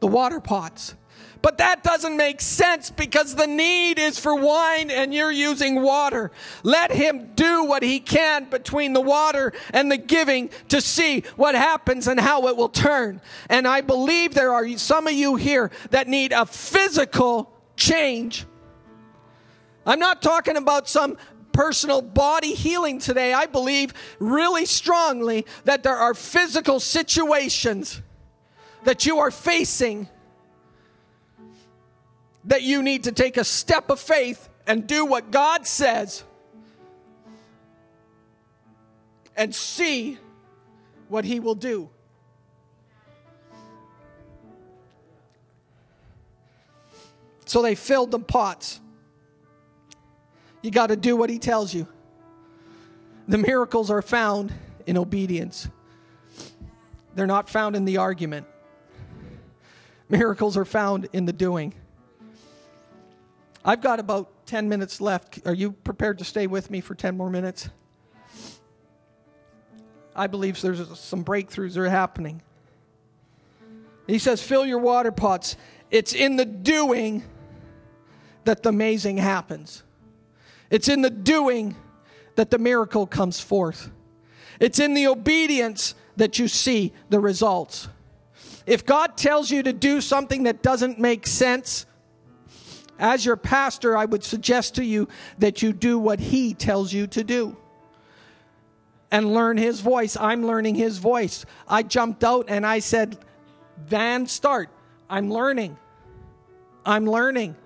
the 0.00 0.06
water 0.06 0.40
pots. 0.40 0.94
But 1.42 1.58
that 1.58 1.82
doesn't 1.82 2.16
make 2.16 2.40
sense 2.40 2.90
because 2.90 3.34
the 3.34 3.46
need 3.46 3.98
is 3.98 4.18
for 4.18 4.34
wine 4.34 4.90
and 4.90 5.14
you're 5.14 5.30
using 5.30 5.82
water. 5.82 6.32
Let 6.62 6.90
him 6.90 7.32
do 7.34 7.64
what 7.64 7.82
he 7.82 8.00
can 8.00 8.44
between 8.44 8.92
the 8.92 9.00
water 9.00 9.52
and 9.72 9.90
the 9.90 9.96
giving 9.96 10.50
to 10.68 10.80
see 10.80 11.22
what 11.36 11.54
happens 11.54 12.08
and 12.08 12.18
how 12.18 12.48
it 12.48 12.56
will 12.56 12.68
turn. 12.68 13.20
And 13.48 13.66
I 13.68 13.80
believe 13.80 14.34
there 14.34 14.52
are 14.52 14.68
some 14.76 15.06
of 15.06 15.12
you 15.12 15.36
here 15.36 15.70
that 15.90 16.08
need 16.08 16.32
a 16.32 16.46
physical 16.46 17.52
change. 17.76 18.44
I'm 19.84 20.00
not 20.00 20.22
talking 20.22 20.56
about 20.56 20.88
some 20.88 21.16
personal 21.52 22.02
body 22.02 22.54
healing 22.54 22.98
today. 22.98 23.32
I 23.32 23.46
believe 23.46 23.94
really 24.18 24.66
strongly 24.66 25.46
that 25.64 25.82
there 25.82 25.96
are 25.96 26.12
physical 26.12 26.80
situations 26.80 28.02
that 28.84 29.06
you 29.06 29.18
are 29.18 29.30
facing 29.30 30.08
that 32.46 32.62
you 32.62 32.82
need 32.82 33.04
to 33.04 33.12
take 33.12 33.36
a 33.36 33.44
step 33.44 33.90
of 33.90 34.00
faith 34.00 34.48
and 34.66 34.86
do 34.86 35.04
what 35.04 35.30
God 35.30 35.66
says 35.66 36.24
and 39.36 39.54
see 39.54 40.18
what 41.08 41.24
He 41.24 41.40
will 41.40 41.54
do. 41.54 41.90
So 47.44 47.62
they 47.62 47.74
filled 47.74 48.10
the 48.10 48.18
pots. 48.18 48.80
You 50.62 50.70
got 50.70 50.88
to 50.88 50.96
do 50.96 51.16
what 51.16 51.30
He 51.30 51.38
tells 51.38 51.72
you. 51.72 51.86
The 53.28 53.38
miracles 53.38 53.90
are 53.90 54.02
found 54.02 54.52
in 54.86 54.96
obedience, 54.96 55.68
they're 57.16 57.26
not 57.26 57.48
found 57.48 57.74
in 57.74 57.84
the 57.84 57.96
argument. 57.96 58.46
Miracles 60.08 60.56
are 60.56 60.64
found 60.64 61.08
in 61.12 61.24
the 61.24 61.32
doing. 61.32 61.74
I've 63.66 63.80
got 63.80 63.98
about 63.98 64.46
10 64.46 64.68
minutes 64.68 65.00
left. 65.00 65.40
Are 65.44 65.52
you 65.52 65.72
prepared 65.72 66.18
to 66.18 66.24
stay 66.24 66.46
with 66.46 66.70
me 66.70 66.80
for 66.80 66.94
10 66.94 67.16
more 67.16 67.28
minutes? 67.28 67.68
I 70.14 70.28
believe 70.28 70.60
there's 70.62 70.98
some 71.00 71.24
breakthroughs 71.24 71.74
that 71.74 71.80
are 71.80 71.88
happening. 71.88 72.42
He 74.06 74.20
says, 74.20 74.40
fill 74.40 74.64
your 74.64 74.78
water 74.78 75.10
pots. 75.10 75.56
It's 75.90 76.14
in 76.14 76.36
the 76.36 76.44
doing 76.44 77.24
that 78.44 78.62
the 78.62 78.68
amazing 78.68 79.16
happens. 79.16 79.82
It's 80.70 80.88
in 80.88 81.02
the 81.02 81.10
doing 81.10 81.74
that 82.36 82.52
the 82.52 82.58
miracle 82.58 83.04
comes 83.04 83.40
forth. 83.40 83.90
It's 84.60 84.78
in 84.78 84.94
the 84.94 85.08
obedience 85.08 85.96
that 86.16 86.38
you 86.38 86.46
see 86.46 86.92
the 87.10 87.18
results. 87.18 87.88
If 88.64 88.86
God 88.86 89.16
tells 89.16 89.50
you 89.50 89.64
to 89.64 89.72
do 89.72 90.00
something 90.00 90.44
that 90.44 90.62
doesn't 90.62 91.00
make 91.00 91.26
sense, 91.26 91.84
as 92.98 93.24
your 93.24 93.36
pastor, 93.36 93.96
I 93.96 94.04
would 94.04 94.24
suggest 94.24 94.76
to 94.76 94.84
you 94.84 95.08
that 95.38 95.62
you 95.62 95.72
do 95.72 95.98
what 95.98 96.20
he 96.20 96.54
tells 96.54 96.92
you 96.92 97.06
to 97.08 97.24
do 97.24 97.56
and 99.10 99.32
learn 99.32 99.56
his 99.56 99.80
voice. 99.80 100.16
I'm 100.16 100.46
learning 100.46 100.74
his 100.74 100.98
voice. 100.98 101.44
I 101.68 101.82
jumped 101.82 102.24
out 102.24 102.46
and 102.48 102.66
I 102.66 102.80
said, 102.80 103.18
Van, 103.76 104.26
start. 104.26 104.70
I'm 105.08 105.30
learning. 105.30 105.76
I'm 106.84 107.04
learning. 107.04 107.56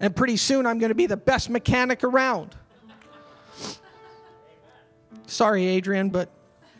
And 0.00 0.14
pretty 0.14 0.36
soon 0.36 0.66
I'm 0.66 0.78
going 0.78 0.90
to 0.90 0.94
be 0.94 1.06
the 1.06 1.16
best 1.16 1.50
mechanic 1.50 2.04
around. 2.04 2.54
Sorry, 5.26 5.66
Adrian, 5.66 6.10
but 6.10 6.30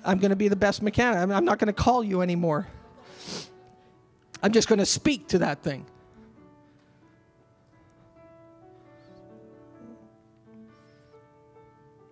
I'm 0.04 0.18
going 0.18 0.30
to 0.30 0.36
be 0.36 0.48
the 0.48 0.56
best 0.56 0.82
mechanic. 0.82 1.30
I'm 1.34 1.44
not 1.44 1.58
going 1.58 1.66
to 1.66 1.72
call 1.72 2.04
you 2.04 2.22
anymore. 2.22 2.66
I'm 4.42 4.52
just 4.52 4.68
going 4.68 4.78
to 4.78 4.86
speak 4.86 5.28
to 5.28 5.38
that 5.38 5.62
thing. 5.62 5.86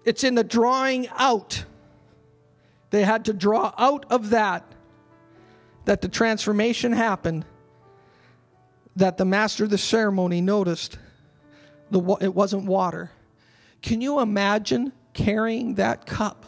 It's 0.05 0.25
in 0.25 0.35
the 0.35 0.45
drawing 0.45 1.09
out. 1.17 1.65
They 2.91 3.05
had 3.05 3.25
to 3.27 3.33
draw 3.33 3.73
out 3.77 4.07
of 4.11 4.31
that 4.31 4.65
that 5.85 6.01
the 6.01 6.09
transformation 6.09 6.93
happened, 6.93 7.45
that 8.97 9.19
the 9.19 9.25
master 9.25 9.65
of 9.65 9.71
the 9.71 9.79
ceremony 9.79 10.41
noticed 10.41 10.99
the, 11.91 12.01
it 12.21 12.35
wasn't 12.35 12.65
water. 12.65 13.11
Can 13.83 14.01
you 14.01 14.21
imagine 14.21 14.93
carrying 15.13 15.75
that 15.75 16.07
cup? 16.07 16.47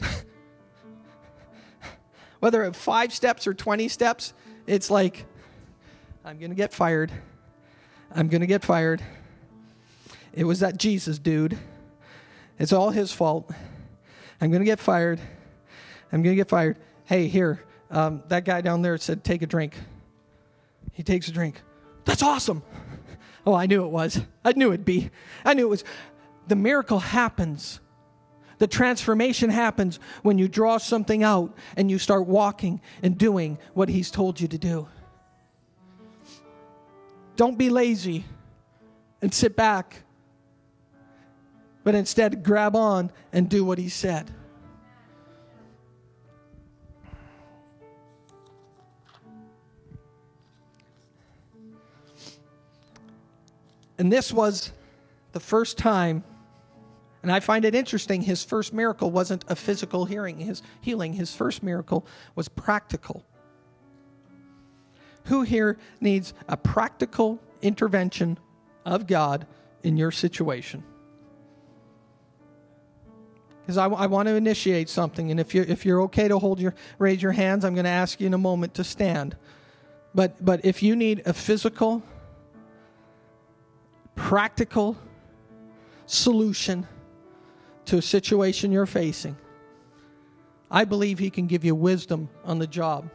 Whether 2.40 2.62
at 2.62 2.76
five 2.76 3.12
steps 3.12 3.46
or 3.46 3.54
20 3.54 3.88
steps, 3.88 4.32
it's 4.66 4.90
like, 4.90 5.26
I'm 6.24 6.38
going 6.38 6.50
to 6.50 6.56
get 6.56 6.72
fired. 6.72 7.10
I'm 8.14 8.28
going 8.28 8.42
to 8.42 8.46
get 8.46 8.62
fired. 8.62 9.02
It 10.34 10.44
was 10.44 10.60
that 10.60 10.76
Jesus 10.76 11.18
dude. 11.18 11.56
It's 12.58 12.72
all 12.72 12.90
his 12.90 13.12
fault. 13.12 13.50
I'm 14.40 14.50
going 14.50 14.60
to 14.60 14.66
get 14.66 14.80
fired. 14.80 15.20
I'm 16.12 16.22
going 16.22 16.34
to 16.34 16.36
get 16.36 16.48
fired. 16.48 16.78
Hey, 17.04 17.28
here, 17.28 17.64
um, 17.90 18.22
that 18.28 18.44
guy 18.44 18.60
down 18.60 18.82
there 18.82 18.98
said, 18.98 19.22
take 19.22 19.42
a 19.42 19.46
drink. 19.46 19.74
He 20.92 21.02
takes 21.02 21.28
a 21.28 21.32
drink. 21.32 21.60
That's 22.04 22.22
awesome. 22.22 22.62
Oh, 23.46 23.54
I 23.54 23.66
knew 23.66 23.84
it 23.84 23.90
was. 23.90 24.20
I 24.44 24.52
knew 24.52 24.68
it'd 24.68 24.84
be. 24.84 25.10
I 25.44 25.54
knew 25.54 25.66
it 25.66 25.70
was. 25.70 25.84
The 26.48 26.56
miracle 26.56 26.98
happens. 26.98 27.80
The 28.58 28.66
transformation 28.66 29.50
happens 29.50 29.98
when 30.22 30.38
you 30.38 30.48
draw 30.48 30.78
something 30.78 31.22
out 31.22 31.56
and 31.76 31.90
you 31.90 31.98
start 31.98 32.26
walking 32.26 32.80
and 33.02 33.18
doing 33.18 33.58
what 33.74 33.88
He's 33.88 34.10
told 34.10 34.40
you 34.40 34.48
to 34.48 34.58
do. 34.58 34.88
Don't 37.36 37.58
be 37.58 37.68
lazy 37.68 38.24
and 39.20 39.34
sit 39.34 39.56
back 39.56 40.03
but 41.84 41.94
instead 41.94 42.42
grab 42.42 42.74
on 42.74 43.12
and 43.32 43.48
do 43.48 43.64
what 43.64 43.78
he 43.78 43.88
said. 43.88 44.30
And 53.96 54.10
this 54.10 54.32
was 54.32 54.72
the 55.32 55.40
first 55.40 55.78
time, 55.78 56.24
and 57.22 57.30
I 57.30 57.40
find 57.40 57.64
it 57.64 57.74
interesting, 57.74 58.22
his 58.22 58.42
first 58.42 58.72
miracle 58.72 59.10
wasn't 59.10 59.44
a 59.48 59.54
physical 59.54 60.04
hearing, 60.04 60.38
his 60.38 60.62
healing. 60.80 61.12
His 61.12 61.34
first 61.34 61.62
miracle 61.62 62.06
was 62.34 62.48
practical. 62.48 63.24
Who 65.26 65.42
here 65.42 65.78
needs 66.00 66.34
a 66.48 66.56
practical 66.56 67.40
intervention 67.62 68.38
of 68.84 69.06
God 69.06 69.46
in 69.82 69.96
your 69.96 70.10
situation? 70.10 70.82
Because 73.64 73.78
I, 73.78 73.86
I 73.86 74.06
want 74.06 74.28
to 74.28 74.34
initiate 74.34 74.90
something. 74.90 75.30
And 75.30 75.40
if 75.40 75.54
you're, 75.54 75.64
if 75.64 75.86
you're 75.86 76.02
okay 76.02 76.28
to 76.28 76.38
hold 76.38 76.60
your, 76.60 76.74
raise 76.98 77.22
your 77.22 77.32
hands, 77.32 77.64
I'm 77.64 77.74
going 77.74 77.84
to 77.84 77.90
ask 77.90 78.20
you 78.20 78.26
in 78.26 78.34
a 78.34 78.38
moment 78.38 78.74
to 78.74 78.84
stand. 78.84 79.36
But, 80.14 80.44
but 80.44 80.64
if 80.66 80.82
you 80.82 80.94
need 80.94 81.22
a 81.24 81.32
physical, 81.32 82.02
practical 84.16 84.98
solution 86.04 86.86
to 87.86 87.96
a 87.96 88.02
situation 88.02 88.70
you're 88.70 88.84
facing, 88.84 89.36
I 90.70 90.84
believe 90.84 91.18
He 91.18 91.30
can 91.30 91.46
give 91.46 91.64
you 91.64 91.74
wisdom 91.74 92.28
on 92.44 92.58
the 92.58 92.66
job. 92.66 93.08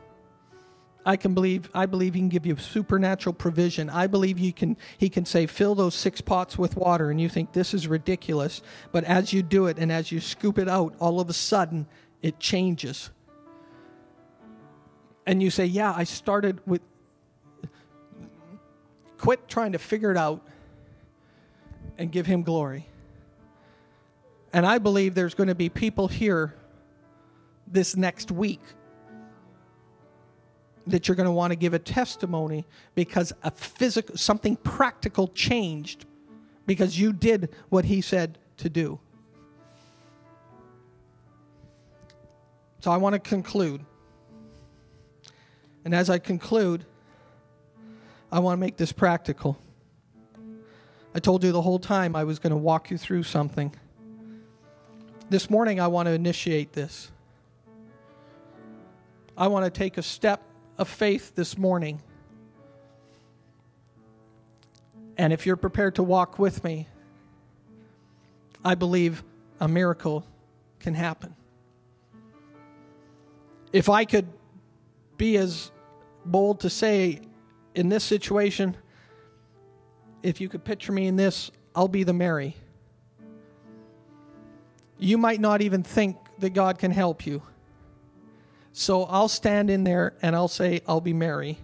I 1.09 1.17
can 1.17 1.33
believe 1.33 1.71
I 1.73 1.87
believe 1.87 2.13
he 2.13 2.19
can 2.19 2.29
give 2.29 2.45
you 2.45 2.55
supernatural 2.57 3.33
provision. 3.33 3.89
I 3.89 4.05
believe 4.05 4.37
he 4.37 4.51
can 4.51 4.77
he 4.99 5.09
can 5.09 5.25
say 5.25 5.47
fill 5.47 5.73
those 5.73 5.95
six 5.95 6.21
pots 6.21 6.55
with 6.55 6.77
water 6.77 7.09
and 7.09 7.19
you 7.19 7.27
think 7.27 7.51
this 7.51 7.73
is 7.73 7.87
ridiculous, 7.87 8.61
but 8.91 9.03
as 9.05 9.33
you 9.33 9.41
do 9.41 9.65
it 9.65 9.79
and 9.79 9.91
as 9.91 10.11
you 10.11 10.19
scoop 10.19 10.59
it 10.59 10.69
out, 10.69 10.93
all 10.99 11.19
of 11.19 11.27
a 11.27 11.33
sudden 11.33 11.87
it 12.21 12.39
changes. 12.39 13.09
And 15.25 15.41
you 15.41 15.49
say, 15.49 15.65
"Yeah, 15.65 15.91
I 15.97 16.03
started 16.03 16.61
with 16.67 16.83
quit 19.17 19.47
trying 19.47 19.71
to 19.71 19.79
figure 19.79 20.11
it 20.11 20.17
out 20.17 20.45
and 21.97 22.11
give 22.11 22.27
him 22.27 22.43
glory." 22.43 22.87
And 24.53 24.63
I 24.63 24.77
believe 24.77 25.15
there's 25.15 25.33
going 25.33 25.49
to 25.49 25.55
be 25.55 25.69
people 25.69 26.07
here 26.07 26.53
this 27.65 27.95
next 27.97 28.29
week 28.29 28.61
that 30.91 31.07
you're 31.07 31.15
going 31.15 31.25
to 31.25 31.31
want 31.31 31.51
to 31.51 31.55
give 31.55 31.73
a 31.73 31.79
testimony 31.79 32.65
because 32.95 33.33
a 33.43 33.51
physical 33.51 34.17
something 34.17 34.55
practical 34.57 35.27
changed 35.29 36.05
because 36.65 36.99
you 36.99 37.13
did 37.13 37.49
what 37.69 37.85
he 37.85 38.01
said 38.01 38.37
to 38.57 38.69
do. 38.69 38.99
So 42.79 42.91
I 42.91 42.97
want 42.97 43.13
to 43.13 43.19
conclude. 43.19 43.85
And 45.83 45.93
as 45.95 46.09
I 46.09 46.19
conclude, 46.19 46.85
I 48.31 48.39
want 48.39 48.53
to 48.53 48.59
make 48.59 48.77
this 48.77 48.91
practical. 48.91 49.57
I 51.15 51.19
told 51.19 51.43
you 51.43 51.51
the 51.51 51.61
whole 51.61 51.79
time 51.79 52.15
I 52.15 52.23
was 52.23 52.39
going 52.39 52.51
to 52.51 52.57
walk 52.57 52.91
you 52.91 52.97
through 52.97 53.23
something. 53.23 53.73
This 55.29 55.49
morning, 55.49 55.79
I 55.79 55.87
want 55.87 56.07
to 56.07 56.11
initiate 56.11 56.73
this. 56.73 57.11
I 59.37 59.47
want 59.47 59.65
to 59.65 59.71
take 59.71 59.97
a 59.97 60.03
step 60.03 60.43
of 60.79 60.87
faith 60.87 61.35
this 61.35 61.57
morning. 61.57 62.01
And 65.17 65.33
if 65.33 65.45
you're 65.45 65.57
prepared 65.57 65.95
to 65.95 66.03
walk 66.03 66.39
with 66.39 66.63
me, 66.63 66.87
I 68.63 68.75
believe 68.75 69.21
a 69.59 69.67
miracle 69.67 70.25
can 70.79 70.93
happen. 70.93 71.35
If 73.73 73.89
I 73.89 74.05
could 74.05 74.27
be 75.17 75.35
as 75.35 75.69
bold 76.25 76.61
to 76.61 76.69
say, 76.69 77.19
in 77.75 77.89
this 77.89 78.03
situation, 78.03 78.75
if 80.23 80.39
you 80.39 80.47
could 80.47 80.63
picture 80.63 80.93
me 80.93 81.07
in 81.07 81.17
this, 81.17 81.51
I'll 81.75 81.89
be 81.89 82.03
the 82.03 82.13
Mary. 82.13 82.55
You 84.97 85.17
might 85.17 85.41
not 85.41 85.61
even 85.61 85.83
think 85.83 86.17
that 86.39 86.51
God 86.51 86.79
can 86.79 86.91
help 86.91 87.25
you. 87.25 87.41
So 88.71 89.03
I'll 89.03 89.27
stand 89.27 89.69
in 89.69 89.83
there 89.83 90.13
and 90.21 90.35
I'll 90.35 90.47
say, 90.47 90.81
I'll 90.87 91.01
be 91.01 91.13
Mary. 91.13 91.57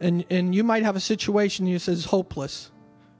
And, 0.00 0.24
and 0.30 0.54
you 0.54 0.64
might 0.64 0.82
have 0.82 0.96
a 0.96 1.00
situation 1.00 1.66
you 1.66 1.78
says 1.78 2.06
hopeless. 2.06 2.70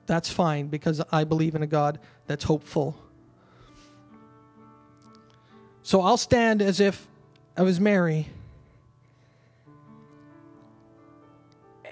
That's 0.06 0.30
fine 0.30 0.68
because 0.68 1.00
I 1.12 1.24
believe 1.24 1.54
in 1.54 1.62
a 1.62 1.66
God 1.66 2.00
that's 2.26 2.44
hopeful. 2.44 2.96
So 5.82 6.00
I'll 6.00 6.16
stand 6.16 6.62
as 6.62 6.80
if 6.80 7.06
I 7.56 7.62
was 7.62 7.78
Mary. 7.78 8.28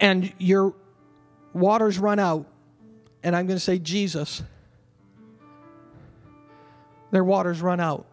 And 0.01 0.32
your 0.39 0.74
waters 1.53 1.99
run 1.99 2.18
out. 2.18 2.47
And 3.22 3.34
I'm 3.34 3.47
going 3.47 3.57
to 3.57 3.64
say, 3.64 3.78
Jesus, 3.78 4.43
their 7.11 7.24
waters 7.24 7.61
run 7.61 7.80
out. 7.80 8.07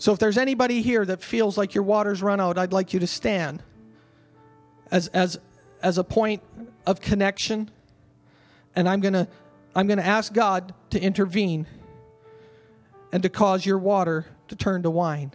So 0.00 0.14
if 0.14 0.18
there's 0.18 0.38
anybody 0.38 0.80
here 0.80 1.04
that 1.04 1.22
feels 1.22 1.58
like 1.58 1.74
your 1.74 1.84
waters 1.84 2.22
run 2.22 2.40
out, 2.40 2.56
I'd 2.56 2.72
like 2.72 2.94
you 2.94 3.00
to 3.00 3.06
stand 3.06 3.62
as 4.90 5.08
as 5.08 5.38
as 5.82 5.98
a 5.98 6.04
point 6.04 6.42
of 6.86 7.02
connection. 7.02 7.70
And 8.74 8.88
I'm 8.88 9.00
going 9.00 9.12
to 9.12 9.28
I'm 9.76 9.86
going 9.86 9.98
to 9.98 10.06
ask 10.06 10.32
God 10.32 10.72
to 10.88 11.00
intervene 11.00 11.66
and 13.12 13.22
to 13.24 13.28
cause 13.28 13.66
your 13.66 13.76
water 13.76 14.24
to 14.48 14.56
turn 14.56 14.84
to 14.84 14.90
wine. 14.90 15.32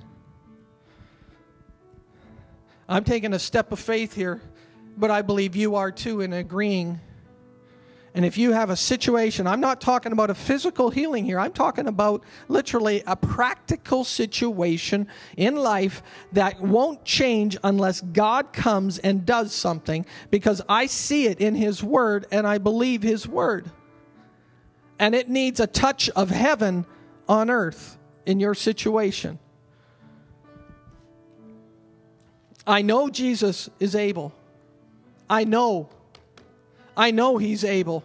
I'm 2.90 3.04
taking 3.04 3.34
a 3.34 3.40
step 3.40 3.72
of 3.72 3.80
faith 3.80 4.16
here, 4.16 4.42
but 4.98 5.12
I 5.12 5.22
believe 5.22 5.56
you 5.56 5.76
are 5.76 5.92
too 5.92 6.22
in 6.22 6.34
agreeing 6.34 7.00
and 8.16 8.24
if 8.24 8.38
you 8.38 8.54
have 8.54 8.70
a 8.70 8.78
situation, 8.78 9.46
I'm 9.46 9.60
not 9.60 9.82
talking 9.82 10.14
about 10.14 10.30
a 10.30 10.36
physical 10.36 10.90
healing 10.90 11.26
here, 11.26 11.38
I'm 11.38 11.52
talking 11.52 11.86
about 11.86 12.24
literally 12.48 13.04
a 13.06 13.18
practical 13.18 14.06
situation 14.06 15.10
in 15.36 15.58
life 15.58 16.02
that 16.32 16.62
won't 16.62 17.04
change 17.04 17.58
unless 17.62 18.00
God 18.00 18.54
comes 18.54 19.00
and 19.00 19.26
does 19.26 19.54
something 19.54 20.06
because 20.32 20.62
I 20.70 20.86
see 20.86 21.28
it 21.28 21.42
in 21.42 21.56
His 21.56 21.84
Word 21.84 22.26
and 22.32 22.48
I 22.48 22.58
believe 22.58 23.04
His 23.04 23.28
Word. 23.28 23.70
And 24.98 25.14
it 25.14 25.28
needs 25.28 25.60
a 25.60 25.68
touch 25.68 26.10
of 26.12 26.30
heaven 26.30 26.86
on 27.28 27.50
earth 27.50 27.98
in 28.26 28.40
your 28.40 28.56
situation. 28.56 29.40
I 32.66 32.82
know 32.82 33.10
Jesus 33.10 33.70
is 33.82 33.94
able. 33.94 34.34
I 35.30 35.44
know 35.44 35.90
I 36.98 37.12
know 37.12 37.38
He's 37.38 37.64
able. 37.64 38.04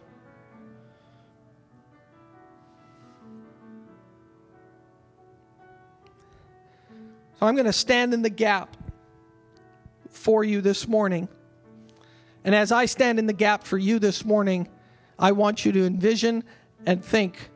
So 7.39 7.47
I'm 7.47 7.55
going 7.55 7.67
to 7.67 7.73
stand 7.73 8.13
in 8.13 8.23
the 8.23 8.31
gap 8.31 8.77
for 10.11 10.45
you 10.45 10.61
this 10.61 10.87
morning. 10.87 11.29
And 12.45 12.55
as 12.55 12.71
I 12.73 12.85
stand 12.85 13.19
in 13.19 13.27
the 13.27 13.33
gap 13.33 13.65
for 13.65 13.79
you 13.79 13.99
this 13.99 14.25
morning, 14.25 14.69
I 15.19 15.33
want 15.33 15.65
you 15.65 15.73
to 15.73 15.87
envision 15.87 16.45
and 16.85 17.05
think 17.05 17.51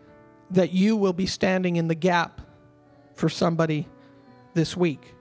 that 0.51 0.73
you 0.73 0.97
will 0.97 1.13
be 1.13 1.27
standing 1.27 1.77
in 1.77 1.89
the 1.89 1.95
gap 1.95 2.41
for 3.15 3.29
somebody 3.29 3.89
this 4.55 4.77
week 4.77 5.15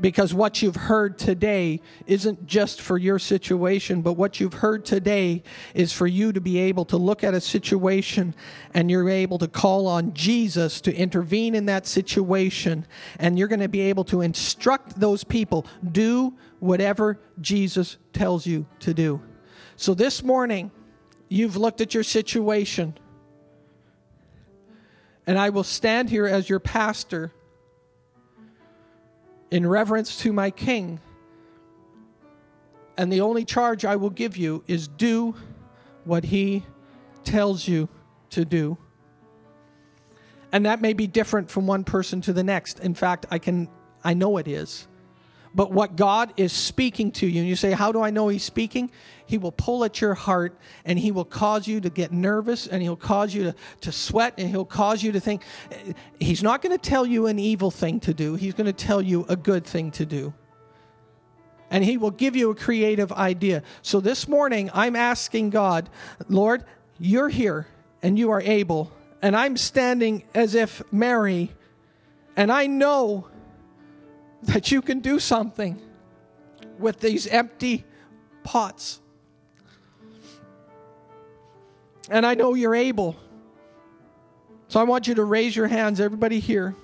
because 0.00 0.32
what 0.32 0.62
you've 0.62 0.76
heard 0.76 1.18
today 1.18 1.80
isn't 2.06 2.46
just 2.46 2.80
for 2.80 2.96
your 2.96 3.18
situation, 3.18 4.02
but 4.02 4.14
what 4.14 4.40
you've 4.40 4.54
heard 4.54 4.84
today 4.84 5.42
is 5.74 5.92
for 5.92 6.06
you 6.06 6.32
to 6.32 6.40
be 6.40 6.58
able 6.58 6.84
to 6.86 6.96
look 6.96 7.22
at 7.22 7.34
a 7.34 7.40
situation 7.40 8.34
and 8.74 8.90
you're 8.90 9.08
able 9.08 9.38
to 9.38 9.48
call 9.48 9.86
on 9.86 10.14
Jesus 10.14 10.80
to 10.82 10.94
intervene 10.94 11.54
in 11.54 11.66
that 11.66 11.86
situation. 11.86 12.86
And 13.18 13.38
you're 13.38 13.48
going 13.48 13.60
to 13.60 13.68
be 13.68 13.82
able 13.82 14.04
to 14.04 14.22
instruct 14.22 14.98
those 14.98 15.24
people 15.24 15.66
do 15.92 16.34
whatever 16.58 17.20
Jesus 17.40 17.96
tells 18.12 18.46
you 18.46 18.66
to 18.80 18.94
do. 18.94 19.20
So 19.76 19.94
this 19.94 20.22
morning, 20.22 20.70
you've 21.28 21.56
looked 21.56 21.80
at 21.80 21.94
your 21.94 22.02
situation. 22.02 22.96
And 25.26 25.38
I 25.38 25.50
will 25.50 25.64
stand 25.64 26.10
here 26.10 26.26
as 26.26 26.48
your 26.48 26.60
pastor 26.60 27.32
in 29.50 29.66
reverence 29.66 30.18
to 30.18 30.32
my 30.32 30.50
king. 30.50 31.00
And 32.96 33.12
the 33.12 33.20
only 33.20 33.44
charge 33.44 33.84
I 33.84 33.96
will 33.96 34.10
give 34.10 34.36
you 34.36 34.62
is 34.66 34.88
do 34.88 35.34
what 36.04 36.24
he 36.24 36.64
tells 37.24 37.66
you 37.66 37.88
to 38.30 38.44
do. 38.44 38.76
And 40.52 40.66
that 40.66 40.80
may 40.80 40.92
be 40.92 41.06
different 41.06 41.50
from 41.50 41.66
one 41.66 41.84
person 41.84 42.20
to 42.22 42.32
the 42.32 42.42
next. 42.42 42.80
In 42.80 42.94
fact, 42.94 43.26
I 43.30 43.38
can 43.38 43.68
I 44.02 44.14
know 44.14 44.36
it 44.38 44.48
is. 44.48 44.88
But 45.54 45.72
what 45.72 45.96
God 45.96 46.32
is 46.36 46.52
speaking 46.52 47.10
to 47.12 47.26
you, 47.26 47.40
and 47.40 47.48
you 47.48 47.56
say, 47.56 47.72
How 47.72 47.90
do 47.90 48.00
I 48.02 48.10
know 48.10 48.28
He's 48.28 48.44
speaking? 48.44 48.90
He 49.26 49.38
will 49.38 49.52
pull 49.52 49.84
at 49.84 50.00
your 50.00 50.14
heart 50.14 50.56
and 50.84 50.98
He 50.98 51.10
will 51.10 51.24
cause 51.24 51.66
you 51.66 51.80
to 51.80 51.90
get 51.90 52.12
nervous 52.12 52.66
and 52.66 52.82
He'll 52.82 52.96
cause 52.96 53.34
you 53.34 53.44
to, 53.44 53.54
to 53.82 53.92
sweat 53.92 54.34
and 54.38 54.48
He'll 54.48 54.64
cause 54.64 55.02
you 55.02 55.12
to 55.12 55.20
think. 55.20 55.42
Eh, 55.70 55.92
He's 56.20 56.42
not 56.42 56.62
going 56.62 56.76
to 56.76 56.90
tell 56.90 57.04
you 57.04 57.26
an 57.26 57.38
evil 57.38 57.70
thing 57.70 58.00
to 58.00 58.14
do, 58.14 58.34
He's 58.34 58.54
going 58.54 58.66
to 58.66 58.72
tell 58.72 59.02
you 59.02 59.26
a 59.28 59.36
good 59.36 59.64
thing 59.64 59.90
to 59.92 60.06
do. 60.06 60.32
And 61.68 61.84
He 61.84 61.96
will 61.96 62.10
give 62.10 62.36
you 62.36 62.50
a 62.50 62.54
creative 62.54 63.12
idea. 63.12 63.62
So 63.82 64.00
this 64.00 64.28
morning, 64.28 64.70
I'm 64.72 64.94
asking 64.94 65.50
God, 65.50 65.88
Lord, 66.28 66.64
you're 66.98 67.28
here 67.28 67.66
and 68.02 68.18
you 68.18 68.30
are 68.30 68.40
able. 68.40 68.92
And 69.22 69.36
I'm 69.36 69.56
standing 69.56 70.24
as 70.34 70.54
if 70.54 70.82
Mary, 70.92 71.52
and 72.36 72.50
I 72.50 72.66
know 72.66 73.29
that 74.42 74.70
you 74.70 74.82
can 74.82 75.00
do 75.00 75.18
something 75.18 75.80
with 76.78 77.00
these 77.00 77.26
empty 77.26 77.84
pots. 78.42 79.00
And 82.08 82.24
I 82.26 82.34
know 82.34 82.54
you're 82.54 82.74
able. 82.74 83.16
So 84.68 84.80
I 84.80 84.84
want 84.84 85.06
you 85.06 85.14
to 85.16 85.24
raise 85.24 85.54
your 85.54 85.66
hands, 85.66 86.00
everybody 86.00 86.40
here. 86.40 86.74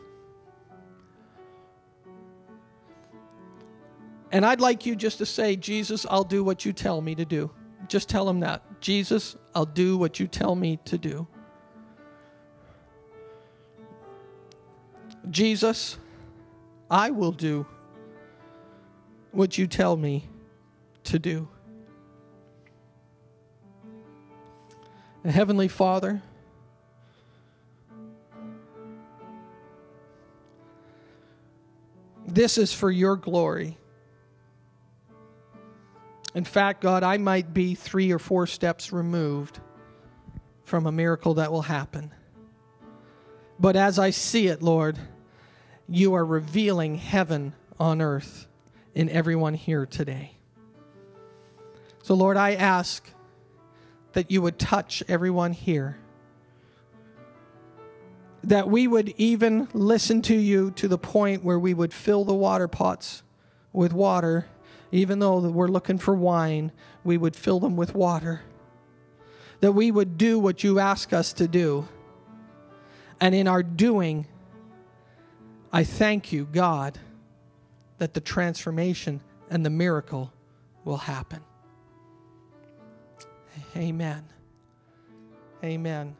And 4.33 4.45
I'd 4.45 4.61
like 4.61 4.85
you 4.85 4.97
just 4.97 5.19
to 5.19 5.27
say, 5.27 5.57
Jesus, 5.57 6.05
I'll 6.11 6.25
do 6.25 6.45
what 6.45 6.65
you 6.65 6.73
tell 6.73 7.01
me 7.01 7.15
to 7.15 7.25
do. 7.25 7.51
Just 7.89 8.09
tell 8.09 8.29
him 8.29 8.41
that. 8.41 8.63
Jesus, 8.81 9.37
I'll 9.55 9.65
do 9.65 9.97
what 9.97 10.21
you 10.21 10.27
tell 10.27 10.55
me 10.55 10.79
to 10.85 10.99
do. 10.99 11.27
Jesus, 15.31 15.99
I 16.91 17.11
will 17.11 17.32
do 17.32 17.66
what 19.32 19.59
you 19.59 19.66
tell 19.66 19.97
me 19.97 20.28
to 21.05 21.18
do. 21.18 21.49
And 25.24 25.32
Heavenly 25.32 25.68
Father, 25.68 26.22
this 32.26 32.59
is 32.59 32.72
for 32.72 32.91
your 32.91 33.16
glory. 33.16 33.76
In 36.34 36.45
fact, 36.45 36.82
God, 36.82 37.03
I 37.03 37.16
might 37.16 37.53
be 37.53 37.74
three 37.74 38.12
or 38.12 38.18
four 38.18 38.47
steps 38.47 38.93
removed 38.93 39.59
from 40.64 40.87
a 40.87 40.93
miracle 40.93 41.34
that 41.34 41.51
will 41.51 41.62
happen. 41.62 42.12
But 43.59 43.74
as 43.74 43.99
I 43.99 44.11
see 44.11 44.49
it, 44.49 44.62
Lord, 44.62 44.99
you 45.89 46.14
are 46.14 46.24
revealing 46.24 46.97
heaven 46.97 47.55
on 47.78 48.01
earth 48.01 48.47
in 48.95 49.09
everyone 49.09 49.55
here 49.55 49.87
today. 49.87 50.32
So, 52.03 52.14
Lord, 52.14 52.37
I 52.37 52.55
ask 52.55 53.09
that 54.12 54.30
you 54.30 54.41
would 54.43 54.59
touch 54.59 55.03
everyone 55.09 55.53
here. 55.53 55.99
That 58.45 58.68
we 58.68 58.87
would 58.87 59.14
even 59.16 59.68
listen 59.72 60.22
to 60.22 60.34
you 60.34 60.70
to 60.72 60.89
the 60.89 60.99
point 60.99 61.45
where 61.45 61.59
we 61.59 61.74
would 61.74 61.93
fill 61.93 62.24
the 62.24 62.34
water 62.34 62.68
pots 62.68 63.22
with 63.72 63.93
water. 63.93 64.47
Even 64.93 65.18
though 65.18 65.41
we're 65.41 65.68
looking 65.68 65.99
for 65.99 66.14
wine, 66.14 66.72
we 67.05 67.18
would 67.18 67.37
fill 67.37 67.61
them 67.61 67.76
with 67.76 67.95
water. 67.95 68.43
That 69.61 69.72
we 69.72 69.91
would 69.91 70.16
do 70.16 70.39
what 70.39 70.62
you 70.64 70.78
ask 70.78 71.12
us 71.12 71.32
to 71.34 71.49
do. 71.49 71.89
And 73.20 73.34
in 73.34 73.49
our 73.49 73.62
doing, 73.62 74.26
I 75.77 75.85
thank 75.85 76.33
you, 76.33 76.47
God, 76.51 76.99
that 77.99 78.14
the 78.14 78.20
transformation 78.22 79.20
and 79.51 79.62
the 79.62 79.68
miracle 79.68 80.33
will 80.87 80.97
happen. 80.97 81.43
Amen. 83.77 84.24
Amen. 85.62 86.16